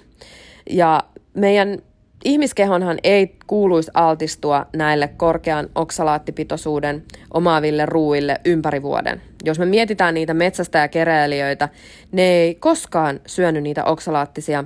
Ja 0.69 1.03
meidän 1.33 1.77
ihmiskehonhan 2.25 2.97
ei 3.03 3.35
kuuluisi 3.47 3.91
altistua 3.93 4.65
näille 4.75 5.07
korkean 5.07 5.69
oksalaattipitoisuuden 5.75 7.03
omaaville 7.33 7.85
ruuille 7.85 8.41
ympäri 8.45 8.81
vuoden. 8.81 9.21
Jos 9.43 9.59
me 9.59 9.65
mietitään 9.65 10.13
niitä 10.13 10.33
metsästä 10.33 10.79
ja 10.79 10.87
keräilijöitä, 10.87 11.69
ne 12.11 12.21
ei 12.21 12.55
koskaan 12.55 13.19
syönyt 13.25 13.63
niitä 13.63 13.83
oksalaattisia 13.83 14.63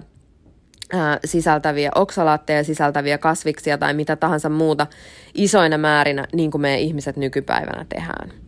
sisältäviä, 1.26 1.92
oksalaatteja 1.96 2.64
sisältäviä 2.64 3.18
kasviksia 3.18 3.78
tai 3.78 3.94
mitä 3.94 4.16
tahansa 4.16 4.50
muuta 4.50 4.88
isoina 5.34 5.78
määrinä, 5.78 6.26
niin 6.34 6.52
kuin 6.52 6.62
me 6.62 6.80
ihmiset 6.80 7.18
nykypäivänä 7.18 7.86
tehdään 7.90 8.45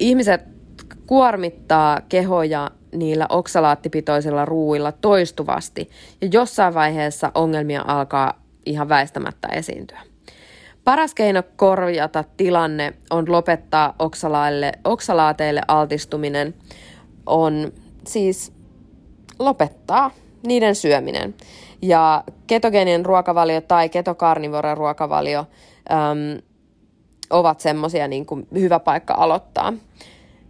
ihmiset 0.00 0.40
kuormittaa 1.06 2.00
kehoja 2.08 2.70
niillä 2.92 3.26
oksalaattipitoisilla 3.28 4.44
ruuilla 4.44 4.92
toistuvasti 4.92 5.90
ja 6.20 6.28
jossain 6.32 6.74
vaiheessa 6.74 7.32
ongelmia 7.34 7.84
alkaa 7.86 8.42
ihan 8.66 8.88
väistämättä 8.88 9.48
esiintyä. 9.48 10.00
Paras 10.84 11.14
keino 11.14 11.42
korjata 11.56 12.24
tilanne 12.36 12.92
on 13.10 13.32
lopettaa 13.32 13.94
oksalaateille 14.84 15.60
altistuminen, 15.68 16.54
on 17.26 17.72
siis 18.06 18.52
lopettaa 19.38 20.10
niiden 20.46 20.74
syöminen. 20.74 21.34
Ja 21.82 22.24
ketogeeninen 22.46 23.06
ruokavalio 23.06 23.60
tai 23.60 23.88
ketokarnivoren 23.88 24.76
ruokavalio 24.76 25.46
ovat 27.30 27.60
semmoisia 27.60 28.08
niin 28.08 28.26
kuin 28.26 28.46
hyvä 28.54 28.78
paikka 28.78 29.14
aloittaa. 29.14 29.72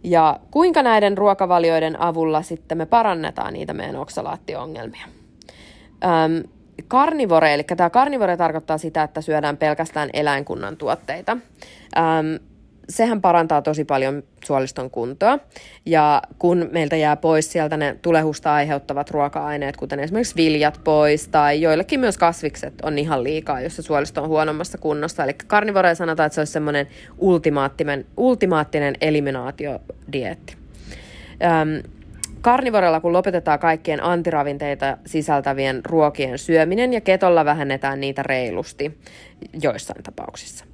Ja 0.03 0.39
kuinka 0.51 0.83
näiden 0.83 1.17
ruokavalioiden 1.17 2.01
avulla 2.01 2.41
sitten 2.41 2.77
me 2.77 2.85
parannetaan 2.85 3.53
niitä 3.53 3.73
meidän 3.73 3.95
oksalaationgelmia. 3.95 5.05
Öm, 6.03 6.49
karnivore, 6.87 7.53
eli 7.53 7.63
tämä 7.63 7.89
karnivore 7.89 8.37
tarkoittaa 8.37 8.77
sitä, 8.77 9.03
että 9.03 9.21
syödään 9.21 9.57
pelkästään 9.57 10.09
eläinkunnan 10.13 10.77
tuotteita. 10.77 11.31
Öm, 11.31 12.50
sehän 12.91 13.21
parantaa 13.21 13.61
tosi 13.61 13.85
paljon 13.85 14.23
suoliston 14.45 14.89
kuntoa. 14.89 15.39
Ja 15.85 16.21
kun 16.39 16.69
meiltä 16.71 16.95
jää 16.95 17.15
pois 17.15 17.51
sieltä 17.51 17.77
ne 17.77 17.97
tulehusta 18.01 18.53
aiheuttavat 18.53 19.09
ruoka-aineet, 19.09 19.77
kuten 19.77 19.99
esimerkiksi 19.99 20.35
viljat 20.35 20.79
pois, 20.83 21.27
tai 21.27 21.61
joillekin 21.61 21.99
myös 21.99 22.17
kasvikset 22.17 22.73
on 22.83 22.97
ihan 22.97 23.23
liikaa, 23.23 23.61
jos 23.61 23.75
se 23.75 23.81
suolisto 23.81 24.23
on 24.23 24.29
huonommassa 24.29 24.77
kunnossa. 24.77 25.23
Eli 25.23 25.33
karnivoreja 25.47 25.95
sanotaan, 25.95 26.27
että 26.27 26.35
se 26.35 26.41
olisi 26.41 26.53
semmoinen 26.53 26.87
ultimaattinen, 27.17 28.05
ultimaattinen 28.17 28.95
eliminaatiodietti. 29.01 30.57
Öm, 31.43 31.91
Karnivorella, 32.41 32.99
kun 32.99 33.13
lopetetaan 33.13 33.59
kaikkien 33.59 34.03
antiravinteita 34.03 34.97
sisältävien 35.05 35.81
ruokien 35.85 36.39
syöminen 36.39 36.93
ja 36.93 37.01
ketolla 37.01 37.45
vähennetään 37.45 37.99
niitä 37.99 38.23
reilusti 38.23 38.99
joissain 39.61 40.03
tapauksissa. 40.03 40.65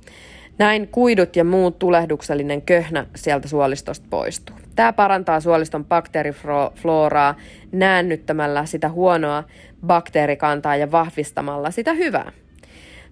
Näin 0.57 0.87
kuidut 0.87 1.35
ja 1.35 1.43
muut 1.43 1.79
tulehduksellinen 1.79 2.61
köhnä 2.61 3.05
sieltä 3.15 3.47
suolistosta 3.47 4.07
poistuu. 4.09 4.55
Tämä 4.75 4.93
parantaa 4.93 5.39
suoliston 5.39 5.85
bakteerifloraa 5.85 7.35
näännyttämällä 7.71 8.65
sitä 8.65 8.89
huonoa 8.89 9.43
bakteerikantaa 9.87 10.75
ja 10.75 10.91
vahvistamalla 10.91 11.71
sitä 11.71 11.93
hyvää. 11.93 12.31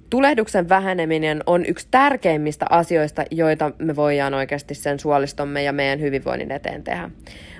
Tulehduksen 0.09 0.69
väheneminen 0.69 1.43
on 1.45 1.65
yksi 1.65 1.87
tärkeimmistä 1.91 2.65
asioista, 2.69 3.23
joita 3.31 3.71
me 3.79 3.95
voidaan 3.95 4.33
oikeasti 4.33 4.75
sen 4.75 4.99
suolistomme 4.99 5.63
ja 5.63 5.73
meidän 5.73 5.99
hyvinvoinnin 5.99 6.51
eteen 6.51 6.83
tehdä. 6.83 7.09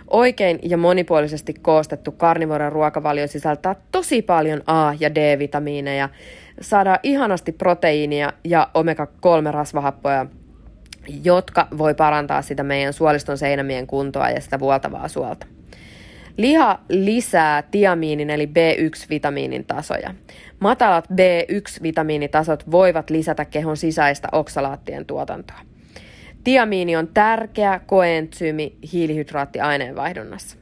Oikein 0.08 0.60
ja 0.64 0.78
monipuolisesti 0.78 1.54
koostettu 1.54 2.12
karnivoren 2.12 2.72
ruokavalio 2.72 3.28
sisältää 3.28 3.76
tosi 3.92 4.22
paljon 4.22 4.62
A- 4.68 4.94
ja 5.00 5.16
D-vitamiineja, 5.16 6.10
saadaan 6.62 7.00
ihanasti 7.04 7.52
proteiinia 7.52 8.34
ja 8.44 8.70
omega-3-rasvahappoja, 8.74 10.26
jotka 11.24 11.68
voi 11.78 11.94
parantaa 11.94 12.42
sitä 12.42 12.64
meidän 12.64 12.94
suoliston 12.94 13.38
seinämien 13.38 13.88
kuntoa 13.88 14.30
ja 14.30 14.42
sitä 14.42 14.60
vuoltavaa 14.60 15.08
suolta. 15.08 15.48
Liha 16.38 16.80
lisää 16.90 17.62
tiamiinin 17.62 18.30
eli 18.30 18.46
B1-vitamiinin 18.46 19.64
tasoja. 19.68 20.14
Matalat 20.60 21.06
B1-vitamiinitasot 21.12 22.72
voivat 22.72 23.10
lisätä 23.10 23.46
kehon 23.46 23.78
sisäistä 23.78 24.28
oksalaattien 24.32 25.06
tuotantoa. 25.06 25.60
Tiamiini 26.44 26.96
on 26.96 27.08
tärkeä 27.08 27.80
koentsyymi 27.86 28.76
hiilihydraattiaineenvaihdunnassa. 28.94 30.58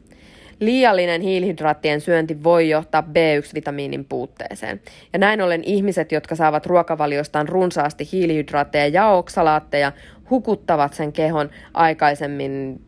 Liiallinen 0.59 1.21
hiilihydraattien 1.21 2.01
syönti 2.01 2.43
voi 2.43 2.69
johtaa 2.69 3.01
B1-vitamiinin 3.01 4.05
puutteeseen. 4.09 4.81
Ja 5.13 5.19
näin 5.19 5.41
ollen 5.41 5.63
ihmiset, 5.63 6.11
jotka 6.11 6.35
saavat 6.35 6.65
ruokavaliostaan 6.65 7.47
runsaasti 7.47 8.09
hiilihydraatteja 8.11 8.87
ja 8.87 9.09
oksalaatteja, 9.09 9.91
hukuttavat 10.29 10.93
sen 10.93 11.13
kehon 11.13 11.49
aikaisemmin 11.73 12.81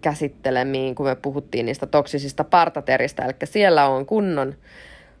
käsittelemiin, 0.00 0.94
kun 0.94 1.06
me 1.06 1.14
puhuttiin 1.14 1.66
niistä 1.66 1.86
toksisista 1.86 2.44
partateristä. 2.44 3.24
Eli 3.24 3.34
siellä 3.44 3.88
on 3.88 4.06
kunnon, 4.06 4.54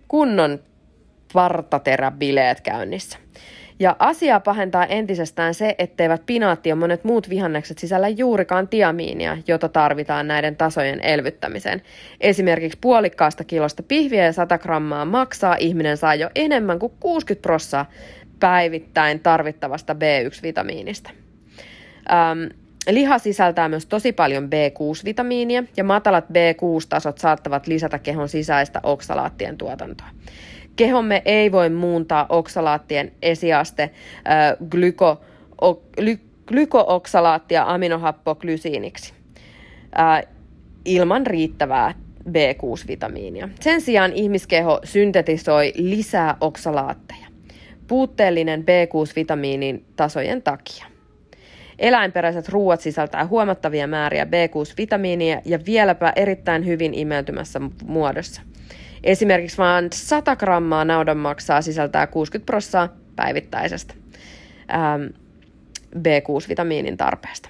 kunnon 0.08 0.58
partateräbileet 1.32 2.60
käynnissä. 2.60 3.18
Ja 3.80 3.96
asiaa 3.98 4.40
pahentaa 4.40 4.86
entisestään 4.86 5.54
se, 5.54 5.74
etteivät 5.78 6.22
pinaatti 6.26 6.68
ja 6.68 6.76
monet 6.76 7.04
muut 7.04 7.28
vihannekset 7.28 7.78
sisällä 7.78 8.08
juurikaan 8.08 8.68
tiamiinia, 8.68 9.36
jota 9.46 9.68
tarvitaan 9.68 10.28
näiden 10.28 10.56
tasojen 10.56 11.00
elvyttämiseen. 11.00 11.82
Esimerkiksi 12.20 12.78
puolikkaasta 12.80 13.44
kilosta 13.44 13.82
pihviä 13.82 14.24
ja 14.24 14.32
100 14.32 14.58
grammaa 14.58 15.04
maksaa 15.04 15.56
ihminen 15.58 15.96
saa 15.96 16.14
jo 16.14 16.30
enemmän 16.34 16.78
kuin 16.78 16.92
60 17.00 17.42
prossaa 17.42 17.90
päivittäin 18.40 19.20
tarvittavasta 19.20 19.92
B1-vitamiinista. 19.92 21.10
Ähm, 22.10 22.68
Liha 22.90 23.18
sisältää 23.18 23.68
myös 23.68 23.86
tosi 23.86 24.12
paljon 24.12 24.44
B6-vitamiinia 24.44 25.64
ja 25.76 25.84
matalat 25.84 26.24
B6-tasot 26.24 27.18
saattavat 27.18 27.66
lisätä 27.66 27.98
kehon 27.98 28.28
sisäistä 28.28 28.80
oksalaattien 28.82 29.58
tuotantoa. 29.58 30.06
Kehomme 30.78 31.22
ei 31.24 31.52
voi 31.52 31.70
muuntaa 31.70 32.26
oksalaattien 32.28 33.12
esiaste 33.22 33.82
äh, 33.82 34.68
glyko, 34.70 35.20
o, 35.60 35.74
gly, 35.74 36.18
glykoksalaattia 36.46 37.64
aminohappoglysiiniksi 37.66 39.12
äh, 39.98 40.22
ilman 40.84 41.26
riittävää 41.26 41.94
B6-vitamiinia. 42.28 43.48
Sen 43.60 43.80
sijaan 43.80 44.12
ihmiskeho 44.12 44.80
syntetisoi 44.84 45.72
lisää 45.76 46.36
oksalaatteja 46.40 47.26
puutteellinen 47.86 48.60
B6-vitamiinin 48.60 49.84
tasojen 49.96 50.42
takia. 50.42 50.86
Eläinperäiset 51.78 52.48
ruoat 52.48 52.80
sisältää 52.80 53.26
huomattavia 53.26 53.86
määriä 53.86 54.24
B6-vitamiinia 54.24 55.40
ja 55.44 55.58
vieläpä 55.66 56.12
erittäin 56.16 56.66
hyvin 56.66 56.94
imeytymässä 56.94 57.60
muodossa. 57.84 58.42
Esimerkiksi 59.08 59.58
vain 59.58 59.88
100 59.92 60.36
grammaa 60.36 60.84
naudanmaksaa 60.84 61.62
sisältää 61.62 62.06
60 62.06 62.46
prosenttia 62.46 62.88
päivittäisestä 63.16 63.94
ähm, 64.74 65.02
B6-vitamiinin 65.98 66.96
tarpeesta. 66.96 67.48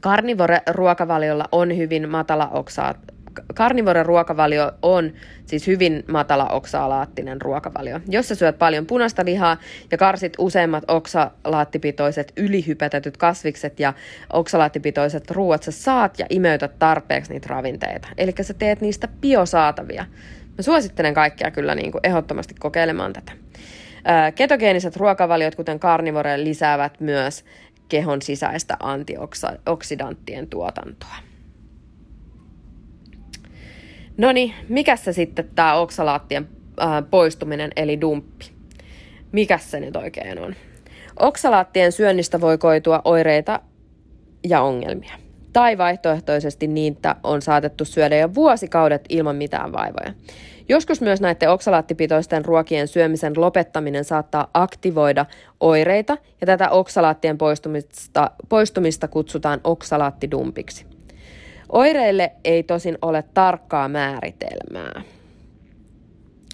Karnivore-ruokavaliolla 0.00 1.44
on 1.52 1.76
hyvin 1.76 2.08
matala 2.08 2.48
oksaa, 2.48 2.94
karnivoren 3.54 4.06
ruokavalio 4.06 4.72
on 4.82 5.12
siis 5.46 5.66
hyvin 5.66 6.04
matala 6.08 6.48
oksalaattinen 6.48 7.42
ruokavalio. 7.42 8.00
Jos 8.08 8.28
sä 8.28 8.34
syöt 8.34 8.58
paljon 8.58 8.86
punaista 8.86 9.24
lihaa 9.24 9.56
ja 9.90 9.98
karsit 9.98 10.32
useimmat 10.38 10.84
oksalaattipitoiset 10.88 12.32
ylihypätetyt 12.36 13.16
kasvikset 13.16 13.80
ja 13.80 13.92
oksalaattipitoiset 14.32 15.30
ruoat, 15.30 15.62
sä 15.62 15.70
saat 15.70 16.18
ja 16.18 16.26
imeytät 16.30 16.78
tarpeeksi 16.78 17.32
niitä 17.32 17.46
ravinteita. 17.50 18.08
Eli 18.18 18.34
sä 18.40 18.54
teet 18.54 18.80
niistä 18.80 19.08
biosaatavia. 19.20 20.04
Mä 20.58 20.62
suosittelen 20.62 21.14
kaikkia 21.14 21.50
kyllä 21.50 21.74
niin 21.74 21.92
kuin 21.92 22.00
ehdottomasti 22.04 22.54
kokeilemaan 22.54 23.12
tätä. 23.12 23.32
Ketogeeniset 24.34 24.96
ruokavaliot, 24.96 25.54
kuten 25.54 25.80
karnivore, 25.80 26.44
lisäävät 26.44 27.00
myös 27.00 27.44
kehon 27.88 28.22
sisäistä 28.22 28.76
antioksidanttien 28.80 30.48
tuotantoa. 30.48 31.16
No 34.16 34.32
niin, 34.32 34.54
mikä 34.68 34.96
se 34.96 35.12
sitten 35.12 35.50
tämä 35.54 35.74
oksalaattien 35.74 36.48
poistuminen 37.10 37.70
eli 37.76 38.00
dumppi? 38.00 38.44
Mikä 39.32 39.58
se 39.58 39.80
nyt 39.80 39.96
oikein 39.96 40.38
on? 40.38 40.54
Oksalaattien 41.18 41.92
syönnistä 41.92 42.40
voi 42.40 42.58
koitua 42.58 43.02
oireita 43.04 43.60
ja 44.48 44.60
ongelmia. 44.60 45.27
Tai 45.52 45.78
vaihtoehtoisesti 45.78 46.66
niitä 46.66 47.16
on 47.22 47.42
saatettu 47.42 47.84
syödä 47.84 48.16
jo 48.16 48.34
vuosikaudet 48.34 49.04
ilman 49.08 49.36
mitään 49.36 49.72
vaivoja. 49.72 50.12
Joskus 50.68 51.00
myös 51.00 51.20
näiden 51.20 51.50
oksalaattipitoisten 51.50 52.44
ruokien 52.44 52.88
syömisen 52.88 53.32
lopettaminen 53.36 54.04
saattaa 54.04 54.50
aktivoida 54.54 55.26
oireita, 55.60 56.16
ja 56.40 56.46
tätä 56.46 56.70
oksalaattien 56.70 57.38
poistumista, 57.38 58.30
poistumista 58.48 59.08
kutsutaan 59.08 59.60
oksalaattidumpiksi. 59.64 60.86
Oireille 61.72 62.32
ei 62.44 62.62
tosin 62.62 62.98
ole 63.02 63.24
tarkkaa 63.34 63.88
määritelmää. 63.88 65.02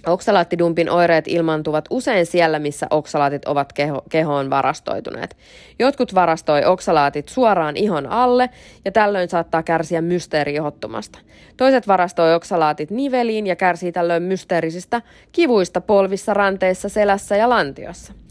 Oksalaattidumpin 0.07 0.91
oireet 0.91 1.29
ilmaantuvat 1.29 1.85
usein 1.91 2.27
siellä, 2.27 2.59
missä 2.59 2.87
oksalaatit 2.91 3.45
ovat 3.45 3.73
keho- 3.73 4.03
kehoon 4.11 4.51
varastoituneet. 4.51 5.37
Jotkut 5.79 6.15
varastoi 6.15 6.65
oksalaatit 6.65 7.29
suoraan 7.29 7.77
ihon 7.77 8.07
alle 8.07 8.51
ja 8.85 8.93
tällöin 8.93 9.29
saattaa 9.29 9.63
kärsiä 9.63 10.01
mysteeriihottumasta. 10.01 11.19
Toiset 11.57 11.89
varastoi 11.89 12.35
oksalaatit 12.35 12.91
niveliin 12.91 13.47
ja 13.47 13.57
kärsii 13.57 13.93
tällöin 13.93 14.23
mysteerisistä 14.23 15.03
kivuista 15.33 15.81
polvissa, 15.81 16.35
ranteissa, 16.35 16.89
selässä 16.89 17.37
ja 17.37 17.49
lantiossa. 17.49 18.24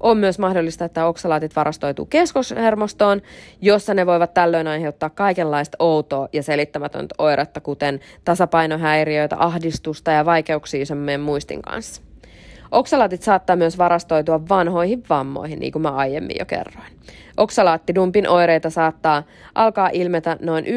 On 0.00 0.18
myös 0.18 0.38
mahdollista, 0.38 0.84
että 0.84 1.06
oksalaatit 1.06 1.56
varastoituu 1.56 2.06
keskoshermostoon, 2.06 3.22
jossa 3.60 3.94
ne 3.94 4.06
voivat 4.06 4.34
tällöin 4.34 4.66
aiheuttaa 4.66 5.10
kaikenlaista 5.10 5.76
outoa 5.78 6.28
ja 6.32 6.42
selittämätöntä 6.42 7.14
oiretta, 7.18 7.60
kuten 7.60 8.00
tasapainohäiriöitä, 8.24 9.36
ahdistusta 9.38 10.10
ja 10.10 10.24
vaikeuksia 10.24 10.94
meidän 10.94 11.20
muistin 11.20 11.62
kanssa. 11.62 12.05
Oksalaatit 12.70 13.22
saattaa 13.22 13.56
myös 13.56 13.78
varastoitua 13.78 14.48
vanhoihin 14.48 15.02
vammoihin, 15.10 15.58
niin 15.58 15.72
kuin 15.72 15.82
mä 15.82 15.90
aiemmin 15.90 16.36
jo 16.38 16.46
kerroin. 16.46 16.92
Oksalaattidumpin 17.36 18.28
oireita 18.28 18.70
saattaa 18.70 19.22
alkaa 19.54 19.90
ilmetä 19.92 20.36
noin 20.40 20.64
1-2 20.64 20.68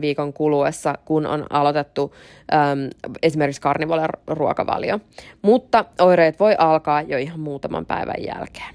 viikon 0.00 0.32
kuluessa, 0.32 0.94
kun 1.04 1.26
on 1.26 1.46
aloitettu 1.50 2.14
äm, 2.54 3.10
esimerkiksi 3.22 3.60
karnivolen 3.60 4.08
ruokavalio. 4.26 5.00
Mutta 5.42 5.84
oireet 6.00 6.40
voi 6.40 6.54
alkaa 6.58 7.02
jo 7.02 7.18
ihan 7.18 7.40
muutaman 7.40 7.86
päivän 7.86 8.24
jälkeen. 8.26 8.74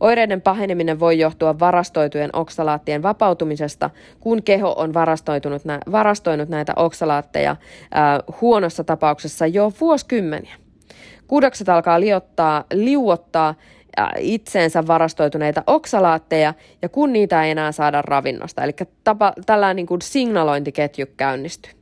Oireiden 0.00 0.42
paheneminen 0.42 1.00
voi 1.00 1.18
johtua 1.18 1.58
varastoitujen 1.58 2.30
oksalaattien 2.32 3.02
vapautumisesta, 3.02 3.90
kun 4.20 4.42
keho 4.42 4.74
on 4.76 4.94
varastoitunut 4.94 5.62
varastoinut 5.92 6.48
näitä 6.48 6.72
oksalaatteja 6.76 7.56
huonossa 8.40 8.84
tapauksessa 8.84 9.46
jo 9.46 9.72
vuosikymmeniä. 9.80 10.54
Kudokset 11.26 11.68
alkaa 11.68 12.00
liottaa, 12.00 12.64
liuottaa 12.72 13.54
itseensä 14.18 14.86
varastoituneita 14.86 15.62
oksalaatteja, 15.66 16.54
ja 16.82 16.88
kun 16.88 17.12
niitä 17.12 17.44
ei 17.44 17.50
enää 17.50 17.72
saada 17.72 18.02
ravinnosta, 18.02 18.64
eli 18.64 18.72
tapa, 19.04 19.32
tällainen 19.46 19.76
niin 19.76 19.86
kuin 19.86 20.02
signalointiketju 20.02 21.06
käynnistyy. 21.16 21.72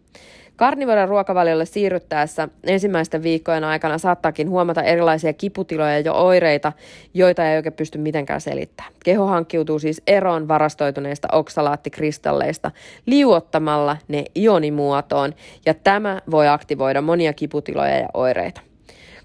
Karnivoren 0.56 1.08
ruokavaliolle 1.08 1.64
siirryttäessä 1.66 2.48
ensimmäisten 2.64 3.22
viikkojen 3.22 3.64
aikana 3.64 3.98
saattaakin 3.98 4.50
huomata 4.50 4.82
erilaisia 4.82 5.32
kiputiloja 5.32 5.98
ja 5.98 6.12
oireita, 6.12 6.72
joita 7.14 7.50
ei 7.50 7.56
oikein 7.56 7.72
pysty 7.72 7.98
mitenkään 7.98 8.40
selittämään. 8.40 8.92
Keho 9.04 9.26
hankkiutuu 9.26 9.78
siis 9.78 10.02
eroon 10.06 10.48
varastoituneista 10.48 11.28
oksalaattikristalleista 11.32 12.70
liuottamalla 13.06 13.96
ne 14.08 14.24
ionimuotoon, 14.36 15.34
ja 15.66 15.74
tämä 15.74 16.20
voi 16.30 16.48
aktivoida 16.48 17.00
monia 17.00 17.32
kiputiloja 17.32 17.98
ja 17.98 18.08
oireita. 18.14 18.60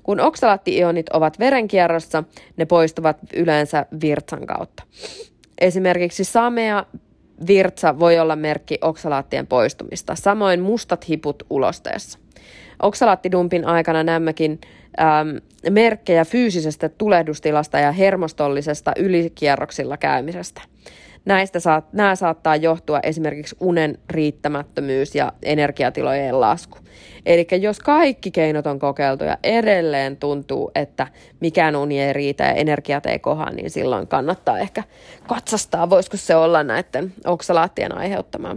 Kun 0.10 0.20
oksalaatti-ionit 0.20 1.10
ovat 1.14 1.40
verenkierrossa, 1.40 2.24
ne 2.58 2.66
poistuvat 2.66 3.18
yleensä 3.36 3.86
virtsan 4.02 4.46
kautta. 4.46 4.84
Esimerkiksi 5.62 6.24
samea 6.24 6.86
virtsa 7.48 8.00
voi 8.00 8.20
olla 8.20 8.36
merkki 8.36 8.78
oksalaattien 8.82 9.48
poistumista, 9.48 10.16
samoin 10.16 10.62
mustat 10.62 11.10
hiput 11.10 11.44
ulosteessa. 11.50 12.20
Oksalaattidumpin 12.82 13.66
aikana 13.66 14.04
näemmekin 14.04 14.60
ähm, 15.00 15.30
merkkejä 15.70 16.26
fyysisestä 16.26 16.90
tulehdustilasta 16.90 17.80
ja 17.80 17.92
hermostollisesta 17.92 18.92
ylikierroksilla 18.98 19.98
käymisestä. 19.98 20.62
Näistä 21.30 21.60
saat, 21.60 21.94
nämä 21.94 22.16
saattaa 22.16 22.56
johtua 22.56 23.00
esimerkiksi 23.04 23.56
unen 23.60 23.98
riittämättömyys 24.10 25.16
ja 25.16 25.34
energiatilojen 25.44 26.42
lasku. 26.42 26.78
Eli 27.26 27.48
jos 27.62 27.80
kaikki 27.80 28.32
keinot 28.32 28.68
on 28.68 28.80
kokeiltu 28.80 29.24
ja 29.24 29.38
edelleen 29.44 30.18
tuntuu, 30.18 30.72
että 30.76 31.08
mikään 31.40 31.76
uni 31.76 32.02
ei 32.02 32.14
riitä 32.14 32.44
ja 32.44 32.52
energiat 32.52 33.06
ei 33.06 33.20
koha, 33.20 33.50
niin 33.50 33.70
silloin 33.70 34.08
kannattaa 34.08 34.60
ehkä 34.60 34.84
katsastaa, 35.28 35.90
voisiko 35.90 36.18
se 36.18 36.36
olla 36.36 36.64
näiden 36.64 37.14
oksalaattien 37.26 37.98
aiheuttamaa. 37.98 38.56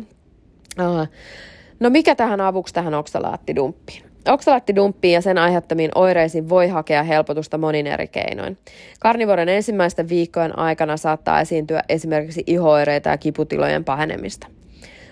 No 1.80 1.90
mikä 1.90 2.14
tähän 2.14 2.40
avuksi 2.40 2.74
tähän 2.74 2.94
oksalaattidumppiin? 2.94 4.11
Oksalaattidumppiin 4.28 5.14
ja 5.14 5.20
sen 5.20 5.38
aiheuttamiin 5.38 5.90
oireisiin 5.94 6.48
voi 6.48 6.68
hakea 6.68 7.02
helpotusta 7.02 7.58
monin 7.58 7.86
eri 7.86 8.08
keinoin. 8.08 8.58
Karnivoren 9.00 9.48
ensimmäisten 9.48 10.08
viikkojen 10.08 10.58
aikana 10.58 10.96
saattaa 10.96 11.40
esiintyä 11.40 11.82
esimerkiksi 11.88 12.42
ihoireita 12.46 13.08
ja 13.08 13.18
kiputilojen 13.18 13.84
pahenemista. 13.84 14.46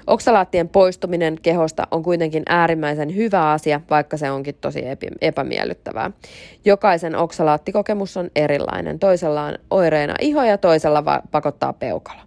Oksalaattien 0.06 0.68
poistuminen 0.68 1.38
kehosta 1.42 1.86
on 1.90 2.02
kuitenkin 2.02 2.42
äärimmäisen 2.48 3.16
hyvä 3.16 3.52
asia, 3.52 3.80
vaikka 3.90 4.16
se 4.16 4.30
onkin 4.30 4.54
tosi 4.60 4.82
epämiellyttävää. 5.20 6.10
Jokaisen 6.64 7.16
oksalaattikokemus 7.16 8.16
on 8.16 8.30
erilainen. 8.36 8.98
Toisella 8.98 9.44
on 9.44 9.58
oireena 9.70 10.14
iho 10.20 10.42
ja 10.42 10.58
toisella 10.58 11.04
va- 11.04 11.22
pakottaa 11.30 11.72
peukalo. 11.72 12.20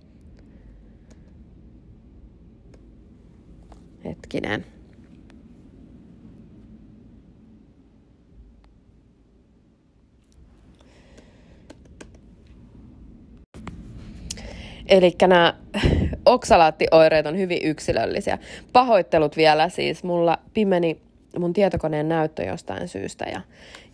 Hetkinen. 4.06 4.73
Eli 14.88 15.16
nämä 15.22 15.54
oksalaattioireet 16.26 17.26
on 17.26 17.38
hyvin 17.38 17.60
yksilöllisiä. 17.64 18.38
Pahoittelut 18.74 19.38
vielä 19.38 19.70
siis. 19.70 20.04
Mulla 20.04 20.38
pimeni 20.54 21.02
mun 21.40 21.54
tietokoneen 21.54 22.10
näyttö 22.10 22.44
jostain 22.44 22.88
syystä 22.88 23.26
ja, 23.26 23.42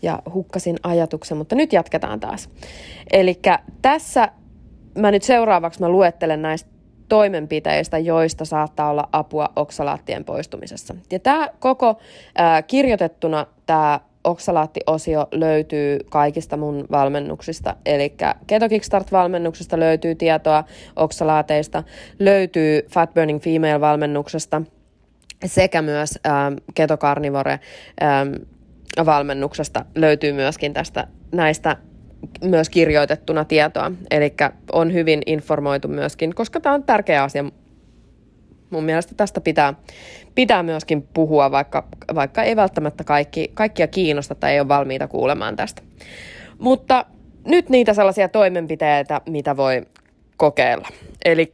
ja 0.01 0.21
hukkasin 0.33 0.77
ajatuksen, 0.83 1.37
mutta 1.37 1.55
nyt 1.55 1.73
jatketaan 1.73 2.19
taas. 2.19 2.49
Eli 3.11 3.39
tässä 3.81 4.29
mä 4.97 5.11
nyt 5.11 5.23
seuraavaksi 5.23 5.79
mä 5.79 5.89
luettelen 5.89 6.41
näistä 6.41 6.69
toimenpiteistä, 7.09 7.97
joista 7.97 8.45
saattaa 8.45 8.89
olla 8.89 9.09
apua 9.11 9.49
oksalaattien 9.55 10.25
poistumisessa. 10.25 10.95
Ja 11.11 11.19
tämä 11.19 11.47
koko 11.59 11.99
ää, 12.35 12.61
kirjoitettuna 12.61 13.45
tämä 13.65 13.99
oksalaattiosio 14.23 15.27
löytyy 15.31 15.99
kaikista 16.09 16.57
mun 16.57 16.85
valmennuksista. 16.91 17.75
Eli 17.85 18.15
Keto 18.47 18.69
Kickstart-valmennuksesta 18.69 19.79
löytyy 19.79 20.15
tietoa 20.15 20.63
oksalaateista, 20.95 21.83
löytyy 22.19 22.81
Fat 22.89 23.13
Burning 23.13 23.41
Female-valmennuksesta 23.41 24.61
sekä 25.45 25.81
myös 25.81 26.19
ähm, 26.27 26.53
Keto 26.75 26.97
Carnivore 26.97 27.59
ähm, 28.03 28.33
valmennuksesta 29.05 29.85
löytyy 29.95 30.33
myöskin 30.33 30.73
tästä 30.73 31.07
näistä 31.31 31.77
myös 32.43 32.69
kirjoitettuna 32.69 33.45
tietoa. 33.45 33.91
Eli 34.11 34.33
on 34.71 34.93
hyvin 34.93 35.21
informoitu 35.25 35.87
myöskin, 35.87 36.35
koska 36.35 36.59
tämä 36.59 36.75
on 36.75 36.83
tärkeä 36.83 37.23
asia 37.23 37.45
mun 38.69 38.83
mielestä 38.83 39.15
tästä 39.15 39.41
pitää, 39.41 39.73
pitää 40.35 40.63
myöskin 40.63 41.07
puhua, 41.13 41.51
vaikka, 41.51 41.87
vaikka 42.15 42.43
ei 42.43 42.55
välttämättä 42.55 43.03
kaikki, 43.03 43.51
kaikkia 43.53 43.87
kiinnosta 43.87 44.35
tai 44.35 44.51
ei 44.53 44.59
ole 44.59 44.67
valmiita 44.67 45.07
kuulemaan 45.07 45.55
tästä. 45.55 45.81
Mutta 46.59 47.05
nyt 47.45 47.69
niitä 47.69 47.93
sellaisia 47.93 48.29
toimenpiteitä, 48.29 49.21
mitä 49.25 49.57
voi 49.57 49.81
kokeilla. 50.37 50.87
Eli 51.25 51.51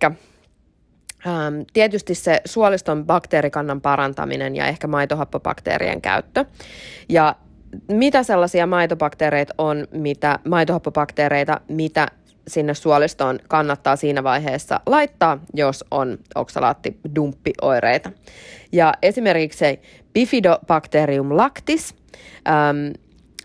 ähm, 1.28 1.62
tietysti 1.74 2.16
se 2.16 2.42
suoliston 2.46 3.06
bakteerikannan 3.06 3.82
parantaminen 3.82 4.56
ja 4.56 4.68
ehkä 4.68 4.88
maitohappobakteerien 4.88 6.02
käyttö. 6.02 6.46
Ja 7.10 7.36
mitä 7.92 8.24
sellaisia 8.24 8.68
maitobakteereita 8.68 9.54
on, 9.58 9.88
mitä, 9.92 10.40
maitohappobakteereita, 10.48 11.62
mitä 11.68 12.08
sinne 12.48 12.74
suolistoon 12.74 13.40
kannattaa 13.48 13.96
siinä 13.96 14.24
vaiheessa 14.24 14.80
laittaa, 14.86 15.38
jos 15.54 15.86
on 15.92 16.18
oksalaattidumppioireita. 16.36 18.12
Ja 18.72 18.94
esimerkiksi 19.02 19.60
se 19.60 19.80
Bifidobacterium 20.14 21.38
lactis 21.38 21.96
äm, 22.48 22.94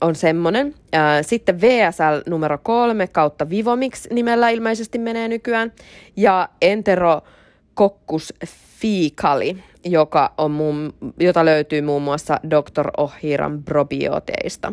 on 0.00 0.14
semmoinen. 0.14 0.74
Ää, 0.92 1.22
sitten 1.22 1.60
VSL 1.60 2.30
numero 2.30 2.58
kolme 2.58 3.06
kautta 3.06 3.50
Vivomix 3.50 4.06
nimellä 4.10 4.48
ilmeisesti 4.48 4.98
menee 4.98 5.28
nykyään. 5.28 5.72
Ja 6.16 6.48
Enterococcus 6.62 8.34
fecali, 8.80 9.56
joka 9.84 10.34
on 10.38 10.50
muun, 10.50 10.94
jota 11.20 11.44
löytyy 11.44 11.82
muun 11.82 12.02
muassa 12.02 12.40
Dr. 12.50 12.90
Ohiran 12.96 13.62
probioteista. 13.62 14.72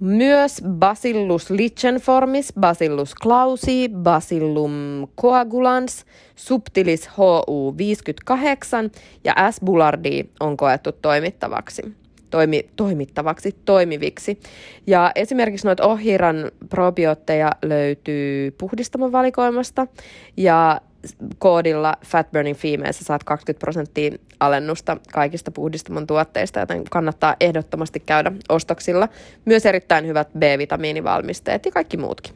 Myös 0.00 0.62
Bacillus 0.68 1.50
lichenformis, 1.50 2.52
Bacillus 2.60 3.14
clausi, 3.22 3.90
Bacillum 4.02 4.72
coagulans, 5.20 6.04
Subtilis 6.36 7.08
HU58 7.08 8.90
ja 9.24 9.34
S. 9.50 9.60
bullardi 9.64 10.24
on 10.40 10.56
koettu 10.56 10.92
toimittavaksi. 10.92 11.82
Toimi, 12.30 12.68
toimittavaksi, 12.76 13.56
toimiviksi. 13.64 14.40
Ja 14.86 15.12
esimerkiksi 15.14 15.66
noita 15.66 15.86
Ohiran 15.86 16.50
probiootteja 16.68 17.50
löytyy 17.62 18.50
puhdistamon 18.50 19.12
valikoimasta 19.12 19.86
ja 20.36 20.80
koodilla 21.38 21.94
Fat 22.06 22.30
Burning 22.32 22.56
Female 22.56 22.92
saat 22.92 23.24
20 23.24 23.60
prosenttia 23.60 24.10
alennusta 24.40 24.96
kaikista 25.12 25.50
puhdistamon 25.50 26.06
tuotteista, 26.06 26.60
joten 26.60 26.84
kannattaa 26.90 27.36
ehdottomasti 27.40 28.00
käydä 28.00 28.32
ostoksilla. 28.48 29.08
Myös 29.44 29.66
erittäin 29.66 30.06
hyvät 30.06 30.28
B-vitamiinivalmisteet 30.38 31.64
ja 31.64 31.72
kaikki 31.72 31.96
muutkin. 31.96 32.34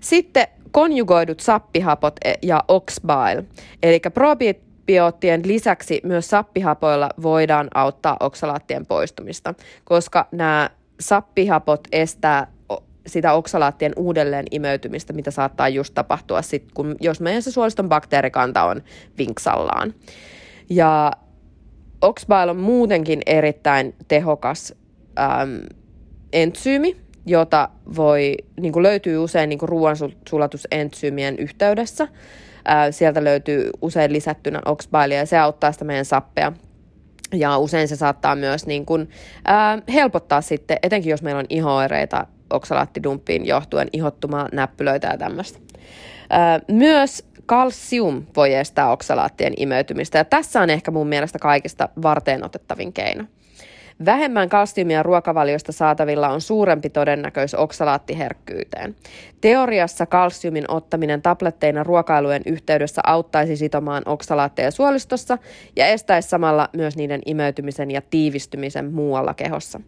Sitten 0.00 0.46
konjugoidut 0.70 1.40
sappihapot 1.40 2.16
ja 2.42 2.64
oxbile, 2.68 3.44
eli 3.82 4.00
probioottien 4.14 5.42
lisäksi 5.44 6.00
myös 6.04 6.30
sappihapoilla 6.30 7.10
voidaan 7.22 7.68
auttaa 7.74 8.16
oksalaattien 8.20 8.86
poistumista, 8.86 9.54
koska 9.84 10.26
nämä 10.32 10.70
sappihapot 11.00 11.80
estää 11.92 12.46
sitä 13.06 13.32
oksalaattien 13.32 13.92
uudelleen 13.96 14.44
imeytymistä, 14.50 15.12
mitä 15.12 15.30
saattaa 15.30 15.68
just 15.68 15.94
tapahtua 15.94 16.42
sit, 16.42 16.64
kun, 16.74 16.96
jos 17.00 17.20
meidän 17.20 17.42
se 17.42 17.50
suoliston 17.50 17.88
bakteerikanta 17.88 18.64
on 18.64 18.82
vinksallaan. 19.18 19.94
Ja 20.70 21.12
oxbile 22.00 22.50
on 22.50 22.56
muutenkin 22.56 23.22
erittäin 23.26 23.94
tehokas 24.08 24.74
äm, 25.18 25.60
entsyymi, 26.32 26.96
jota 27.26 27.68
voi, 27.96 28.36
niin 28.60 28.72
kuin 28.72 28.82
löytyy 28.82 29.18
usein 29.18 29.48
niin 29.48 29.58
ruoansulatusentsyymien 29.62 31.38
yhteydessä. 31.38 32.08
Ää, 32.64 32.90
sieltä 32.90 33.24
löytyy 33.24 33.70
usein 33.82 34.12
lisättynä 34.12 34.60
oxbilea 34.64 35.18
ja 35.18 35.26
se 35.26 35.38
auttaa 35.38 35.72
sitä 35.72 35.84
meidän 35.84 36.04
sappea 36.04 36.52
ja 37.32 37.58
usein 37.58 37.88
se 37.88 37.96
saattaa 37.96 38.36
myös 38.36 38.66
niin 38.66 38.86
kuin, 38.86 39.10
ää, 39.44 39.78
helpottaa 39.92 40.40
sitten, 40.40 40.78
etenkin 40.82 41.10
jos 41.10 41.22
meillä 41.22 41.38
on 41.38 41.46
ihooireita 41.48 42.26
oksalaattidumppiin 42.50 43.46
johtuen 43.46 43.88
ihottumaa 43.92 44.48
näppylöitä 44.52 45.06
ja 45.06 45.18
tämmöistä. 45.18 45.58
Myös 46.68 47.26
kalsium 47.46 48.26
voi 48.36 48.54
estää 48.54 48.90
oksalaattien 48.90 49.52
imeytymistä 49.56 50.18
ja 50.18 50.24
tässä 50.24 50.60
on 50.60 50.70
ehkä 50.70 50.90
mun 50.90 51.06
mielestä 51.06 51.38
kaikista 51.38 51.88
varteen 52.02 52.44
otettavin 52.44 52.92
keino. 52.92 53.24
Vähemmän 54.04 54.48
kalsiumia 54.48 55.02
ruokavaliosta 55.02 55.72
saatavilla 55.72 56.28
on 56.28 56.40
suurempi 56.40 56.90
todennäköisyys 56.90 57.60
oksalaattiherkkyyteen. 57.60 58.96
Teoriassa 59.40 60.06
kalsiumin 60.06 60.64
ottaminen 60.68 61.22
tabletteina 61.22 61.82
ruokailujen 61.82 62.42
yhteydessä 62.46 63.02
auttaisi 63.06 63.56
sitomaan 63.56 64.02
oksalaatteja 64.06 64.70
suolistossa 64.70 65.38
ja 65.76 65.86
estäisi 65.86 66.28
samalla 66.28 66.68
myös 66.72 66.96
niiden 66.96 67.20
imeytymisen 67.26 67.90
ja 67.90 68.02
tiivistymisen 68.10 68.92
muualla 68.92 69.34
kehossa. 69.34 69.80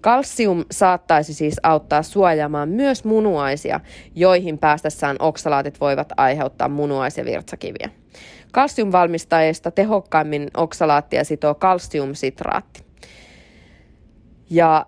Kalsium 0.00 0.64
saattaisi 0.70 1.34
siis 1.34 1.60
auttaa 1.62 2.02
suojaamaan 2.02 2.68
myös 2.68 3.04
munuaisia, 3.04 3.80
joihin 4.14 4.58
päästessään 4.58 5.16
oksalaatit 5.18 5.80
voivat 5.80 6.12
aiheuttaa 6.16 6.68
munuais- 6.68 7.18
ja 7.18 7.24
virtsakiviä. 7.24 7.90
Kalsiumvalmistajista 8.52 9.70
tehokkaimmin 9.70 10.50
oksalaattia 10.56 11.24
sitoo 11.24 11.54
kalsiumsitraatti. 11.54 12.87
Ja 14.50 14.86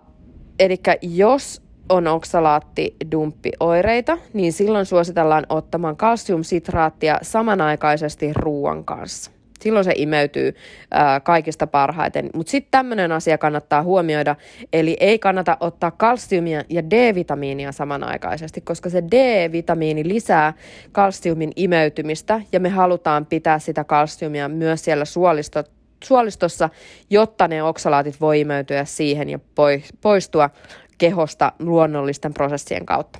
eli 0.59 0.79
jos 1.01 1.61
on 1.89 2.07
oksalaattidumppioireita, 2.07 4.17
niin 4.33 4.53
silloin 4.53 4.85
suositellaan 4.85 5.45
ottamaan 5.49 5.97
kalsiumsitraattia 5.97 7.17
samanaikaisesti 7.21 8.33
ruoan 8.33 8.85
kanssa. 8.85 9.31
Silloin 9.61 9.85
se 9.85 9.93
imeytyy 9.95 10.55
ää, 10.91 11.19
kaikista 11.19 11.67
parhaiten. 11.67 12.29
Mutta 12.35 12.51
sitten 12.51 12.71
tämmöinen 12.71 13.11
asia 13.11 13.37
kannattaa 13.37 13.83
huomioida, 13.83 14.35
eli 14.73 14.97
ei 14.99 15.19
kannata 15.19 15.57
ottaa 15.59 15.91
kalsiumia 15.91 16.63
ja 16.69 16.89
D-vitamiinia 16.89 17.71
samanaikaisesti, 17.71 18.61
koska 18.61 18.89
se 18.89 19.03
D-vitamiini 19.03 20.07
lisää 20.07 20.53
kalsiumin 20.91 21.51
imeytymistä 21.55 22.41
ja 22.51 22.59
me 22.59 22.69
halutaan 22.69 23.25
pitää 23.25 23.59
sitä 23.59 23.83
kalsiumia 23.83 24.49
myös 24.49 24.83
siellä 24.83 25.05
suolisto, 25.05 25.63
suolistossa, 26.03 26.69
jotta 27.09 27.47
ne 27.47 27.63
oksalaatit 27.63 28.21
voi 28.21 28.39
imeytyä 28.39 28.85
siihen 28.85 29.29
ja 29.29 29.39
poistua 30.01 30.49
kehosta 30.97 31.51
luonnollisten 31.59 32.33
prosessien 32.33 32.85
kautta. 32.85 33.19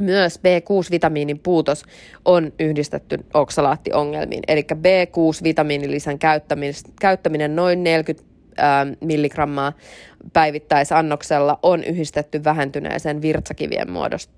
Myös 0.00 0.38
B6-vitamiinin 0.38 1.38
puutos 1.42 1.82
on 2.24 2.52
yhdistetty 2.58 3.18
oksalaattiongelmiin, 3.34 4.42
eli 4.48 4.66
B6-vitamiinilisän 4.72 6.18
käyttäminen 7.00 7.56
noin 7.56 7.84
40 7.84 8.34
milligrammaa 9.00 9.72
päivittäisannoksella 10.32 11.58
on 11.62 11.84
yhdistetty 11.84 12.44
vähentyneeseen 12.44 13.22
virtsakivien 13.22 13.88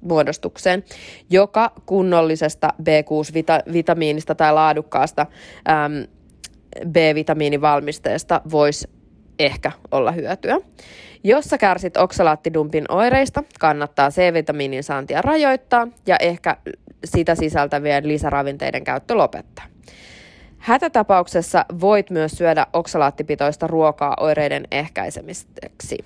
muodostukseen, 0.01 0.85
joka 1.31 1.73
kunnollisesta 1.87 2.69
B6-vitamiinista 2.83 4.35
tai 4.35 4.53
laadukkaasta 4.55 5.27
äm, 5.69 6.07
B-vitamiinivalmisteesta 6.89 8.41
voisi 8.51 8.89
ehkä 9.39 9.73
olla 9.91 10.13
hyötyä. 10.13 10.57
Jos 11.25 11.45
sä 11.45 11.59
kärsit 11.59 11.97
oksalaattidumpin 11.97 12.85
oireista, 12.89 13.43
kannattaa 13.61 14.11
C-vitamiinin 14.11 14.83
saantia 14.83 15.23
rajoittaa 15.23 15.89
ja 16.07 16.17
ehkä 16.21 16.57
sitä 17.05 17.35
sisältävien 17.35 18.09
lisäravinteiden 18.09 18.85
käyttö 18.85 19.15
lopettaa. 19.15 19.76
Hätätapauksessa 20.59 21.65
voit 21.81 22.11
myös 22.11 22.33
syödä 22.33 22.67
oksalaattipitoista 22.73 23.67
ruokaa 23.67 24.17
oireiden 24.21 24.65
ehkäisemiseksi. 24.71 25.99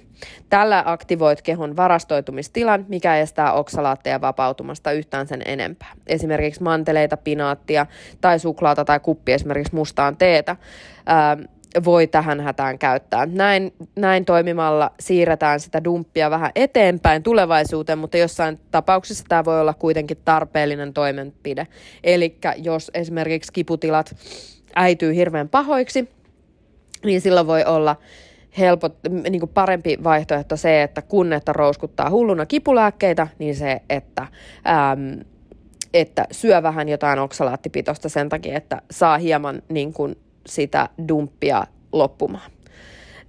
Tällä 0.48 0.82
aktivoit 0.86 1.42
kehon 1.42 1.76
varastoitumistilan, 1.76 2.86
mikä 2.88 3.16
estää 3.16 3.52
oksalaatteja 3.52 4.20
vapautumasta 4.20 4.92
yhtään 4.92 5.26
sen 5.26 5.42
enempää. 5.44 5.92
Esimerkiksi 6.06 6.62
manteleita, 6.62 7.16
pinaattia 7.16 7.86
tai 8.20 8.38
suklaata 8.38 8.84
tai 8.84 9.00
kuppi 9.00 9.32
esimerkiksi 9.32 9.74
mustaan 9.74 10.16
teetä 10.16 10.56
voi 11.84 12.06
tähän 12.06 12.40
hätään 12.40 12.78
käyttää. 12.78 13.26
Näin, 13.26 13.72
näin 13.96 14.24
toimimalla 14.24 14.90
siirretään 15.00 15.60
sitä 15.60 15.84
dumppia 15.84 16.30
vähän 16.30 16.50
eteenpäin 16.54 17.22
tulevaisuuteen, 17.22 17.98
mutta 17.98 18.16
jossain 18.16 18.60
tapauksessa 18.70 19.24
tämä 19.28 19.44
voi 19.44 19.60
olla 19.60 19.74
kuitenkin 19.74 20.18
tarpeellinen 20.24 20.92
toimenpide. 20.92 21.66
Eli 22.04 22.38
jos 22.56 22.90
esimerkiksi 22.94 23.52
kiputilat 23.52 24.16
äityy 24.74 25.14
hirveän 25.14 25.48
pahoiksi, 25.48 26.08
niin 27.04 27.20
silloin 27.20 27.46
voi 27.46 27.64
olla 27.64 27.96
helpot, 28.58 28.98
niin 29.30 29.40
kuin 29.40 29.50
parempi 29.54 29.98
vaihtoehto 30.04 30.56
se, 30.56 30.82
että 30.82 31.02
kun 31.02 31.32
että 31.32 31.52
rouskuttaa 31.52 32.10
hulluna 32.10 32.46
kipulääkkeitä, 32.46 33.26
niin 33.38 33.56
se, 33.56 33.82
että, 33.90 34.22
äm, 34.22 35.24
että 35.94 36.26
syö 36.30 36.62
vähän 36.62 36.88
jotain 36.88 37.18
oksalaattipitosta 37.18 38.08
sen 38.08 38.28
takia, 38.28 38.56
että 38.56 38.82
saa 38.90 39.18
hieman 39.18 39.62
niin 39.68 39.92
kuin 39.92 40.16
sitä 40.46 40.88
dumppia 41.08 41.64
loppumaan. 41.92 42.50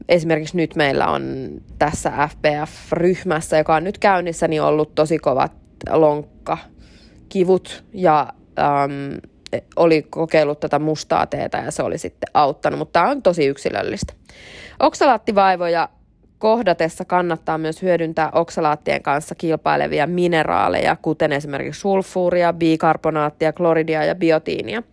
Esimerkiksi 0.10 0.58
nyt 0.58 0.76
meillä 0.76 1.08
on 1.08 1.50
tässä 1.80 2.12
FPF-ryhmässä, 2.30 3.58
joka 3.58 3.76
on 3.76 3.84
nyt 3.84 3.98
käynnissä, 3.98 4.48
niin 4.48 4.62
ollut 4.62 4.96
tosi 4.96 5.20
kovat 5.20 5.52
lonkkakivut 5.90 7.84
ja 7.94 8.28
äm, 8.60 9.18
oli 9.76 10.02
kokeillut 10.02 10.60
tätä 10.60 10.80
mustaa 10.80 11.28
teetä 11.28 11.58
ja 11.58 11.72
se 11.72 11.84
oli 11.84 11.98
sitten 11.98 12.30
auttanut, 12.34 12.80
mutta 12.80 13.00
tämä 13.00 13.12
on 13.12 13.22
tosi 13.22 13.46
yksilöllistä. 13.46 14.14
Oksalaattivaivoja 14.80 15.90
kohdatessa 16.38 17.06
kannattaa 17.06 17.58
myös 17.58 17.82
hyödyntää 17.82 18.30
oksalaattien 18.34 19.04
kanssa 19.04 19.36
kilpailevia 19.36 20.08
mineraaleja, 20.08 20.96
kuten 21.02 21.32
esimerkiksi 21.32 21.82
sulfuuria, 21.82 22.54
bikarbonaattia, 22.54 23.54
kloridia 23.54 24.06
ja 24.06 24.16
biotiinia. 24.16 24.84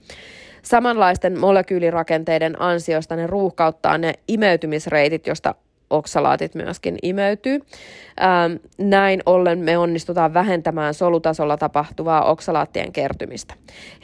Samanlaisten 0.62 1.40
molekyylirakenteiden 1.40 2.62
ansiosta 2.62 3.16
ne 3.16 3.26
ruuhkauttaa 3.26 3.98
ne 3.98 4.14
imeytymisreitit, 4.28 5.26
josta 5.26 5.54
oksalaatit 5.90 6.54
myöskin 6.54 6.98
imeytyy. 7.02 7.60
Ähm, 8.20 8.52
näin 8.78 9.22
ollen 9.26 9.58
me 9.58 9.78
onnistutaan 9.78 10.34
vähentämään 10.34 10.94
solutasolla 10.94 11.56
tapahtuvaa 11.56 12.24
oksalaattien 12.24 12.92
kertymistä. 12.92 13.54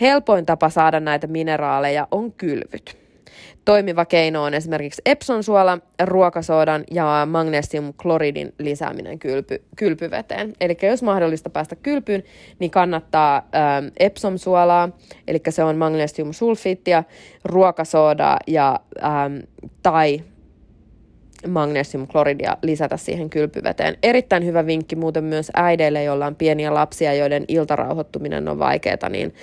Helpoin 0.01 0.47
tapa 0.47 0.69
saada 0.69 1.01
näitä 1.01 1.27
mineraaleja 1.27 2.09
on 2.11 2.33
kylvyt. 2.33 3.04
Toimiva 3.65 4.05
keino 4.05 4.43
on 4.43 4.55
esimerkiksi 4.55 5.03
Epson-suola, 5.07 5.79
ruokasoodan 6.03 6.85
ja 6.91 7.29
magnesiumkloridin 7.31 8.55
lisääminen 8.59 9.19
kylpy, 9.19 9.62
kylpyveteen. 9.77 10.53
Eli 10.61 10.77
jos 10.83 11.03
mahdollista 11.03 11.51
päästä 11.51 11.77
kylpyyn, 11.77 12.23
niin 12.59 12.71
kannattaa 12.71 13.37
ähm, 13.37 13.87
Epsom-suolaa, 13.99 14.89
eli 15.29 15.41
se 15.49 15.65
on 15.65 15.77
magnesiumsulfiittia, 15.77 17.05
ruokasoodaa 17.45 18.39
ja, 18.47 18.81
ähm, 19.05 19.37
tai 19.83 20.21
magnesiumkloridia 21.49 22.57
lisätä 22.63 22.97
siihen 22.97 23.31
kylpyveteen. 23.31 23.97
Erittäin 24.03 24.45
hyvä 24.45 24.67
vinkki 24.67 24.97
muuten 24.97 25.25
myös 25.25 25.51
äideille, 25.55 26.05
joilla 26.05 26.27
on 26.27 26.37
pieniä 26.37 26.75
lapsia, 26.75 27.15
joiden 27.15 27.45
iltarauhoittuminen 27.49 28.49
on 28.49 28.59
vaikeaa, 28.59 29.09
niin 29.09 29.35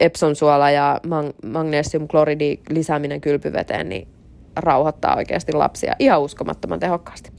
Epson 0.00 0.36
suola 0.36 0.70
ja 0.70 1.00
mag- 1.06 1.48
magnesiumkloridi 1.48 2.58
lisääminen 2.70 3.20
kylpyveteen 3.20 3.88
niin 3.88 4.08
rauhoittaa 4.56 5.16
oikeasti 5.16 5.52
lapsia 5.52 5.96
ihan 5.98 6.22
uskomattoman 6.22 6.80
tehokkaasti. 6.80 7.30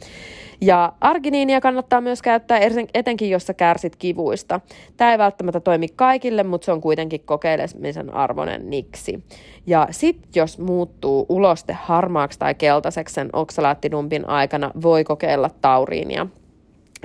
Ja 0.62 0.93
arginiinia 1.01 1.62
kannattaa 1.62 2.01
myös 2.01 2.22
käyttää 2.22 2.60
etenkin, 2.93 3.30
jos 3.30 3.47
sä 3.47 3.54
kärsit 3.54 3.95
kivuista. 3.95 4.60
Tämä 4.97 5.12
ei 5.12 5.18
välttämättä 5.18 5.60
toimi 5.60 5.88
kaikille, 5.88 6.43
mutta 6.43 6.66
se 6.66 6.72
on 6.72 6.82
kuitenkin 6.82 7.22
kokeilemisen 7.26 8.14
arvoinen 8.14 8.70
niksi. 8.70 9.24
Ja 9.68 9.88
sitten 9.91 10.32
jos 10.36 10.60
muuttuu 10.60 11.26
uloste 11.30 11.74
harmaaksi 11.74 12.39
tai 12.39 12.56
keltaiseksi 12.56 13.16
sen 13.16 13.30
oksalaattidumpin 13.34 14.30
aikana, 14.30 14.72
voi 14.82 15.04
kokeilla 15.04 15.49
tauriinia. 15.62 16.28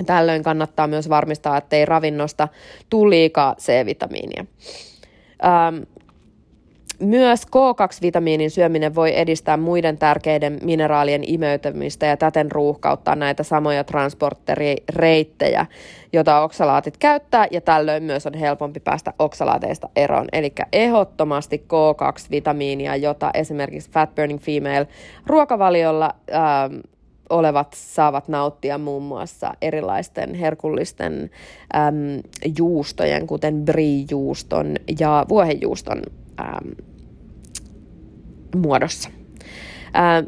Tällöin 0.05 0.43
kannattaa 0.43 0.87
myös 0.87 1.09
varmistaa, 1.09 1.57
ettei 1.57 1.85
ravinnosta 1.85 2.47
tule 2.89 3.09
liikaa 3.09 3.55
C-vitamiinia. 3.55 4.45
Ähm, 5.45 5.83
myös 6.99 7.45
K2-vitamiinin 7.47 8.49
syöminen 8.49 8.95
voi 8.95 9.19
edistää 9.19 9.57
muiden 9.57 9.97
tärkeiden 9.97 10.59
mineraalien 10.63 11.23
imeytymistä 11.27 12.05
ja 12.05 12.17
täten 12.17 12.51
ruuhkauttaa 12.51 13.15
näitä 13.15 13.43
samoja 13.43 13.83
transporterireittejä, 13.83 15.65
joita 16.13 16.41
oksalaatit 16.41 16.97
käyttää, 16.97 17.47
ja 17.51 17.61
tällöin 17.61 18.03
myös 18.03 18.27
on 18.27 18.33
helpompi 18.33 18.79
päästä 18.79 19.13
oksalaateista 19.19 19.89
eroon. 19.95 20.27
Eli 20.33 20.53
ehdottomasti 20.73 21.65
K2-vitamiinia, 21.67 22.95
jota 22.95 23.31
esimerkiksi 23.33 23.91
Fat 23.91 24.15
Burning 24.15 24.39
Female 24.39 24.87
ruokavaliolla 25.25 26.15
ähm, 26.33 26.79
olevat 27.29 27.73
saavat 27.73 28.27
nauttia 28.27 28.77
muun 28.77 29.03
muassa 29.03 29.53
erilaisten 29.61 30.33
herkullisten 30.33 31.29
äm, 31.75 32.21
juustojen, 32.57 33.27
kuten 33.27 33.65
brie-juuston 33.65 34.75
ja 34.99 35.25
vuohenjuuston 35.29 36.01
äm, 36.39 36.88
muodossa. 38.55 39.09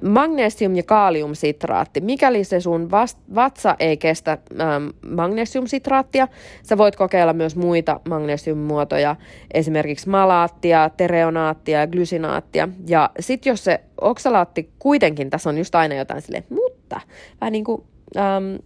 Magnesium- 0.01 0.75
ja 0.75 0.83
kaaliumsitraatti. 0.83 2.01
Mikäli 2.01 2.43
se 2.43 2.59
sun 2.59 2.91
vast, 2.91 3.17
vatsa 3.35 3.75
ei 3.79 3.97
kestä 3.97 4.37
ää, 4.59 4.81
magnesiumsitraattia, 5.09 6.27
sä 6.63 6.77
voit 6.77 6.95
kokeilla 6.95 7.33
myös 7.33 7.55
muita 7.55 7.99
magnesiummuotoja, 8.09 9.15
esimerkiksi 9.53 10.09
malaattia, 10.09 10.89
tereonaattia 10.97 11.79
ja 11.79 11.87
glysinaattia. 11.87 12.69
Ja 12.87 13.09
sitten 13.19 13.51
jos 13.51 13.63
se 13.63 13.79
oksalaatti 14.01 14.69
kuitenkin, 14.79 15.29
tässä 15.29 15.49
on 15.49 15.57
just 15.57 15.75
aina 15.75 15.95
jotain 15.95 16.21
sille, 16.21 16.43
mutta 16.49 17.01
vähän 17.41 17.51
niin 17.51 17.63
kuin... 17.63 17.83
Äm, 18.17 18.57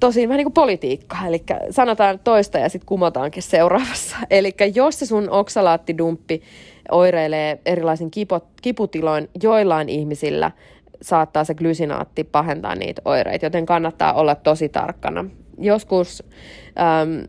tosi 0.00 0.28
vähän 0.28 0.38
niin 0.38 0.44
kuin 0.44 0.52
politiikka, 0.52 1.16
eli 1.26 1.42
sanotaan 1.70 2.18
toista 2.18 2.58
ja 2.58 2.68
sitten 2.68 2.86
kumotaankin 2.86 3.42
seuraavassa. 3.42 4.16
Eli 4.30 4.54
jos 4.74 4.98
se 4.98 5.06
sun 5.06 5.30
oksalaattidumppi 5.30 6.42
oireilee 6.90 7.58
erilaisin 7.66 8.10
kipo, 8.10 8.40
kiputiloin, 8.62 9.28
joillain 9.42 9.88
ihmisillä 9.88 10.50
saattaa 11.02 11.44
se 11.44 11.54
glysinaatti 11.54 12.24
pahentaa 12.24 12.74
niitä 12.74 13.02
oireita, 13.04 13.46
joten 13.46 13.66
kannattaa 13.66 14.12
olla 14.12 14.34
tosi 14.34 14.68
tarkkana. 14.68 15.24
Joskus 15.58 16.22
äm, 17.02 17.24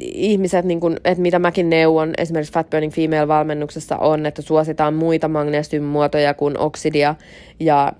ihmiset, 0.00 0.64
niin 0.64 0.80
kun, 0.80 0.96
että 1.04 1.22
mitä 1.22 1.38
mäkin 1.38 1.70
neuvon 1.70 2.14
esimerkiksi 2.18 2.52
Fat 2.52 2.70
Burning 2.70 2.92
Female-valmennuksessa 2.92 3.98
on, 3.98 4.26
että 4.26 4.42
suositaan 4.42 4.94
muita 4.94 5.28
magnesiummuotoja 5.28 6.34
kuin 6.34 6.58
oksidia 6.58 7.14
ja 7.60 7.92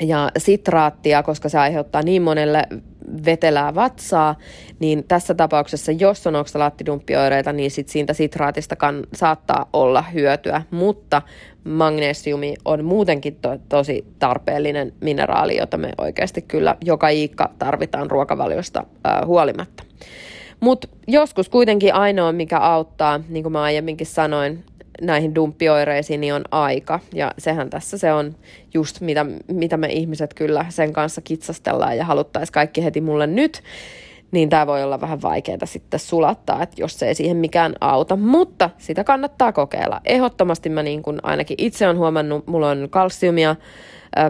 ja 0.00 0.30
sitraattia, 0.38 1.22
koska 1.22 1.48
se 1.48 1.58
aiheuttaa 1.58 2.02
niin 2.02 2.22
monelle 2.22 2.62
vetelää 3.24 3.74
vatsaa, 3.74 4.34
niin 4.78 5.04
tässä 5.04 5.34
tapauksessa, 5.34 5.92
jos 5.92 6.26
on 6.26 6.36
oksalaattidumppioireita, 6.36 7.52
niin 7.52 7.70
sit 7.70 7.88
siitä 7.88 8.14
sitraatista 8.14 8.76
kan, 8.76 9.06
saattaa 9.14 9.68
olla 9.72 10.02
hyötyä, 10.02 10.62
mutta 10.70 11.22
magnesiumi 11.64 12.54
on 12.64 12.84
muutenkin 12.84 13.36
to, 13.36 13.58
tosi 13.68 14.04
tarpeellinen 14.18 14.92
mineraali, 15.00 15.56
jota 15.56 15.76
me 15.76 15.92
oikeasti 15.98 16.42
kyllä 16.42 16.76
joka 16.84 17.08
iikka 17.08 17.50
tarvitaan 17.58 18.10
ruokavaliosta 18.10 18.84
ää, 19.04 19.22
huolimatta. 19.26 19.84
Mutta 20.60 20.88
joskus 21.06 21.48
kuitenkin 21.48 21.94
ainoa, 21.94 22.32
mikä 22.32 22.58
auttaa, 22.58 23.20
niin 23.28 23.42
kuin 23.42 23.52
mä 23.52 23.62
aiemminkin 23.62 24.06
sanoin, 24.06 24.64
näihin 25.00 25.34
dumppioireisiin, 25.34 26.20
niin 26.20 26.34
on 26.34 26.44
aika. 26.50 27.00
Ja 27.14 27.30
sehän 27.38 27.70
tässä 27.70 27.98
se 27.98 28.12
on 28.12 28.34
just, 28.74 29.00
mitä, 29.00 29.26
mitä 29.52 29.76
me 29.76 29.88
ihmiset 29.88 30.34
kyllä 30.34 30.66
sen 30.68 30.92
kanssa 30.92 31.20
kitsastellaan 31.20 31.96
ja 31.96 32.04
haluttaisiin 32.04 32.52
kaikki 32.52 32.84
heti 32.84 33.00
mulle 33.00 33.26
nyt. 33.26 33.62
Niin 34.30 34.48
tämä 34.48 34.66
voi 34.66 34.82
olla 34.82 35.00
vähän 35.00 35.22
vaikeaa 35.22 35.58
sitten 35.64 36.00
sulattaa, 36.00 36.62
että 36.62 36.82
jos 36.82 36.98
se 36.98 37.08
ei 37.08 37.14
siihen 37.14 37.36
mikään 37.36 37.74
auta. 37.80 38.16
Mutta 38.16 38.70
sitä 38.78 39.04
kannattaa 39.04 39.52
kokeilla. 39.52 40.00
Ehdottomasti 40.04 40.68
mä 40.68 40.82
niin 40.82 41.02
kuin 41.02 41.18
ainakin 41.22 41.54
itse 41.58 41.88
on 41.88 41.98
huomannut, 41.98 42.46
mulla 42.46 42.70
on 42.70 42.88
kalsiumia, 42.90 43.56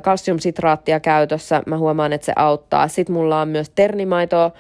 kalsiumsitraattia 0.02 1.00
käytössä. 1.00 1.62
Mä 1.66 1.78
huomaan, 1.78 2.12
että 2.12 2.24
se 2.24 2.32
auttaa. 2.36 2.88
Sitten 2.88 3.14
mulla 3.14 3.40
on 3.40 3.48
myös 3.48 3.70
ternimaitoa, 3.70 4.50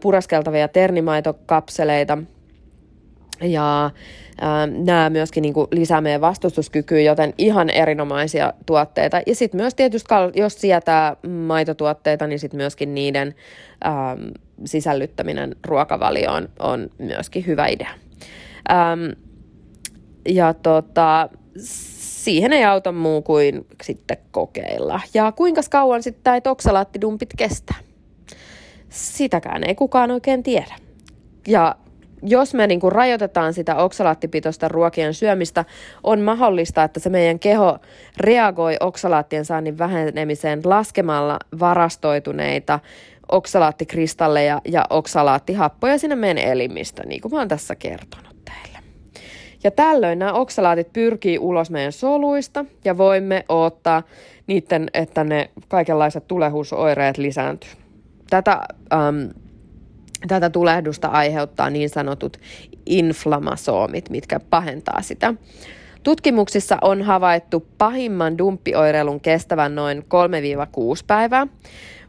puraskeltavia 0.00 0.68
ternimaitokapseleita– 0.68 2.18
Ja 3.40 3.84
ähm, 4.42 4.84
nämä 4.84 5.10
myöskin 5.10 5.42
niin 5.42 5.54
kuin 5.54 5.66
lisää 5.70 6.00
meidän 6.00 6.20
vastustuskykyä, 6.20 7.00
joten 7.00 7.34
ihan 7.38 7.70
erinomaisia 7.70 8.52
tuotteita. 8.66 9.20
Ja 9.26 9.34
sitten 9.34 9.60
myös 9.60 9.74
tietysti, 9.74 10.08
jos 10.34 10.60
sietää 10.60 11.16
maitotuotteita, 11.28 12.26
niin 12.26 12.38
sitten 12.38 12.58
myöskin 12.58 12.94
niiden 12.94 13.34
ähm, 13.86 14.28
sisällyttäminen 14.64 15.56
ruokavalioon 15.66 16.48
on 16.58 16.90
myöskin 16.98 17.46
hyvä 17.46 17.66
idea. 17.66 17.90
Ähm, 18.70 19.20
ja 20.28 20.54
tota, 20.54 21.28
siihen 21.56 22.52
ei 22.52 22.64
auta 22.64 22.92
muu 22.92 23.22
kuin 23.22 23.66
sitten 23.82 24.16
kokeilla. 24.30 25.00
Ja 25.14 25.32
kuinka 25.32 25.60
kauan 25.70 26.02
sitten 26.02 26.22
tämä 26.24 26.52
oksalaattidumppit 26.52 27.30
kestää? 27.36 27.76
Sitäkään 28.88 29.64
ei 29.64 29.74
kukaan 29.74 30.10
oikein 30.10 30.42
tiedä. 30.42 30.74
Ja 31.48 31.76
jos 32.24 32.54
me 32.54 32.66
niin 32.66 32.80
kuin 32.80 32.92
rajoitetaan 32.92 33.54
sitä 33.54 33.76
oksalaattipitoista 33.76 34.68
ruokien 34.68 35.14
syömistä, 35.14 35.64
on 36.02 36.20
mahdollista, 36.20 36.84
että 36.84 37.00
se 37.00 37.10
meidän 37.10 37.38
keho 37.38 37.78
reagoi 38.16 38.76
oksalaattien 38.80 39.44
saannin 39.44 39.78
vähenemiseen 39.78 40.60
laskemalla 40.64 41.38
varastoituneita 41.60 42.80
oksalaattikristalleja 43.32 44.60
ja 44.64 44.84
oksalaattihappoja 44.90 45.98
sinne 45.98 46.16
meidän 46.16 46.44
elimistä, 46.44 47.02
niin 47.06 47.20
kuin 47.20 47.32
mä 47.32 47.38
oon 47.38 47.48
tässä 47.48 47.74
kertonut 47.74 48.36
teille. 48.44 48.78
Ja 49.64 49.70
tällöin 49.70 50.18
nämä 50.18 50.32
oksalaatit 50.32 50.92
pyrkii 50.92 51.38
ulos 51.38 51.70
meidän 51.70 51.92
soluista 51.92 52.64
ja 52.84 52.98
voimme 52.98 53.44
ottaa 53.48 54.02
niiden, 54.46 54.90
että 54.94 55.24
ne 55.24 55.50
kaikenlaiset 55.68 56.26
tulehuusoireet 56.28 57.18
lisääntyy. 57.18 57.70
Tätä 58.30 58.60
um, 58.94 59.43
tätä 60.28 60.50
tulehdusta 60.50 61.08
aiheuttaa 61.08 61.70
niin 61.70 61.90
sanotut 61.90 62.36
inflamasoomit, 62.86 64.10
mitkä 64.10 64.40
pahentaa 64.40 65.02
sitä. 65.02 65.34
Tutkimuksissa 66.02 66.78
on 66.82 67.02
havaittu 67.02 67.66
pahimman 67.78 68.38
dumppioireilun 68.38 69.20
kestävän 69.20 69.74
noin 69.74 69.98
3-6 69.98 70.04
päivää. 71.06 71.46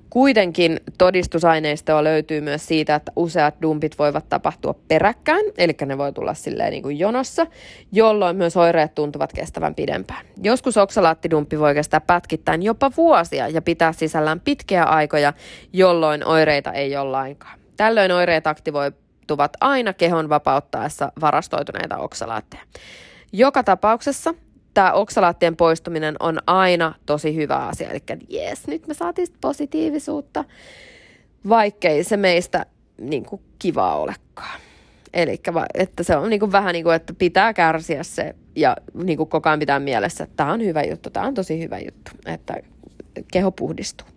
Kuitenkin 0.09 0.79
todistusaineistoa 0.97 2.03
löytyy 2.03 2.41
myös 2.41 2.67
siitä, 2.67 2.95
että 2.95 3.11
useat 3.15 3.55
dumpit 3.61 3.99
voivat 3.99 4.29
tapahtua 4.29 4.75
peräkkäin, 4.87 5.45
eli 5.57 5.75
ne 5.85 5.97
voi 5.97 6.13
tulla 6.13 6.33
silleen 6.33 6.71
niin 6.71 6.83
kuin 6.83 6.99
jonossa, 6.99 7.47
jolloin 7.91 8.35
myös 8.35 8.57
oireet 8.57 8.95
tuntuvat 8.95 9.33
kestävän 9.33 9.75
pidempään. 9.75 10.25
Joskus 10.43 10.77
oksalaattidumppi 10.77 11.59
voi 11.59 11.73
kestää 11.73 12.01
pätkittäin 12.01 12.63
jopa 12.63 12.91
vuosia 12.97 13.47
ja 13.47 13.61
pitää 13.61 13.91
sisällään 13.91 14.39
pitkiä 14.39 14.83
aikoja, 14.83 15.33
jolloin 15.73 16.27
oireita 16.27 16.71
ei 16.71 16.97
ole 16.97 17.11
lainkaan. 17.11 17.64
Tällöin 17.77 18.11
oireet 18.11 18.47
aktivoituvat 18.47 19.53
aina 19.61 19.93
kehon 19.93 20.29
vapauttaessa 20.29 21.11
varastoituneita 21.21 21.97
oksalaatteja. 21.97 22.63
Joka 23.33 23.63
tapauksessa 23.63 24.33
tämä 24.73 24.91
oksalaattien 24.91 25.55
poistuminen 25.55 26.15
on 26.19 26.39
aina 26.47 26.93
tosi 27.05 27.35
hyvä 27.35 27.55
asia. 27.55 27.89
Eli 27.89 28.01
jes, 28.29 28.67
nyt 28.67 28.87
me 28.87 28.93
saatiin 28.93 29.27
positiivisuutta, 29.41 30.43
vaikkei 31.49 32.03
se 32.03 32.17
meistä 32.17 32.65
niin 32.97 33.25
kuin, 33.25 33.41
kivaa 33.59 33.95
olekaan. 33.95 34.59
Eli 35.13 35.41
että 35.73 36.03
se 36.03 36.15
on 36.15 36.29
niin 36.29 36.39
kuin, 36.39 36.51
vähän 36.51 36.73
niin 36.73 36.83
kuin, 36.83 36.95
että 36.95 37.13
pitää 37.13 37.53
kärsiä 37.53 38.03
se 38.03 38.35
ja 38.55 38.77
niin 38.93 39.17
kuin, 39.17 39.29
koko 39.29 39.49
ajan 39.49 39.59
pitää 39.59 39.79
mielessä, 39.79 40.23
että 40.23 40.35
tämä 40.37 40.53
on 40.53 40.61
hyvä 40.61 40.83
juttu, 40.83 41.09
tämä 41.09 41.27
on 41.27 41.33
tosi 41.33 41.59
hyvä 41.59 41.79
juttu, 41.79 42.11
että 42.25 42.53
keho 43.31 43.51
puhdistuu. 43.51 44.07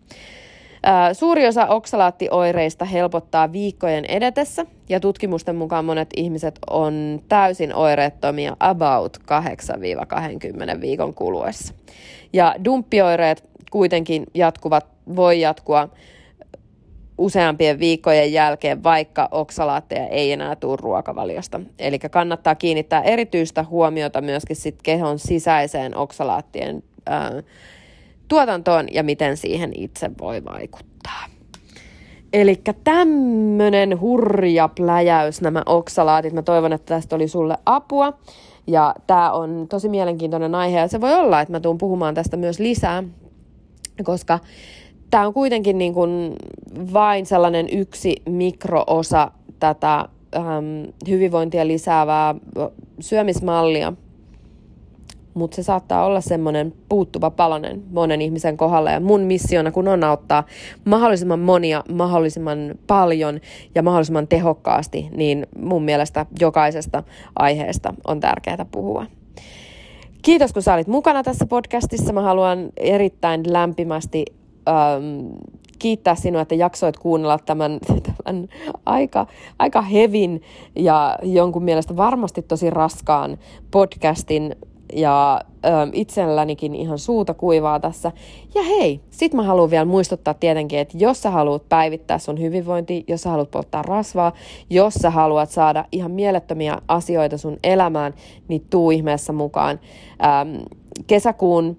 Suuri 1.13 1.47
osa 1.47 1.67
oksalaattioireista 1.67 2.85
helpottaa 2.85 3.53
viikkojen 3.53 4.05
edetessä 4.05 4.67
ja 4.89 5.01
tutkimusten 5.01 5.57
mukaan 5.57 5.85
monet 5.85 6.09
ihmiset 6.17 6.59
on 6.71 7.23
täysin 7.29 7.75
oireettomia 7.75 8.57
about 8.61 9.17
8-20 10.77 10.81
viikon 10.81 11.15
kuluessa. 11.15 11.75
Ja 12.33 12.55
dumppioireet 12.65 13.45
kuitenkin 13.71 14.27
jatkuvat, 14.35 14.87
voi 15.17 15.41
jatkua 15.41 15.89
useampien 17.19 17.79
viikkojen 17.79 18.33
jälkeen, 18.33 18.83
vaikka 18.83 19.29
oksalaatteja 19.31 20.07
ei 20.07 20.33
enää 20.33 20.57
tule 20.57 20.79
ruokavaliosta. 20.81 21.61
Eli 21.79 21.99
kannattaa 21.99 22.55
kiinnittää 22.55 23.03
erityistä 23.03 23.65
huomiota 23.65 24.21
myöskin 24.21 24.57
sit 24.57 24.83
kehon 24.83 25.19
sisäiseen 25.19 25.97
oksalaattien 25.97 26.83
ää, 27.07 27.43
tuotantoon 28.29 28.87
ja 28.93 29.03
miten 29.03 29.37
siihen 29.37 29.73
itse 29.75 30.11
voi 30.21 30.45
vaikuttaa. 30.45 31.25
Eli 32.33 32.63
tämmönen 32.85 34.01
hurja 34.01 34.69
pläjäys 34.69 35.41
nämä 35.41 35.63
oksalaatit. 35.67 36.33
Mä 36.33 36.43
toivon, 36.43 36.73
että 36.73 36.95
tästä 36.95 37.17
oli 37.17 37.29
sulle 37.29 37.57
apua. 37.67 38.13
Ja 38.67 38.95
tämä 39.07 39.33
on 39.33 39.67
tosi 39.69 39.89
mielenkiintoinen 39.89 40.55
aihe 40.55 40.79
ja 40.79 40.89
se 40.89 41.01
voi 41.01 41.15
olla, 41.15 41.41
että 41.41 41.53
mä 41.53 41.61
tuun 41.61 41.79
puhumaan 41.79 42.15
tästä 42.15 42.37
myös 42.37 42.59
lisää, 42.59 43.05
koska 44.05 44.39
tämä 45.11 45.27
on 45.27 45.35
kuitenkin 45.35 45.79
niin 45.79 45.95
kuin 45.95 46.37
vain 46.93 47.27
sellainen 47.27 47.67
yksi 47.73 48.17
mikroosa 48.27 49.31
tätä 49.61 50.09
hyvinvointia 51.09 51.67
lisäävää 51.67 52.35
syömismallia, 53.01 53.93
mutta 55.39 55.55
se 55.55 55.63
saattaa 55.63 56.05
olla 56.05 56.21
semmoinen 56.21 56.73
puuttuva 56.89 57.31
palanen 57.31 57.83
monen 57.91 58.23
ihmisen 58.23 58.57
kohdalla. 58.57 58.91
Ja 58.91 59.01
mun 59.01 59.21
missiona 59.21 59.71
kun 59.71 59.89
on 59.89 60.05
auttaa 60.05 60.45
mahdollisimman 60.85 61.41
monia, 61.41 61.85
mahdollisimman 61.93 62.75
paljon 62.87 63.41
ja 63.75 63.83
mahdollisimman 63.83 64.29
tehokkaasti, 64.29 65.09
niin 65.17 65.47
mun 65.63 65.83
mielestä 65.83 66.27
jokaisesta 66.41 67.03
aiheesta 67.37 67.95
on 68.07 68.21
tärkeää 68.21 68.67
puhua. 68.71 69.07
Kiitos 70.23 70.53
kun 70.53 70.63
sä 70.63 70.75
olit 70.75 70.87
mukana 70.87 71.23
tässä 71.23 71.47
podcastissa. 71.47 72.13
Mä 72.13 72.23
haluan 72.23 72.69
erittäin 72.77 73.53
lämpimästi 73.53 74.25
ähm, 74.69 75.27
kiittää 75.79 76.15
sinua, 76.15 76.41
että 76.41 76.55
jaksoit 76.55 76.97
kuunnella 76.97 77.39
tämän, 77.39 77.79
tämän 78.25 78.49
aika, 78.87 79.27
aika 79.59 79.83
hevin 79.83 80.43
ja 80.77 81.19
jonkun 81.23 81.65
mielestä 81.65 81.97
varmasti 81.97 82.43
tosi 82.43 82.71
raskaan 82.71 83.39
podcastin 83.71 84.57
ja 84.93 85.41
ö, 85.65 85.69
itsellänikin 85.93 86.75
ihan 86.75 86.99
suuta 86.99 87.35
kuivaa 87.35 87.81
tässä. 87.81 88.13
Ja 88.55 88.63
hei, 88.63 89.01
sit 89.11 89.35
mä 89.35 89.43
haluan 89.43 89.71
vielä 89.71 89.85
muistuttaa 89.85 90.35
tietenkin, 90.35 90.79
että 90.79 90.99
jos 90.99 91.23
sä 91.23 91.31
haluat 91.31 91.69
päivittää 91.69 92.19
sun 92.19 92.41
hyvinvointi, 92.41 93.05
jos 93.09 93.23
sä 93.23 93.31
haluat 93.31 93.51
polttaa 93.51 93.83
rasvaa, 93.83 94.33
jos 94.71 94.95
sä 94.95 95.11
haluat 95.11 95.51
saada 95.51 95.85
ihan 95.93 96.11
mielettömiä 96.11 96.79
asioita 96.89 97.39
sun 97.39 97.59
elämään, 97.65 98.15
niin 98.49 98.67
tuu 98.71 98.91
ihmeessä 98.91 99.33
mukaan. 99.33 99.81
Öm, 100.11 100.63
kesäkuun 101.07 101.77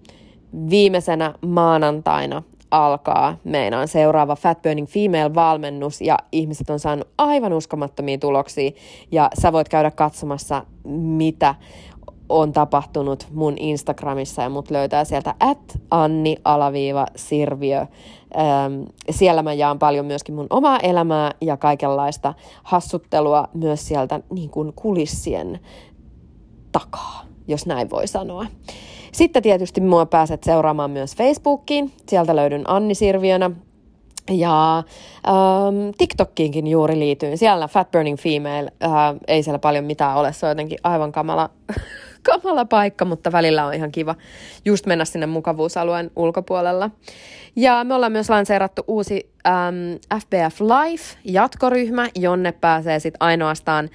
viimeisenä 0.70 1.34
maanantaina 1.41 2.43
alkaa 2.72 3.38
meinaan 3.43 3.88
seuraava 3.88 4.36
Fat 4.36 4.62
Burning 4.62 4.88
Female-valmennus 4.88 6.01
ja 6.01 6.18
ihmiset 6.32 6.70
on 6.70 6.80
saanut 6.80 7.07
aivan 7.18 7.53
uskomattomia 7.53 8.18
tuloksia 8.18 8.72
ja 9.12 9.30
sä 9.41 9.53
voit 9.53 9.70
käydä 9.70 9.91
katsomassa, 9.91 10.66
mitä 10.88 11.55
on 12.30 12.53
tapahtunut 12.53 13.27
mun 13.34 13.53
Instagramissa 13.57 14.41
ja 14.41 14.49
mut 14.49 14.71
löytää 14.71 15.03
sieltä 15.03 15.36
at 15.39 15.80
Anni-Sirviö. 15.91 17.80
Ähm, 17.80 18.84
siellä 19.09 19.43
mä 19.43 19.53
jaan 19.53 19.80
paljon 19.80 20.05
myöskin 20.05 20.36
mun 20.36 20.47
omaa 20.49 20.80
elämää 20.80 21.32
ja 21.41 21.57
kaikenlaista 21.57 22.34
hassuttelua 22.63 23.47
myös 23.53 23.88
sieltä 23.88 24.19
niin 24.34 24.49
kuin 24.49 24.73
kulissien 24.75 25.59
takaa, 26.71 27.25
jos 27.47 27.65
näin 27.65 27.89
voi 27.89 28.07
sanoa. 28.07 28.45
Sitten 29.11 29.43
tietysti 29.43 29.82
mua 29.82 30.05
pääset 30.05 30.43
seuraamaan 30.43 30.91
myös 30.91 31.15
Facebookiin. 31.15 31.91
Sieltä 32.07 32.36
löydyn 32.36 32.69
Anni 32.69 32.95
Sirviönä. 32.95 33.51
Ja 34.32 34.77
ähm, 34.77 35.89
TikTokkiinkin 35.97 36.67
juuri 36.67 36.99
liityin. 36.99 37.38
Siellä 37.38 37.67
Fat 37.67 37.91
Burning 37.91 38.17
Female, 38.17 38.71
äh, 38.84 38.91
ei 39.27 39.43
siellä 39.43 39.59
paljon 39.59 39.86
mitään 39.86 40.17
ole, 40.17 40.34
se 40.34 40.45
on 40.45 40.49
jotenkin 40.49 40.77
aivan 40.84 41.11
kamala 41.11 41.49
kamala 42.24 42.65
paikka, 42.65 43.05
mutta 43.05 43.32
välillä 43.32 43.65
on 43.65 43.74
ihan 43.74 43.91
kiva 43.91 44.15
just 44.65 44.86
mennä 44.86 45.05
sinne 45.05 45.26
mukavuusalueen 45.26 46.11
ulkopuolella. 46.15 46.91
Ja 47.55 47.84
me 47.84 47.93
ollaan 47.93 48.11
myös 48.11 48.30
lanseerattu 48.30 48.84
uusi 48.88 49.32
ähm, 49.47 49.76
FBF 50.22 50.61
Life-jatkoryhmä, 50.61 52.09
jonne 52.15 52.51
pääsee 52.51 52.99
sitten 52.99 53.22
ainoastaan 53.22 53.89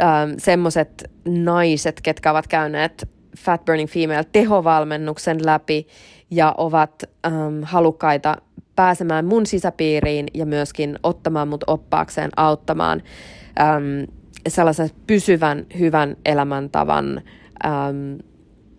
ähm, 0.00 0.30
semmoiset 0.38 1.10
naiset, 1.28 2.00
ketkä 2.00 2.30
ovat 2.30 2.46
käyneet 2.46 3.08
Fat 3.38 3.64
Burning 3.64 3.88
Female 3.88 4.24
tehovalmennuksen 4.32 5.46
läpi 5.46 5.86
ja 6.30 6.54
ovat 6.58 7.02
ähm, 7.26 7.62
halukkaita 7.62 8.36
pääsemään 8.76 9.24
mun 9.24 9.46
sisäpiiriin 9.46 10.26
ja 10.34 10.46
myöskin 10.46 10.98
ottamaan 11.02 11.48
mut 11.48 11.64
oppaakseen 11.66 12.30
auttamaan 12.36 13.02
ähm, 13.60 14.21
sellaisen 14.48 14.90
pysyvän 15.06 15.66
hyvän 15.78 16.16
elämäntavan 16.24 17.22
äm, 17.64 18.18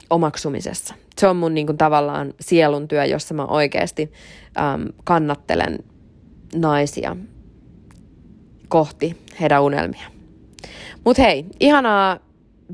omaksumisessa. 0.09 0.95
Se 1.17 1.27
on 1.27 1.35
mun 1.35 1.53
niin 1.53 1.65
kuin, 1.67 1.77
tavallaan 1.77 2.33
sielun 2.39 2.87
työ, 2.87 3.05
jossa 3.05 3.33
mä 3.33 3.45
oikeasti 3.45 4.11
äm, 4.57 4.87
kannattelen 5.03 5.79
naisia 6.55 7.15
kohti 8.67 9.17
heidän 9.39 9.63
unelmia. 9.63 10.07
Mut 11.05 11.17
hei, 11.17 11.45
ihanaa 11.59 12.19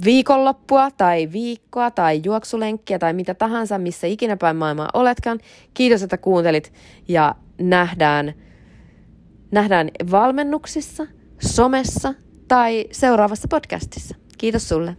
viikonloppua 0.06 0.92
tai 0.92 1.30
viikkoa 1.32 1.92
tai 1.92 2.22
juoksulenkkiä 2.26 3.00
tai 3.00 3.14
mitä 3.14 3.34
tahansa, 3.34 3.78
missä 3.78 4.08
ikinä 4.08 4.38
päin 4.38 4.56
maailmaa 4.56 4.90
oletkaan. 4.94 5.40
Kiitos, 5.74 6.04
että 6.04 6.18
kuuntelit 6.18 6.74
ja 7.08 7.36
nähdään, 7.62 8.34
nähdään 9.52 9.90
valmennuksissa, 10.12 11.08
somessa 11.42 12.14
tai 12.50 12.86
seuraavassa 12.92 13.48
podcastissa. 13.48 14.16
Kiitos 14.38 14.70
sulle. 14.70 14.98